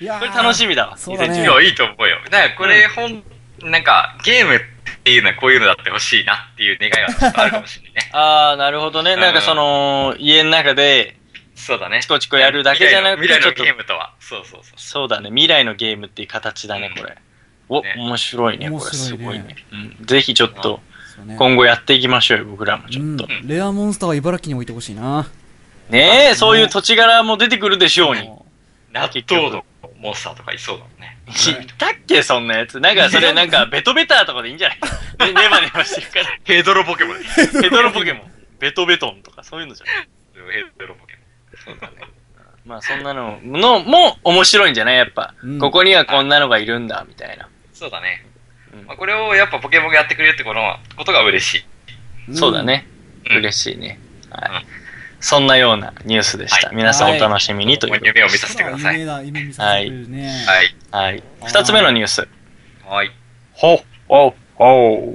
[0.00, 0.96] いやーこれ楽しみだわ。
[0.96, 2.18] そうだねいや、いいと思うよ。
[2.30, 3.22] だからこれ、ほん、
[3.70, 4.60] なんか、ゲームっ
[5.04, 8.10] ていうのはこういうのだってほしいなっていう願いはちょっとあるかもしれないね。
[8.12, 9.16] ああ、なるほどね。
[9.16, 11.16] なんかその、家の中で、
[11.54, 12.00] そうだね。
[12.02, 14.14] チコチコやるだけじゃなくて未来のちょっと未来のゲームとは。
[14.18, 14.72] そうそうそう。
[14.76, 15.28] そうだね。
[15.28, 17.16] 未来のゲームっていう形だね、これ。
[17.70, 18.80] お、ね面白いね、これ。
[18.92, 19.56] すごいね。
[19.72, 20.06] うん。
[20.06, 20.80] ぜひちょっと、
[21.38, 23.26] 今後やっていきましょうよ、僕らもちょっと。
[23.30, 25.26] うんレアモンスターは茨城に置いてほしいな。
[25.88, 28.28] ねえ、そういう土地柄も出てくるでしょうに。
[28.92, 29.64] 納豆の
[30.00, 31.16] モンスターとかいそうだもんね。
[31.28, 32.80] いたっけ、そんなやつ。
[32.80, 34.78] なんか、それなんか、 ベトベターとかでいいんじゃない？
[35.32, 36.38] ね、ネバネバしてるから。
[36.44, 37.16] ヘドロポケモン。
[37.62, 38.30] ヘドロポケモン。
[38.58, 39.88] ベトベトンとか、そういうのじゃん。
[39.88, 41.14] ヘドロポケ
[41.66, 41.76] モン。
[41.78, 42.06] そうだね。
[42.66, 44.96] まあ、そんなの、の、も面白いんじゃない？
[44.96, 47.48] やっぱ、うんここにはこんなのがいるんだ、みたいな。
[47.80, 48.26] そうだね。
[48.74, 51.64] うんまあ、これをやっぱポケモンがやってくれるってこのことが嬉し
[52.28, 52.36] い。
[52.36, 52.86] そうだね。
[53.30, 53.98] うん嬉しいね。
[54.28, 54.62] はい。
[54.62, 54.80] うん
[55.22, 56.68] そんなようなニュースでした。
[56.68, 58.08] はい皆さんお楽しみにということで。
[58.08, 58.94] 夢を見させてください。
[58.94, 60.44] 夢だ、夢見させてくれるね。
[60.46, 60.76] はい。
[60.90, 61.22] はい。
[61.46, 62.28] 二つ目のニュース。
[62.86, 63.10] はい。
[63.52, 65.14] ほ、ほ、ほ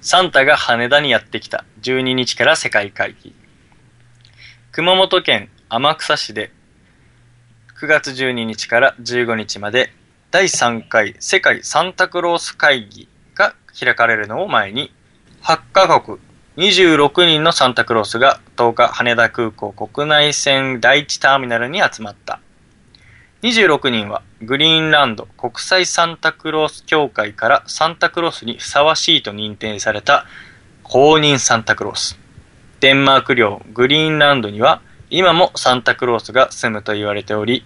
[0.00, 1.64] サンタが羽田にやってきた。
[1.82, 3.34] 12日から世界会議。
[4.72, 6.50] 熊本県天草市で
[7.80, 9.90] 9月12日から15日まで
[10.32, 14.92] 第3回世界サンタクロース会議が開かれるのを前に
[15.42, 16.18] 8カ国
[16.56, 22.40] 26人のサンタクロースが10日羽田空港国内線第1ターミナルに集まった。
[23.42, 30.26] 26人はグリーンランド国際サンタクロース協会からサンタクロースにふさわしいと認定された
[30.82, 32.18] 公認サンタクロース。
[32.80, 37.64] デンマーク領グリーンランドには今もサンタクロースが住むと言われており、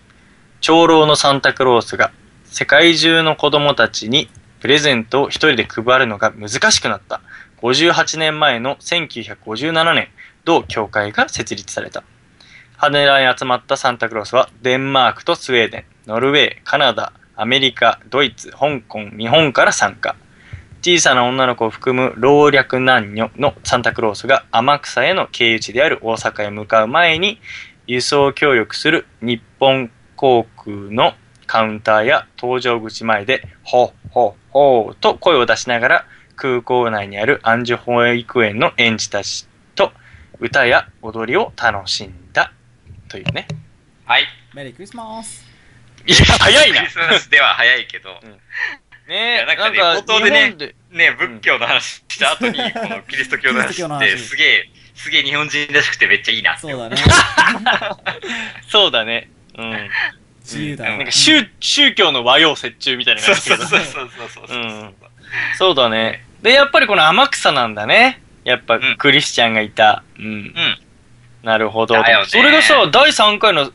[0.61, 2.13] 長老のサンタクロースが
[2.53, 4.29] 世界中の子供たちに
[4.59, 7.21] プレゼントを一人で配るのが難しくなった
[7.63, 10.09] 58年前の1957年、
[10.45, 12.03] 同教会が設立された。
[12.77, 20.17] 羽田に集まったサンタクロースはデンマークとスウェーデン、ノルウェー、カナダ、アメリカ、ドイツ、香港、日本から参加。
[20.83, 27.39] 小さな女の子を含む老若男女のサンタクロースが天草への経由地である大阪へ向かう前に
[27.87, 31.13] 輸送協力する日本航空の
[31.51, 36.07] カウンターや搭乗口前でほっほっほーと声を出しながら
[36.37, 39.91] 空港内にある安城保育園の園児たちと
[40.39, 42.53] 歌や踊りを楽しんだ
[43.09, 43.49] というね。
[44.05, 44.27] はい。
[44.55, 45.45] メリークリスマス。
[46.07, 50.57] いや、早いなクリスマスでは早いけど、いねやなんかねなん冒頭でね
[50.93, 56.97] ね、仏教の話した後に、このキリスト教の話って、 すげえ、すげえ日本人らしくてめっちゃいいなってそうだね。
[58.71, 59.29] そうだね。
[59.59, 59.91] うん。
[60.57, 61.13] 自由だよなんか。
[61.13, 64.59] 宗、宗教の和洋折衷みたいなそう感じだけどそうそうそうそうそうそう。
[64.59, 64.95] うん
[65.57, 66.25] そうだね。
[66.43, 68.23] で、やっぱりこの天草なんだね。
[68.45, 70.03] やっぱんクリスチャンがいた。
[70.19, 70.25] うん。
[70.25, 70.55] うん。
[71.43, 71.95] なるほど。
[72.27, 73.71] それがさ、第3回の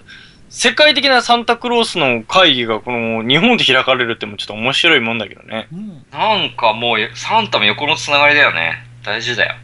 [0.50, 5.68] 世界的なサンタクロースの会議がこの日本で開かれるってもちょっと面白いもんだけどね。
[5.72, 6.06] うん。
[6.12, 8.84] なんかもう、サンタも横のつながりだよね。
[9.04, 9.56] 大事だよ。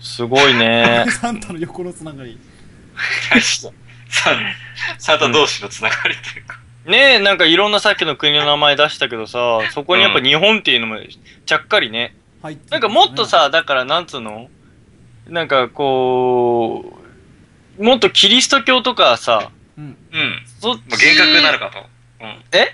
[0.00, 1.04] すごいね。
[1.10, 2.38] サンタの横のつながり。
[3.40, 3.72] サン
[4.08, 6.58] サンタ同士のつながりというか。
[6.84, 10.98] ねえ、なんかいろんなさっきの国の名前出したけどさ、そこにやっぱ日本っていうのも
[11.44, 12.14] ちゃっかりね。
[12.42, 14.48] 入ってるなんかもっと、さ、だからなんつうの？
[15.26, 16.96] なんかこ
[17.78, 19.96] う、もっとキリスト教とかさ、うん。
[20.12, 20.42] うん。
[20.60, 21.78] そっもう厳格になるかと。
[22.24, 22.44] うん。
[22.52, 22.72] え？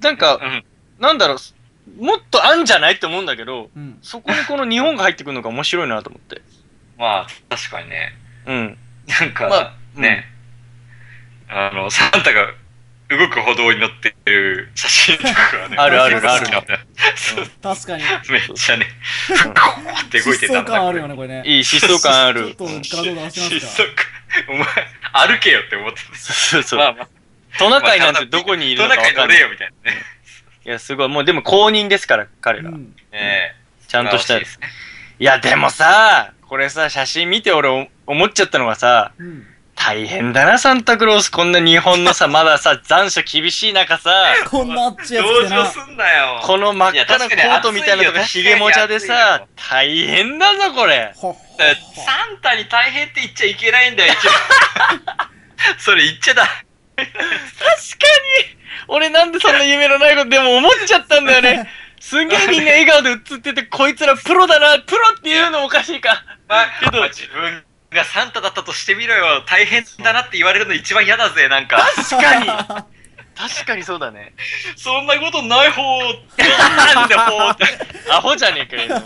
[0.00, 0.64] なんか、うん。
[1.00, 3.98] なんだろう、もっとあんじゃないって思うんだけど、うん。
[4.02, 6.40] そこにこの日本が入ってくるのが面白いなと思って。
[6.96, 8.12] まあ、確かにね。
[8.46, 8.78] うん。
[9.08, 10.26] なんか、まあね、
[11.48, 12.46] あの、サンタが
[13.10, 18.02] 動く歩道に乗ってる写真とかはね、あるあるある確かに。
[18.30, 18.86] めっちゃね、
[19.26, 21.42] ふ っこーって動いてた疾んだ 走感あるよね、これね。
[21.44, 22.54] いい疾走感あちょっる。
[22.56, 23.82] と画像出し疾ますか。
[23.82, 24.04] 走感。
[24.48, 24.66] お前、
[25.28, 26.78] 歩けよって思ってそうそう。
[26.80, 27.08] まあまあ、
[27.58, 29.38] トナカイなんてどこにいるのかトナカわかんない。
[29.38, 30.02] イ乗れよみたいなね。
[30.66, 31.08] いや、すごい。
[31.08, 32.70] もうでも公認ですから、彼ら。
[32.70, 32.96] うん。
[33.12, 33.54] え
[33.86, 34.68] ちゃんとしたいですね。
[35.20, 39.46] いや、でもさ、これさ、写真見て俺お思っちゃったのがさ、うん。
[39.76, 41.30] 大変だな、サンタクロース。
[41.30, 44.10] こんな日本のさ、まださ、残暑厳しい中さ、
[44.48, 46.40] こんなあっちやつ同すんなよ。
[46.42, 51.12] この真っ赤なコートみたいなのとか、ヒゲもちゃでさ、大変だぞ、これ。
[51.14, 51.34] サン
[52.40, 55.02] タに大変って言っちゃいけないんだよ、一番。
[55.78, 56.44] それ言っちゃだ。
[56.44, 58.56] 確かに
[58.86, 61.68] 俺なんでそんな夢のないことでも思っちゃったんだよね。
[62.00, 66.22] すんげえみんな笑顔で映ってて、こいつらプロだな、プロって言うのおかしいか。
[66.48, 67.64] まあ、けどまあ自分
[67.94, 69.42] がサンタだったとしてみろよ。
[69.46, 71.78] 大変だなって言われるの一番嫌だぜ、なんか。
[71.96, 72.46] 確かに。
[73.36, 74.32] 確かにそうだね。
[74.76, 75.82] そんなことない方
[76.94, 77.64] なんでほうって。
[78.10, 79.02] アホじゃねえかよ。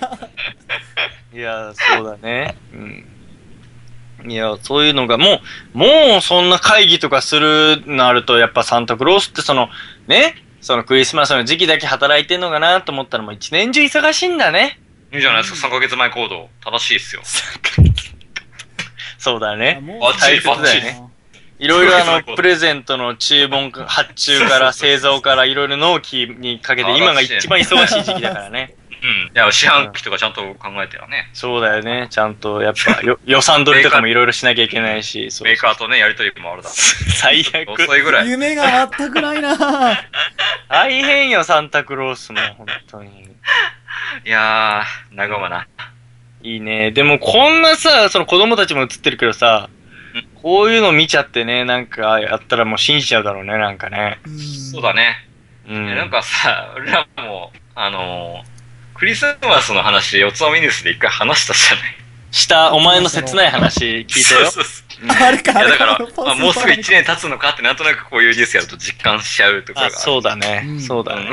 [1.32, 2.56] いや、そうだね。
[2.74, 4.30] うん。
[4.30, 5.40] いや、そういうのが、も
[5.74, 9.70] う、もうそんな会議とかするなると、やっぱサンタクロースってその、
[10.08, 14.80] ね、そのクリスマスの時期だけ働いてんのかなと思ったらもう一年中忙しいんだね。
[15.12, 16.50] いいじゃないですか、3ヶ月前行動。
[16.62, 17.22] 正しいっすよ。
[19.18, 19.80] そうだね。
[19.82, 21.02] もうバッチリバッチリね。
[21.58, 28.76] いろいろあの、プレゼントの注文、発注から製造からいろいろ納期にかけて、あ今が一番忙しい時期だからね。
[29.02, 29.30] うん。
[29.34, 31.28] いや、四半期とかちゃんと考えてはね。
[31.32, 32.08] そうだよね。
[32.10, 37.68] ちゃんと、やっぱ、よ 予算取りとかもいろいろしなきゃいけないし、そうメーカーとね、やりとりもあるだろ最悪。
[37.68, 37.72] う。
[37.72, 38.28] 遅いぐらい。
[38.28, 39.56] 夢が全くないな
[40.68, 43.28] 大変よ、サンタクロースも、本当に。
[44.24, 45.66] いやー、長まな。
[46.42, 46.90] いいね。
[46.92, 49.68] でも、こんなさ、その子供たちも映ってるけどさ
[50.14, 54.20] うん、こういうの見ちゃってね、なんか、やったらもう信じちゃうだろうね、なんかね。
[54.72, 55.28] そうだね。
[55.68, 55.88] うん。
[55.88, 61.94] えなんかさ、俺らも、あのー、クリスマスの話で四つのミニュースで一回話したじゃない？
[62.30, 64.50] した、お前の切ない話聞いたよ。
[64.50, 69.96] そうそうそうあれか、いや、だからあれ、まあ、もうすぐ1年経つのかってなんとなくこういうニュースやると実感しちゃうところあ、が。
[69.96, 70.64] そうだね。
[70.66, 71.30] うんそうだね。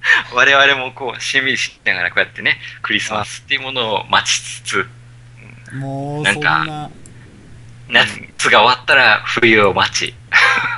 [0.32, 4.88] 我々もこう、しんみりしながらこうやってね、クリスマスっていうものを待ちつつ、
[5.74, 6.90] もう、なんか。
[7.90, 10.14] 夏が終わったら冬を待ち、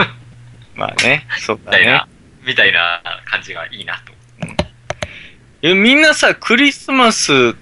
[0.77, 1.27] まあね。
[1.39, 2.09] そうだねみたいな。、
[2.43, 4.13] みたいな感じがいいなと。
[5.63, 7.55] いや、みんなさ、クリスマス、い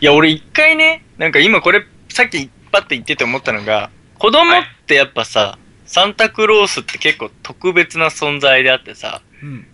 [0.00, 5.58] や、俺一回ね、なんか今これ、さっきパッて言ってて思ったのが、子供ってやっぱさ、
[5.90, 9.48] サンタクロースって結構特別な存在であってさ、うん。
[9.48, 9.66] うん。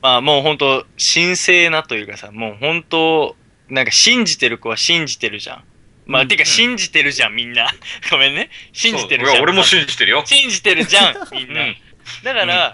[0.00, 3.34] まあもう本当神聖なというかさ、もう本当
[3.68, 5.64] なんか信じてる子は信じてるじゃん。
[6.06, 7.66] まあ、てか信じてるじゃん、みんな。
[8.12, 8.50] ごめんね。
[8.72, 9.42] 信じてるじゃん。
[9.42, 10.22] 俺も信じてるよ。
[10.24, 11.62] 信じてるじゃん、みんな。
[11.62, 11.76] うん。
[12.22, 12.72] だから、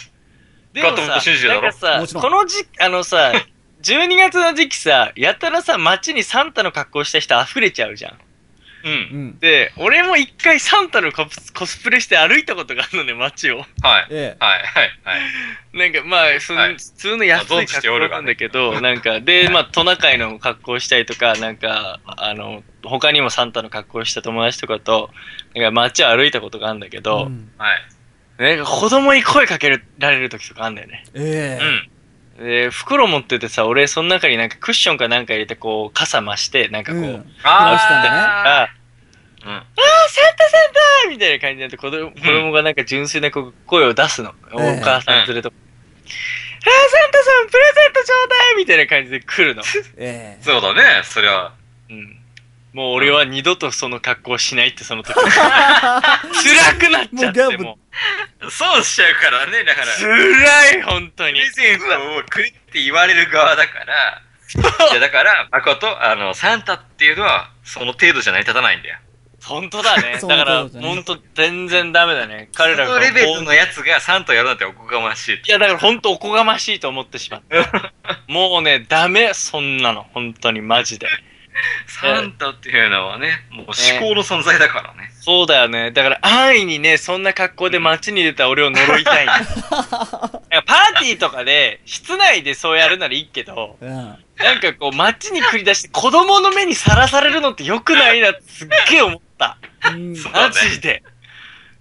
[0.75, 1.63] でもガットさも信じてるだろ？
[1.63, 3.33] なんかさこの時あのさ、
[3.83, 8.19] 12月の時期さ、やたらさ、街にサンタの格好した人溢れちゃうじゃん。
[8.85, 8.89] う。
[8.89, 9.39] うんん。
[9.39, 13.59] で、俺も一回サンタのコスコスプレして歩いたことがあるのね、街を。
[13.59, 13.67] はい。
[14.11, 14.45] ええ。
[14.45, 15.93] はい、はい、はい。
[15.93, 25.11] なんかまあ、そのはい普通の安い格好なんだけど、 なんか、で、まあ、トナカイの格好したりとか、なんか、あの、他にもサンタの格好した友達とかと、
[25.55, 27.79] なんか街を歩いたことがあるんだけど、うんはい。
[28.39, 31.05] なんか子供に声かけられる時とかあるんだよね。
[31.15, 31.65] ええ。
[31.65, 31.91] うん。
[32.41, 37.07] で、袋持っててさ、俺その中になんかクッションかなんか入れてこう、傘増して、なんかこう、うん
[37.43, 38.69] ああ
[39.45, 39.53] うん。
[39.53, 39.65] あー、
[40.09, 40.73] サンタサン
[41.05, 44.35] タみたいな感じになって子供、子供がなんか純粋なこう声を出すの。
[44.53, 45.49] ええお母さん連れと。
[45.49, 49.63] あー、サンタさんプレゼントちょうだいみたいな感じで来るの。
[49.99, 50.43] ええ。
[50.43, 51.53] そうだね、そりゃ。
[51.91, 52.20] うん。
[52.73, 55.15] もう俺は二度とその格好をしないってその時。
[55.19, 55.29] 辛
[56.79, 57.79] くなっちゃって、も
[58.79, 59.87] うしちゃうからね、だかう。
[59.87, 59.93] ら。
[59.95, 61.51] 辛い、本当にプレ。
[61.51, 64.23] ゼントをくれって言われる側だから、
[64.91, 68.99] いやだから、誠、あの、サンタっていうのは、その程度じゃ成り立たないんだよ。
[69.45, 70.19] 本当だね。
[70.19, 72.49] そ だから、本当全然ダメだね。
[72.55, 75.37] 彼らがレベルのやつがサンタをやるなんておこがましい。
[75.37, 77.93] いや、だから本当おこがましいと思ってしまった。
[78.29, 80.07] もうね、ダメ、そんなの。
[80.13, 81.09] 本当に、マジで。
[81.87, 85.11] サンタっていうのはね、もう思考の存在だからね。
[85.21, 85.91] そうだよね。
[85.91, 93.91] だから、安易にね、そんな格好で街に出た俺を呪いたい パーティーとかで、室内でそうやるならいいけど、うん。
[94.37, 99.59] なんかこう、街に繰り出して子供の目にさらされるのって良くないなってすっげえ思った。
[100.33, 101.03] マジで。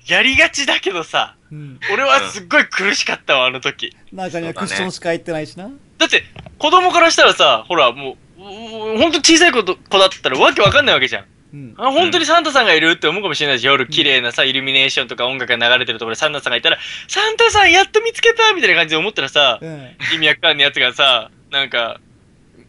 [0.08, 1.80] やりがちだけどさ、うん。
[1.94, 3.96] 俺はすっごい苦しかったわ、あの時。
[4.12, 5.70] 中にはクッションしか入ってないしな。
[5.98, 6.24] だって、
[6.58, 11.26] 子供からしたらさ、ほら、もう、うほんと小さい子と子だったらわけわかんないわけじゃん。
[11.54, 11.76] うん。
[11.78, 19.96] あ、本当にサンタさんがいるって思うかもしれないし、夜綺麗なさ、イルミネーションとか音楽が流れてるところでサンタさんがいたら、サンタさんやっと見つけたみたいな感じで思ったらさ、うん。
[20.14, 22.00] 意味わかんないやつがさ、なんか、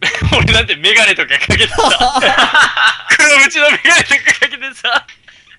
[0.36, 1.76] 俺なんてメガネとかかけてさ、
[3.16, 5.06] 黒縁のメガネとかかけてさ、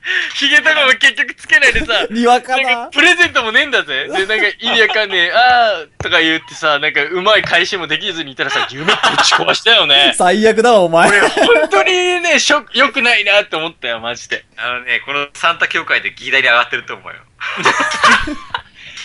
[0.34, 2.88] ヒゲとかも結局つけないでさ、 にわかな。
[2.88, 4.08] プレゼントもねえんだぜ。
[4.12, 8.92] で、なんか意味わかんねえ、あーとか言ってさ、なんかうまい返しもできずにいたらさ、夢ぶ
[9.24, 10.14] ち壊したよね。
[10.16, 11.08] 最悪だわ、お前。
[11.08, 11.92] 俺、本当に
[12.22, 14.44] ね、ショック、良くないなって思ったよ、マジで。
[14.58, 17.20] あのね、このサンタ協会で議題で上がってると思うよ。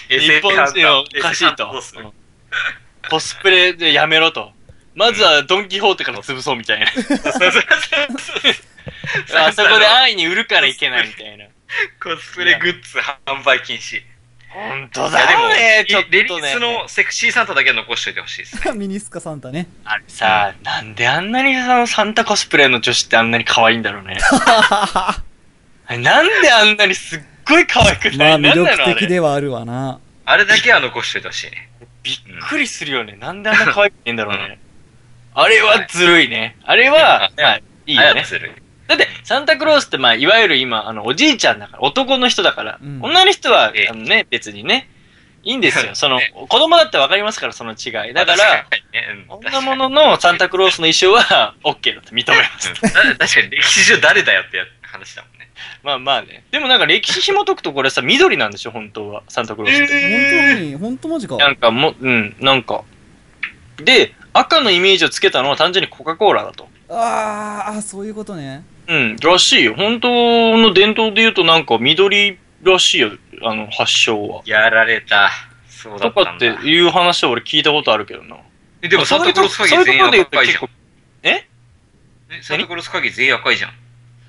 [0.09, 1.83] 日本人はおかしいと。
[3.11, 4.53] コスプレでやめろと。
[4.95, 6.87] まずはドンキホーテから潰そうみたいな。
[9.35, 11.47] あそこで安易に売るからいけないみたいな。
[12.03, 13.99] コスプレグッズ販売禁止。
[13.99, 14.05] い
[14.57, 16.17] 本当やでも、だよね、ちょっとね。
[16.19, 18.73] レリースのセクシーサンタだけは残しといてほしいですね。
[18.73, 19.67] ミニスカサンタね。
[19.85, 24.17] あれさ、なんであんなにあのサンタコスプレの女子ってあんなに可愛いんだろうね。
[24.33, 25.23] あ
[25.91, 30.01] れなんであんなにすっごい可愛くない、まあ、魅力的れではあるわな。
[30.25, 31.69] あれだけは残しといてほしいね。
[32.03, 32.17] びっ
[32.49, 33.17] くりするよね。
[33.21, 34.59] なんであんな可愛くないんだろうね。
[35.35, 36.57] あれはずるいね。
[36.65, 38.25] あれは、 まあ、いいよね。
[38.25, 38.53] する。
[38.87, 44.89] だって、サンタクロースって、まあ、いわゆる今、あの、おじいちゃんだから、男の人だから、うん女の人はええ、あのね、別にね、
[45.43, 45.95] いいんですよ。
[45.97, 48.13] そのね、子供だってわかりますから、その違い。
[48.13, 48.67] だから、
[49.29, 52.69] 女物のサンタクロースの衣装は、 OK だと認めます。
[52.69, 55.49] うんだ確かに歴史上誰だよってや話だもんね。
[55.83, 56.45] まあまあね。
[56.51, 59.23] でもなんか歴史紐解くとこれさ、緑なんでしょ、本当は。
[59.29, 60.49] サンタクロースって。
[60.49, 61.37] 本当に、本当マジか。
[61.37, 62.83] なんかも、うん、なんか。
[63.79, 66.69] で、赤のイメージをつけたのは単純にコカ・コーラだと。
[66.89, 68.65] あーあ、そういうことね。
[68.89, 69.75] うん、らしいよ。
[69.75, 74.43] 本当の伝統で言うとなんか緑らしいよ、あの、発祥は。
[74.45, 75.31] やられた。
[75.69, 78.37] そうだとかっていう話は俺聞いたことあるけどな。
[78.83, 80.65] えでもサンタクロースそういうと鍵全員赤いじゃん
[81.23, 81.49] え？
[82.31, 83.71] えサンタクロース鍵全員赤いじゃん。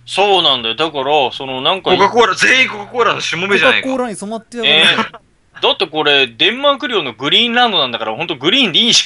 [0.05, 0.75] そうなんだよ。
[0.75, 3.88] だから、そのなんか、コカ・コーラ、全員コカ・コーラのしもコべじゃないか。
[3.88, 4.88] カ・コーラに染まってやがえる。
[4.88, 9.03] ー、だってこれ、デンマーク領のグリーンランドなんだから、ほんとグリーンでいいじ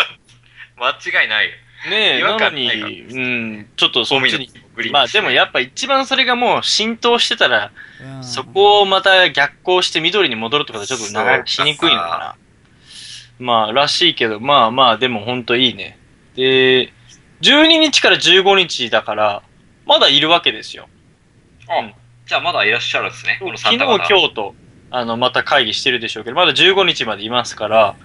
[0.78, 1.52] 間違いないよ。
[1.84, 1.90] ゃん。
[1.90, 4.50] ねえ、なのに、うん、ちょっとそっちに。
[4.74, 7.70] グリーンまあでもやっぱ一番それがもう浸透してたら、
[8.16, 12.36] うんそこをまた逆行して緑に戻るとかでちょっと長しにくいのかな。
[13.38, 15.98] まあ、らしいけど、まあまあ、でもほんといいね。
[16.36, 16.92] で、
[17.40, 19.42] 12日から15日だから、
[19.84, 20.88] まだいるわけですよ。
[21.68, 21.92] あ、
[22.26, 23.40] じゃあまだいらっしゃるんですね。
[23.56, 24.54] 昨日、今日と、
[24.90, 27.96] あの、また会議してるでしょうけど、まだ15日までいますから、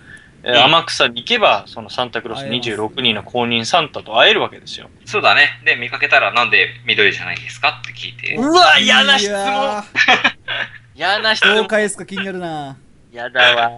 [0.43, 4.89] え天草に行けば、そのサンタクロース会えます26人の公認サンタと会えるわけですよ。
[5.05, 5.61] そうだね。
[5.65, 8.35] で、見かけたらなんで緑じゃないですかって聞いて。
[8.35, 9.83] うわ嫌な質問
[10.95, 12.77] 嫌な質ーどう問返すか気になるな。
[13.11, 13.69] やだわ。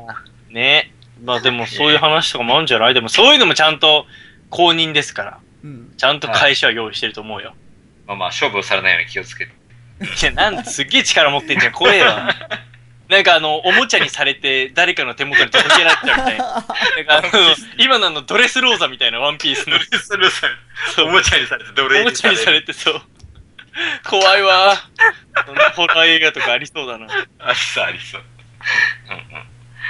[0.49, 0.91] ね。
[1.23, 2.93] まあでもそういう話とかもあるんじゃない？
[2.93, 4.05] でもそういうのもちゃんと
[4.49, 5.37] 公認ですから。
[5.63, 5.93] うん。
[5.97, 7.55] ちゃんと会社は用意してると思うよ。
[8.07, 9.51] まあまあ、勝負をされないように気をつけて。
[10.01, 12.33] いや、なんすっげえ力持ってんじゃん、怖えわ。
[13.09, 16.45] なんかあの、おもちゃにされて、誰かの手元に届けられちゃうみたいな。
[16.45, 19.79] なんかあの、 今のあの、ドレスローザみたいなワンピースの。
[19.99, 20.47] それさ
[20.99, 23.01] おもちゃにされて、奴おもちゃにされてそう。
[24.07, 24.77] 怖いわ。
[25.45, 27.07] そんなホラー映画とかありそうだな。
[27.39, 28.21] ありそう、ありそう。
[29.09, 29.43] うんうん。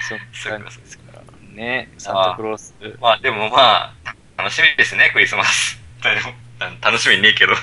[0.08, 1.22] そうかそうですから。
[1.52, 2.74] ね、サンタクロース。
[3.02, 5.78] まあでもまあ、楽しみですね、クリスマス。
[6.82, 7.54] 楽しみねえけど。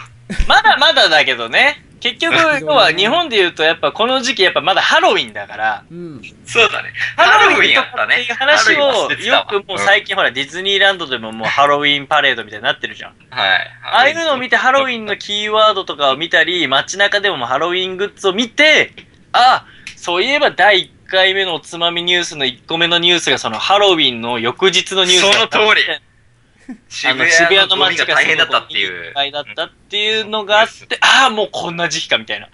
[0.47, 1.86] まだまだだけどね。
[2.01, 6.23] 結局、要は日本で言うとやっぱこの時期やっぱまだハロウィンだから、うん。
[6.45, 6.93] そうだね。
[7.17, 8.35] ハロウィンやっとかったてねいう。
[8.35, 13.15] 話をよくもう最近ほらディズニーランドでももうハロウィンパレードみたいになってるじゃん。
[13.31, 13.71] はい。
[13.83, 18.93] ああいうのを見てハロウィンのキーワードとかを見たり、街中でももうハロウィングッズを見て、
[19.33, 19.67] あ、
[19.97, 26.01] そういえば第1回目のおつまみニュースの1個目のニュースがそのハロウィンの翌日のニュースだったその通りあ
[26.89, 29.13] 渋の渋谷の街がが大変だったっていういっ。
[29.13, 32.49] ぱいだったっていうのがあって、ああ、もうこんな時期かみたいな。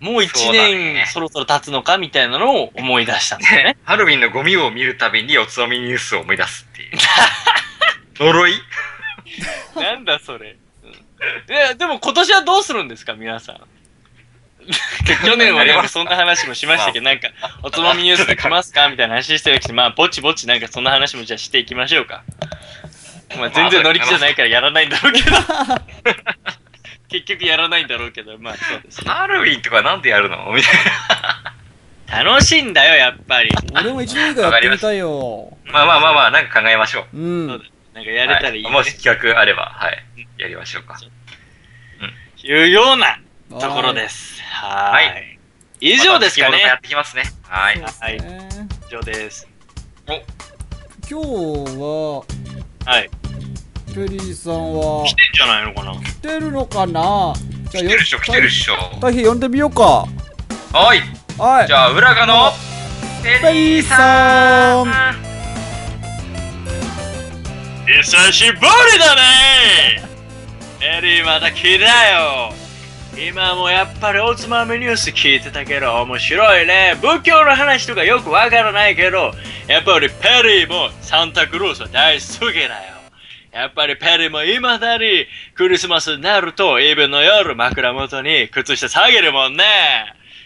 [0.00, 3.78] もう一年そろそろ経つのかみたいなのを思い出したんだよねね。
[3.84, 6.90] ハロウィンのゴミを見るたびにおつまみニュースを思い出すっていう。
[8.18, 8.52] 呪い？
[9.74, 10.50] なんだそれ。
[10.50, 10.56] うん
[10.90, 13.60] いや、でも今年はどうするんですか、皆さん。
[15.24, 17.30] 去年はなんかそんな話もしましたけど、なんか、
[17.62, 22.24] おつまみニュースで来ますかみたいな話してるけど、まあ、ぼちぼちなんかそんな話もじゃあしていきましょうか。
[23.36, 25.36] まあ、全然乗り気じゃないからやらないんだろうけど。
[27.08, 29.10] 結局やらないんだろうけど、まあそうですね。
[29.10, 30.50] ハロウィンとかなんでやるの？
[30.52, 33.50] みたい楽しいんだよ、やっぱり。
[33.74, 35.56] 俺も一年以下やってみたいよ。
[35.66, 35.72] な。
[35.72, 37.16] まあまあまあまあ、なんか考えましょう。
[37.16, 37.48] うん。
[37.48, 37.64] そうだ
[37.94, 38.68] なんかやれたらいいね。
[38.68, 40.04] はもし企画あれば、はい。
[40.38, 40.98] やりましょうか。
[42.42, 43.18] いうような
[43.48, 44.40] ところです。
[44.42, 45.06] はーい。
[45.06, 45.38] はい
[45.78, 46.66] 以上ですかねまた。
[46.68, 47.24] やってきますね。
[47.46, 47.80] はい。
[47.80, 48.18] はい。
[48.18, 48.48] ね
[48.88, 49.46] 以上です。
[50.06, 51.26] 今日
[51.78, 52.24] は、
[52.86, 53.10] はい。
[53.96, 55.92] ペリーさんは来、てんじゃないのかな？
[56.02, 57.32] 来てるのかな？
[57.70, 58.74] じゃあ来てるっしょ、来てるっしょ。
[59.00, 59.82] 大変呼んでみようか。
[60.74, 61.00] はい。
[61.38, 61.66] はい。
[61.66, 62.52] じゃあ、浦賀の、
[63.22, 64.86] ペペリーさん。
[67.86, 68.60] 久しぶり
[68.98, 69.22] だね
[70.82, 72.52] エリーまた来たよ
[73.16, 79.32] 今もやっぱりおつまみニュース聞いてたけど面白いね仏教の話とかよくわからないけど
[79.68, 80.14] やっぱりペ
[80.44, 82.95] リーもサンタクロースは大好きだよ
[83.56, 89.64] やっぱりペリも未だにクリスマスになるとイブの夜枕元に靴下下げるもんね。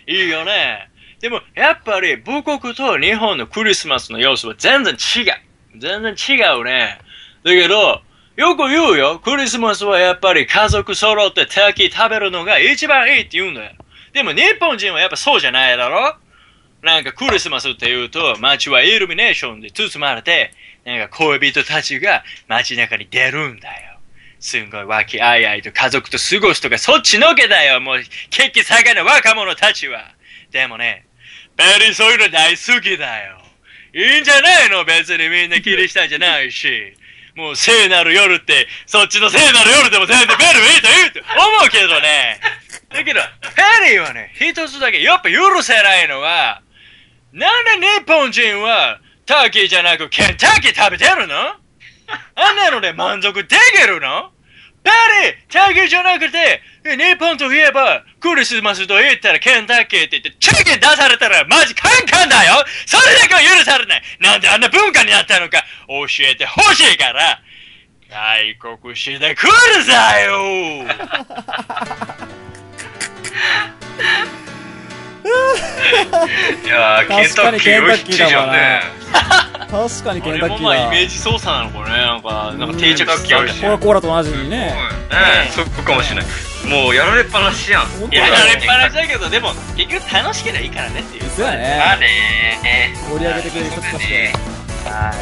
[0.06, 0.88] いいよね。
[1.18, 5.80] でもやっぱり母国と日本のクリスマスの様子は全然違う。
[5.80, 6.98] 全然違うね。
[7.42, 8.00] だけど、
[8.36, 9.18] よく言うよ。
[9.18, 13.72] クリスマスはやっぱり家族揃ってターキー食べるのが一番いいって言うんだよ。
[14.12, 16.14] でも日本人はやっぱそうじゃないだろ？
[16.82, 20.52] なんかクリスマスって言うと街はイルミネーションで包まれて、
[20.98, 23.98] なんか恋人たちが街中に出るんだよ。
[24.38, 27.80] すんごい和気あいあいと家族と過ごすとかそっちのけだよ。
[27.80, 30.14] もう、血気盛んな若者たちは。
[30.50, 31.06] でもね、
[31.56, 33.38] ペリーそういうの大好きだよ。
[33.92, 34.84] いいんじゃないの？
[34.84, 36.94] 別にみんな気にしたんじゃないし。
[37.36, 42.40] もう聖なる夜って、そっちの聖なる夜でも全然ペリーいいと言うと思うけどね。
[42.90, 43.20] だけど、
[43.54, 46.60] ペリーはね、一つだけやっぱ許せないのは、
[47.32, 49.00] なんで日本人は
[49.30, 51.34] ターキーじゃなくケンタッキー食べてるの？
[52.34, 54.32] あんなので満足できるの？
[54.82, 54.90] ペ
[55.22, 62.64] リー、ターキーじゃなくて、日本といえば、クリスマスと言ったらケンタッキーって言って、チキン出されたらマジカンカンだよ！
[62.86, 64.02] それだけは許されない！
[64.20, 65.62] なんであんな文化になったのか？
[65.86, 67.40] 教えてほしいから！
[68.10, 69.52] 外国してくる
[69.84, 70.86] さよ
[76.64, 78.82] いやー、ケンタッキー美味しいじゃんね。
[79.70, 81.08] 確かにケンタッキー俺もまあイメーだ。
[81.08, 84.56] ジ操作なのかねなんか、なんか定着してたんだコカ・コーラと同じにね。
[84.58, 84.74] ね
[85.50, 86.26] そうかもしれない。
[86.84, 87.82] もうやられっぱなしやん。
[88.12, 91.30] や、だよやれっぱなしだけど、でも、結局楽しければいいからねっていう。
[91.30, 92.60] そうやまあね。
[92.62, 94.32] ね盛り上げてくれる人たちとして。
[94.84, 95.12] は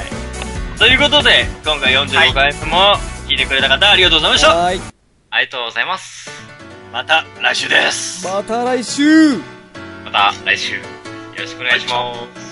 [0.75, 0.79] い。
[0.79, 2.97] ということで、今回45回目も
[3.29, 4.55] 聞いてくれた方ありがとうございました。
[4.55, 4.81] はーい。
[5.31, 6.31] ありがとうございます。
[6.93, 8.27] また来週です。
[8.27, 9.58] また来週
[10.11, 10.81] また来週、よ
[11.37, 12.48] ろしくお願いします。